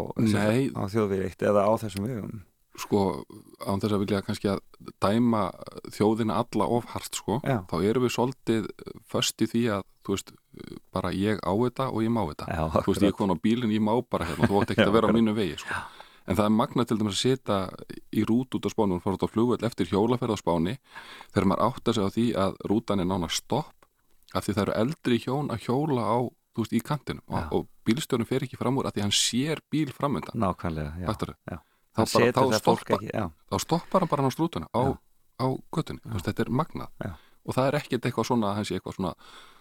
[0.76, 2.38] á þjóðvegi eitt eða á þessum vegum
[2.82, 3.04] sko,
[3.66, 4.60] án þess að vilja kannski að
[5.04, 5.44] dæma
[5.96, 7.62] þjóðina alla ofhart, sko, Já.
[7.70, 8.68] þá erum við svolítið
[9.12, 10.36] föst í því að, þú veist
[10.96, 13.44] bara ég á þetta og ég má þetta Já, þú veist, ég er komin á
[13.44, 15.82] bílinn, ég má bara hérna þú átt ekki að vera á mínu vegi, sko
[16.30, 17.56] En það er magna til dæmis að setja
[18.14, 20.76] í rút út á spáni og fara út á flugvöld eftir hjólaferð á spáni
[21.34, 23.88] þegar maður áttar sig á því að rútan er nána stopp
[24.38, 26.18] af því það eru eldri hjón að hjóla á,
[26.54, 29.64] þú veist, í kantinum og, og bílstjórnum fer ekki fram úr af því hann sér
[29.74, 30.38] bíl framöndan.
[30.38, 31.10] Nákvæmlega, já.
[31.50, 31.58] Já.
[32.00, 34.82] Þá, Hann bara, þá, það stoppa, ekki, þá stoppar hann bara hann á strútuna á,
[35.40, 35.46] á
[35.76, 37.08] göttunni, þetta er magnað.
[37.46, 39.14] Og það er ekkert eitthvað svona að hann sé eitthvað svona,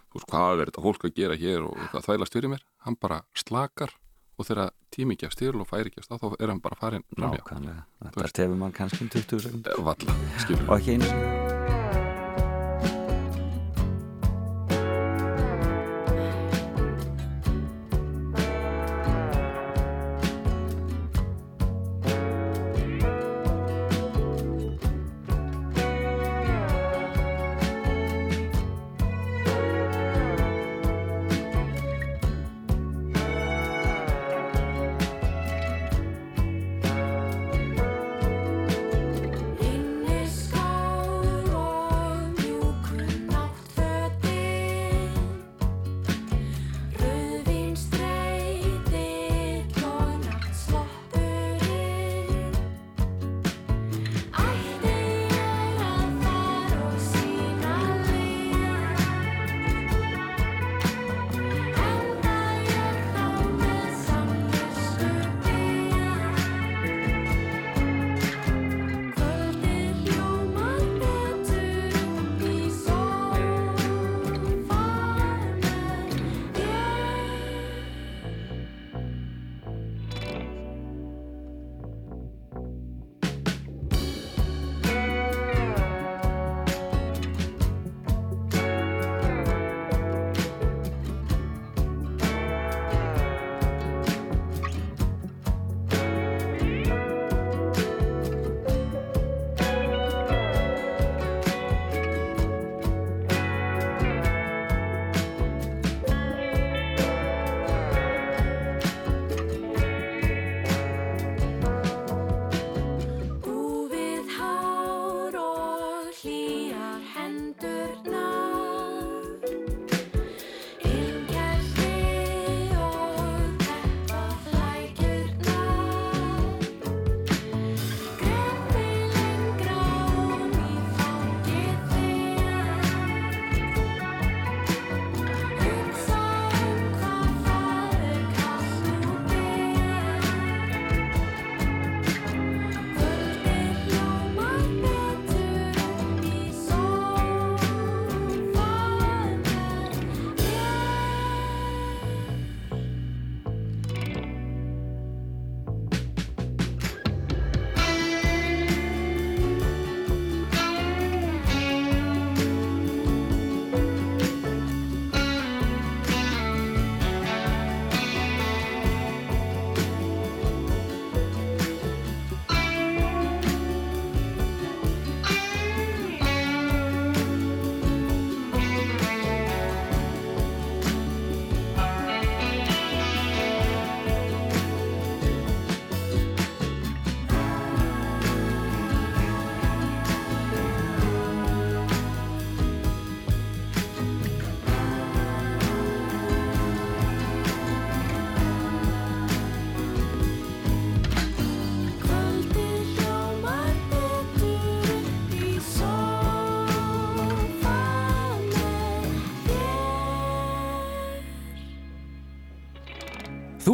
[0.08, 2.98] þú veist, hvað er þetta fólk að gera hér og eitthvað þvælast fyrir mér, hann
[3.00, 3.94] bara slakar
[4.38, 7.02] og þegar tími gefst til og færi gefst á, þá er hann bara farin.
[7.18, 8.36] Nákvæmlega, þetta veist.
[8.38, 11.77] tefur mann kannski um 20 sekund Valla, skilur Og ekki einu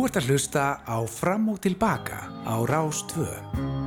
[0.04, 3.83] Þú ert að hlusta á Fram og Tilbaka á Rás 2.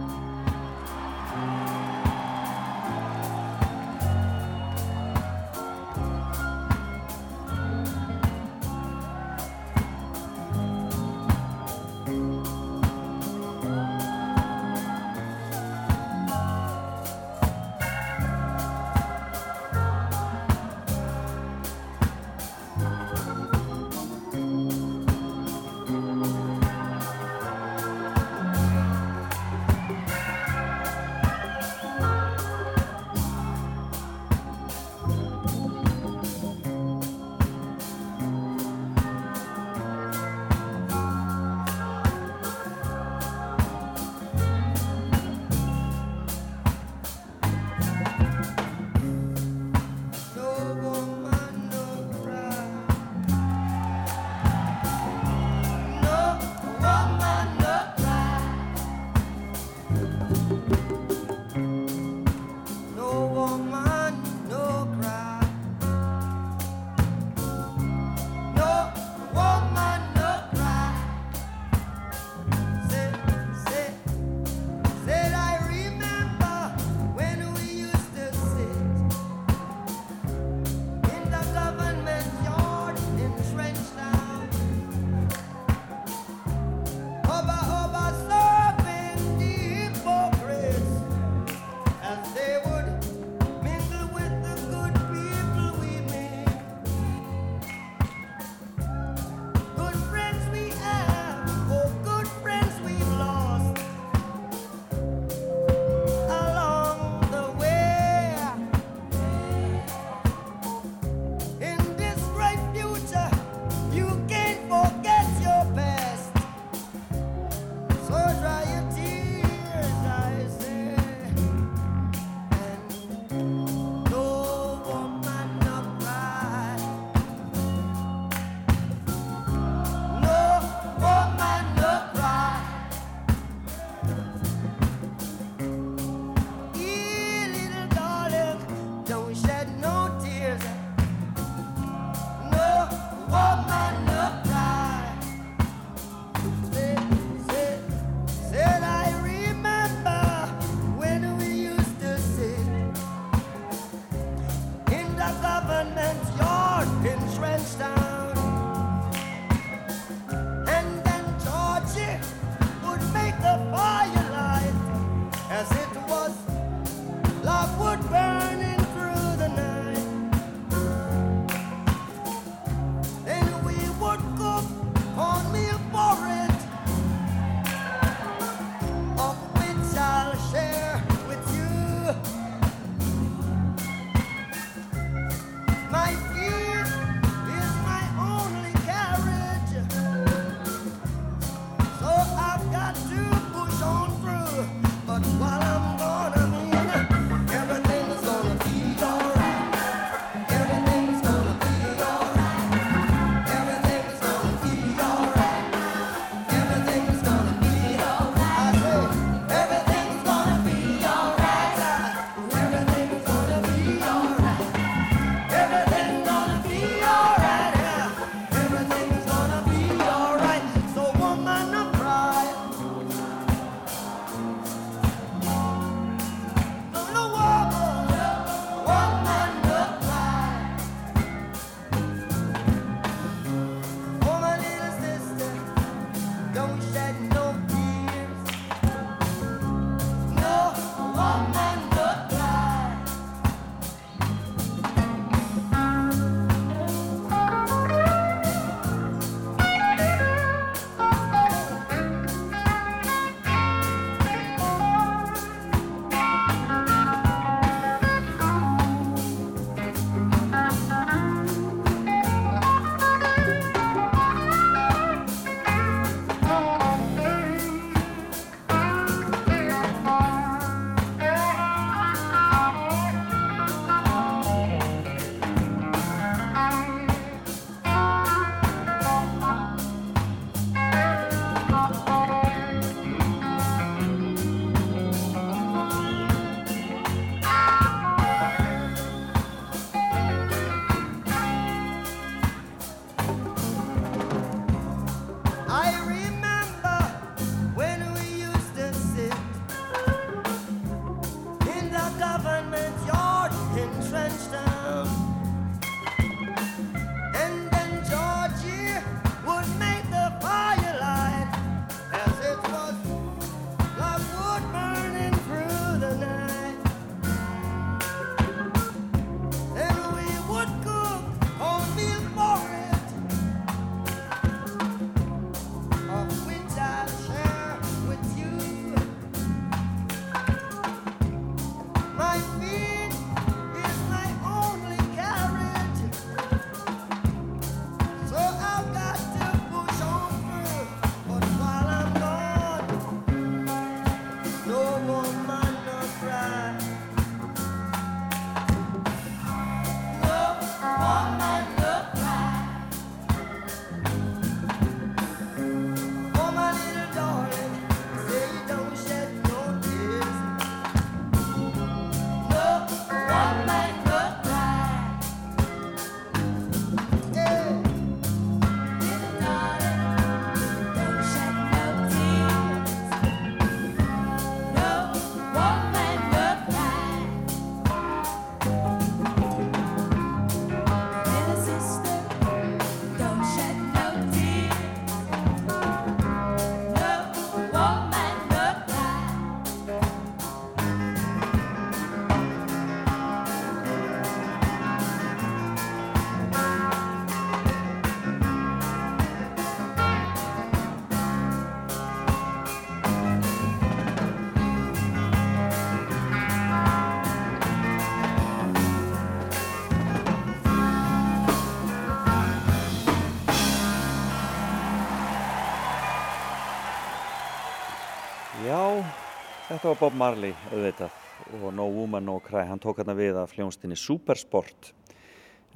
[419.78, 421.18] þetta var Bob Marley auðvitað
[421.60, 424.90] og No Woman No Cry, hann tók hérna við af hljómsdynni Supersport.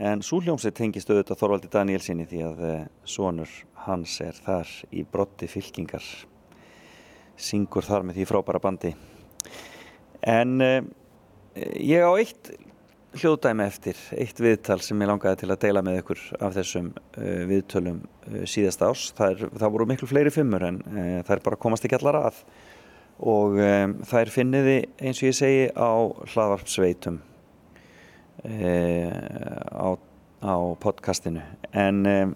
[0.01, 3.51] En svo hljómsið tengist auðvitað Þorvaldi Danielsinni því að eh, sonur
[3.85, 6.07] hans er þar í brotti fylkingar.
[7.37, 8.95] Syngur þar með því frábæra bandi.
[10.25, 10.81] En eh,
[11.77, 12.55] ég á eitt
[13.21, 17.41] hljóðdæmi eftir, eitt viðtal sem ég langaði til að deila með ykkur af þessum uh,
[17.49, 19.09] viðtölum uh, síðasta ás.
[19.17, 22.21] Það, er, það voru miklu fleiri fimmur en uh, það er bara komast ekki allar
[22.23, 22.45] að
[23.21, 25.91] og um, er finniði eins og ég segi á
[26.33, 27.19] hlaðvarpsveitum
[28.41, 29.89] á,
[30.41, 31.43] á podcastinu.
[31.77, 32.31] En um,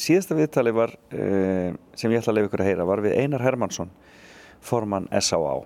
[0.00, 3.90] síðasta viðtali var sem ég ætla að lefa ykkur að heyra var við Einar Hermansson
[4.64, 5.58] formann S.A.A.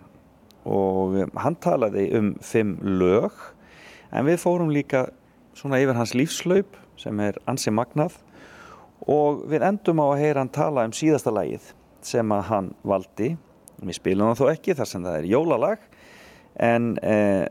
[0.67, 3.31] og hann talaði um fimm lög
[4.11, 5.07] en við fórum líka
[5.59, 8.17] svona yfir hans lífslaup sem er ansi magnað.
[9.09, 11.71] Og við endum á að heyra hann tala um síðasta lagið
[12.05, 13.37] sem að hann valdi
[13.83, 15.87] við spilum það þó ekki þar sem það er jólalag.
[16.69, 17.45] En eh,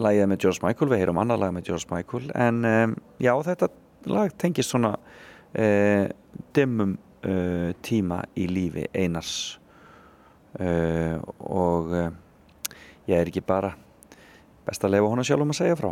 [0.00, 2.30] lagið með George Michael, við heyrum annar lag með George Michael.
[2.32, 2.86] En eh,
[3.26, 3.68] já þetta
[4.08, 4.94] lag tengist svona
[5.52, 6.08] eh,
[6.56, 6.96] dimmum
[7.26, 9.36] eh, tíma í lífi einars.
[10.56, 12.10] Eh, og eh,
[13.10, 13.74] ég er ekki bara
[14.66, 15.90] best að lefa hona sjálf um að segja frá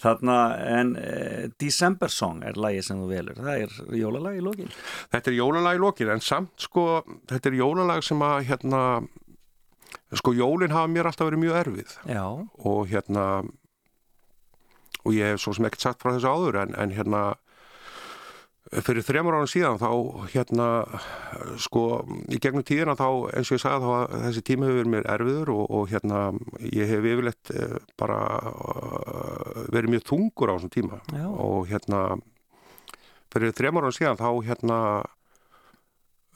[0.00, 4.70] Þarna, en uh, December Song er lagi sem þú velur, það er jólalag í lókin
[5.12, 6.84] Þetta er jólalag í lókin en samt sko,
[7.28, 8.82] þetta er jólalag sem að hérna,
[10.16, 11.96] sko jólin hafa mér alltaf verið mjög erfið.
[12.08, 12.24] Já.
[12.64, 13.26] og hérna
[15.04, 17.22] og ég hef svo sem ekkert sagt frá þessu áður en, en hérna
[18.70, 19.88] fyrir þremur ára síðan þá
[20.30, 20.66] hérna
[21.58, 21.80] sko
[22.30, 25.50] í gegnum tíðina þá eins og ég sagði þá þessi tíma hefur verið mér erfiður
[25.56, 26.20] og, og hérna
[26.70, 27.50] ég hef yfirleitt
[27.98, 28.20] bara
[29.74, 31.26] verið mjög þungur á þessum tíma Já.
[31.26, 32.02] og hérna
[33.34, 34.78] fyrir þremur ára síðan þá hérna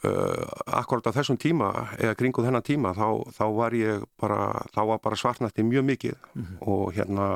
[0.03, 0.45] uh,
[0.75, 4.41] akkurat á þessum tíma eða kringu þennan tíma þá, þá var ég bara
[4.75, 6.57] þá var bara svartnætti mjög mikið Mhm.
[6.67, 7.29] og hérna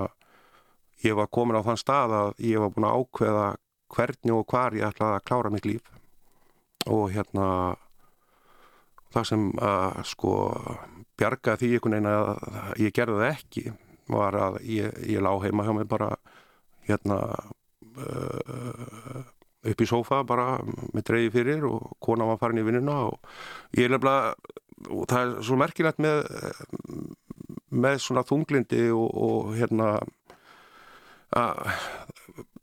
[1.07, 3.47] ég var komin á þann stað að ég var búin að ákveða
[3.95, 5.91] hvernig og hvar ég ætlaði að klára mitt líf.
[6.89, 7.47] Og hérna
[9.13, 10.33] það sem að sko
[11.19, 13.63] bjargaði því einhvern veginn að ég gerði það ekki
[14.09, 16.13] var að ég, ég lá heima hjá mig bara
[16.87, 17.17] hérna
[17.99, 19.25] uh,
[19.69, 20.59] upp í sófa bara
[20.93, 24.35] með dreigi fyrir og kona var farin í vinnuna og ég nefnilega
[24.89, 26.21] og það er svo merkilegt með
[27.69, 29.89] með svona þunglindi og, og hérna
[31.35, 31.75] að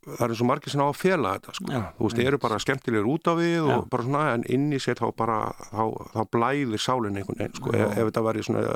[0.07, 1.71] það eru svo margir sem á að fela þetta sko.
[1.73, 4.81] Já, þú veist, eru bara skemmtilegur út á við og bara svona, en inn í
[4.83, 5.39] sér þá bara,
[5.71, 5.83] þá,
[6.15, 8.67] þá blæðir sálinn einhvern veginn, sko, ef, ef þetta væri svona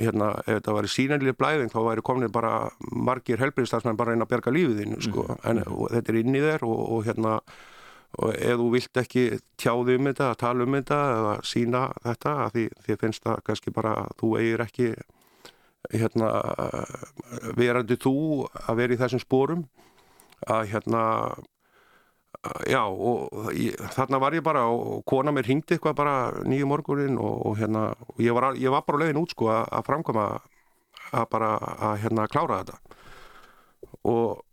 [0.00, 2.54] hérna, ef þetta væri sínanlega blæðing þá væri komin bara
[2.90, 6.42] margir helbriðstafsmenn bara reyna að berga lífið þínu, sko, en og, þetta er inn í
[6.44, 7.36] þér og, og hérna
[8.18, 9.24] og ef þú vilt ekki
[9.60, 13.94] tjáði um þetta, tala um þetta eða sína þetta, því, því finnst það kannski bara
[14.18, 14.88] þú eigir ekki
[15.94, 16.32] hérna
[17.56, 18.16] verandi þú
[18.66, 19.62] að vera í þessum spórum
[20.48, 21.02] að hérna
[22.68, 26.14] já og ég, þarna var ég bara og kona mér hingdi eitthvað bara
[26.48, 29.82] nýju morgunin og, og hérna og ég, var, ég var bara leiðin út sko að,
[29.84, 30.28] framkoma
[31.10, 31.50] að bara
[31.90, 32.78] að hérna klára þetta
[34.08, 34.46] og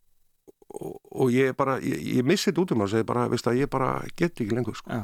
[0.78, 3.62] og, og ég bara, ég, ég missi þetta út um og segi bara, veist að
[3.62, 5.00] ég bara get ekki lengur sko.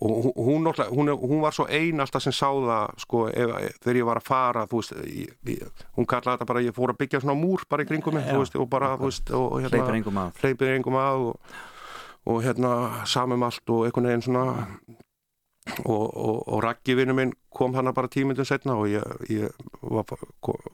[0.00, 4.20] Og hún, hún, hún, var svo ein alltaf sem sá það sko, þegar ég var
[4.20, 7.64] að fara veist, ég, ég, hún kallaði þetta bara ég fór að byggja svona múr
[7.70, 10.42] bara í kringum mig veist, og bara, og Hleypir engum að.
[10.42, 11.56] hleypir engum að og,
[12.28, 12.72] og hérna
[13.08, 14.44] samum allt og einhvern veginn svona
[15.84, 19.02] og, og, og Raggi vinnu minn kom hana bara tímyndum setna og ég,
[19.32, 19.48] ég
[19.80, 20.12] var,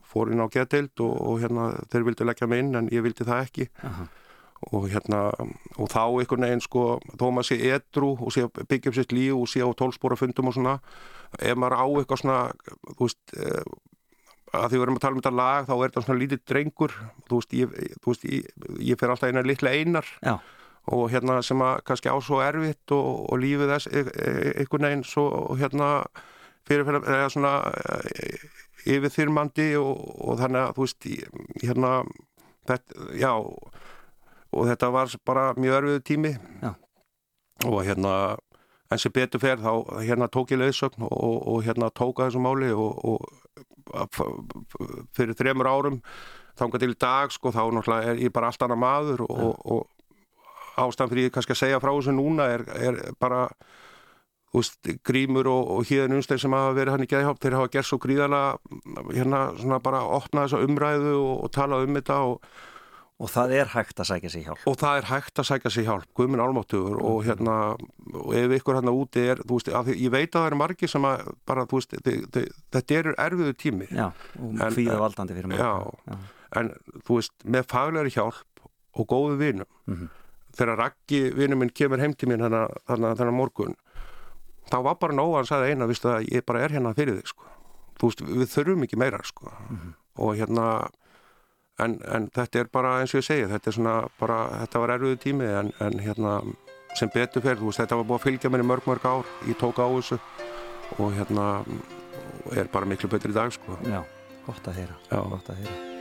[0.02, 3.28] fór inn á geðdeild og, og hérna þeir vildi leggja mig inn en ég vildi
[3.28, 4.08] það ekki Aha.
[4.70, 6.84] Og hérna og þá einhvern veginn sko
[7.18, 10.50] þó maður sé edru og sé byggja upp sitt líf og sé á tólspóra fundum
[10.50, 10.76] og svona
[11.40, 12.38] ef maður á eitthvað svona
[12.94, 13.64] þú veist eh,
[14.52, 16.96] að því við erum að tala um þetta lag þá er þetta svona lítið drengur
[17.28, 18.50] þú veist ég, þú veist, ég,
[18.92, 20.34] ég fer alltaf einar litla einar Já.
[20.92, 24.88] og hérna sem að kannski á svo erfitt og, og lífið þess e- e- einhvern
[24.88, 25.94] veginn svo hérna
[26.68, 27.54] fyrir fyrir eða svona
[28.12, 28.42] e-
[28.92, 31.08] yfirþyrmandi og, og þannig að þú veist
[31.62, 31.92] hérna
[32.68, 33.80] þetta, já og
[34.52, 36.74] þetta var bara mjög örfiðu tími Já.
[37.66, 38.14] og hérna
[38.92, 39.72] en sem betur fer þá
[40.04, 43.20] hérna tók ég leiðsögn og, og, og hérna tóka þessu máli og, og
[45.16, 46.00] fyrir þremur árum
[46.58, 49.54] þangað til í dag sko þá náttúrulega er ég bara allt annað maður og, og,
[50.76, 53.46] og ástæðan fyrir ég kannski að segja frá þessu núna er, er bara
[54.52, 57.88] veist, grímur og, og híðan umstæð sem hafa verið hann í geðhjátt, þeir hafa gert
[57.88, 58.42] svo gríðala
[59.10, 62.52] hérna svona bara opna þessa umræðu og, og tala um þetta og,
[63.22, 64.62] Og það er hægt að sækja sér hjálp.
[64.66, 67.56] Og það er hægt að sækja sér hjálp, guðminn álmáttugur og hérna,
[68.18, 71.06] og ef ykkur hérna úti er, þú veist, ég veit að það eru margi sem
[71.06, 72.42] að bara, þú veist, þi, þi,
[72.74, 73.86] þetta eru erfiðu tími.
[73.94, 74.08] Já,
[74.42, 75.62] og hvíða valdandi fyrir mörg.
[75.62, 76.18] Já, já,
[76.58, 76.72] en
[77.06, 78.66] þú veist, með faglegri hjálp
[78.98, 80.08] og góðu vinum, mm -hmm.
[80.58, 83.76] þegar Raggi vinum minn kemur heim til mín þannig að morgun,
[84.66, 87.20] þá var bara nóg að hann sagði eina, viðstu að ég bara er hérna fyrir
[87.20, 87.44] þig, sko.
[88.00, 89.52] Þú veist, við þurfum ekki meira, sko.
[89.70, 89.94] Mm -hmm.
[90.14, 90.90] Og hérna
[91.84, 94.94] en, en þetta er bara eins og ég segi þetta er svona bara, þetta var
[94.96, 96.40] erfiðu tími en, en hérna
[96.98, 99.30] sem betur þú veist þetta var búið að fylgja mér í mörg mörg ár.
[99.48, 100.20] Ég tók á þessu
[100.98, 101.46] og hérna
[102.52, 103.78] er bara miklu betur í dag sko.
[103.88, 104.02] Já,
[104.46, 105.91] gott að heyra, gott að heyra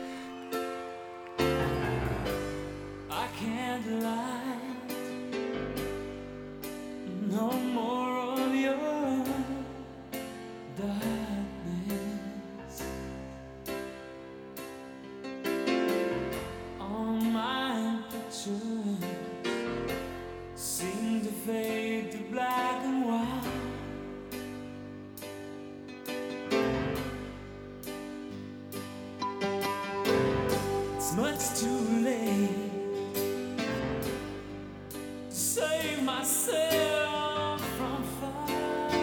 [21.46, 23.42] fade to black and white
[30.98, 32.72] It's much too late
[35.30, 38.98] to save myself from falling.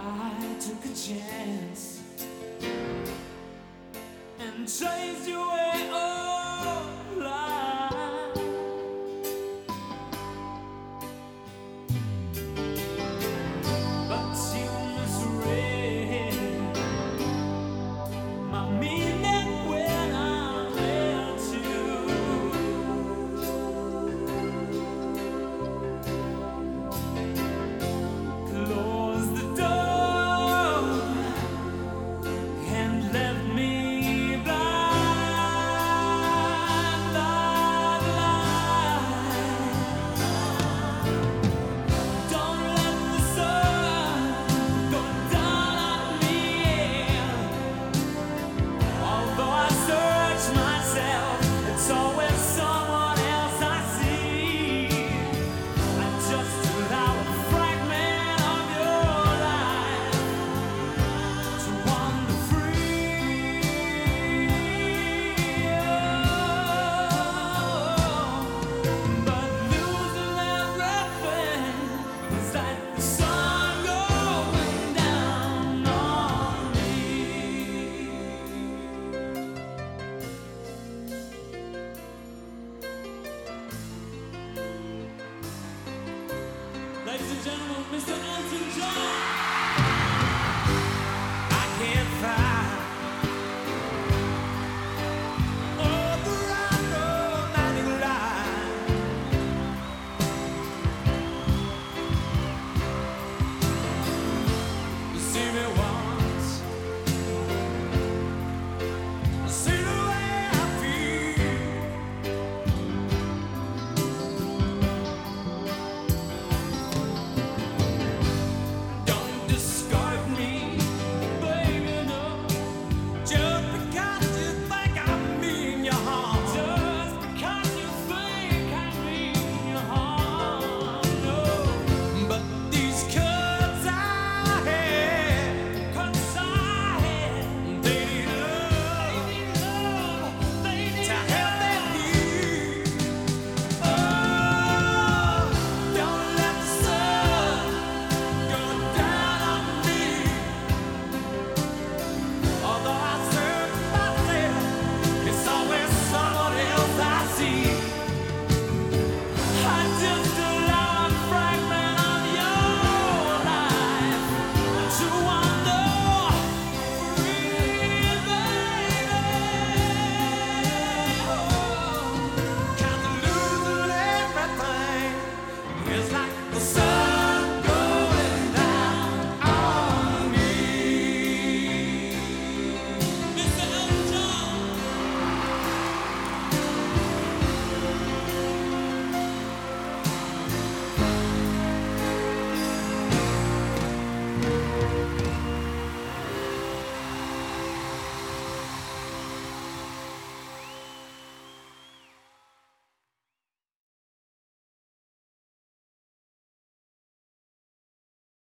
[0.00, 2.00] I took a chance
[4.40, 5.73] and chased you away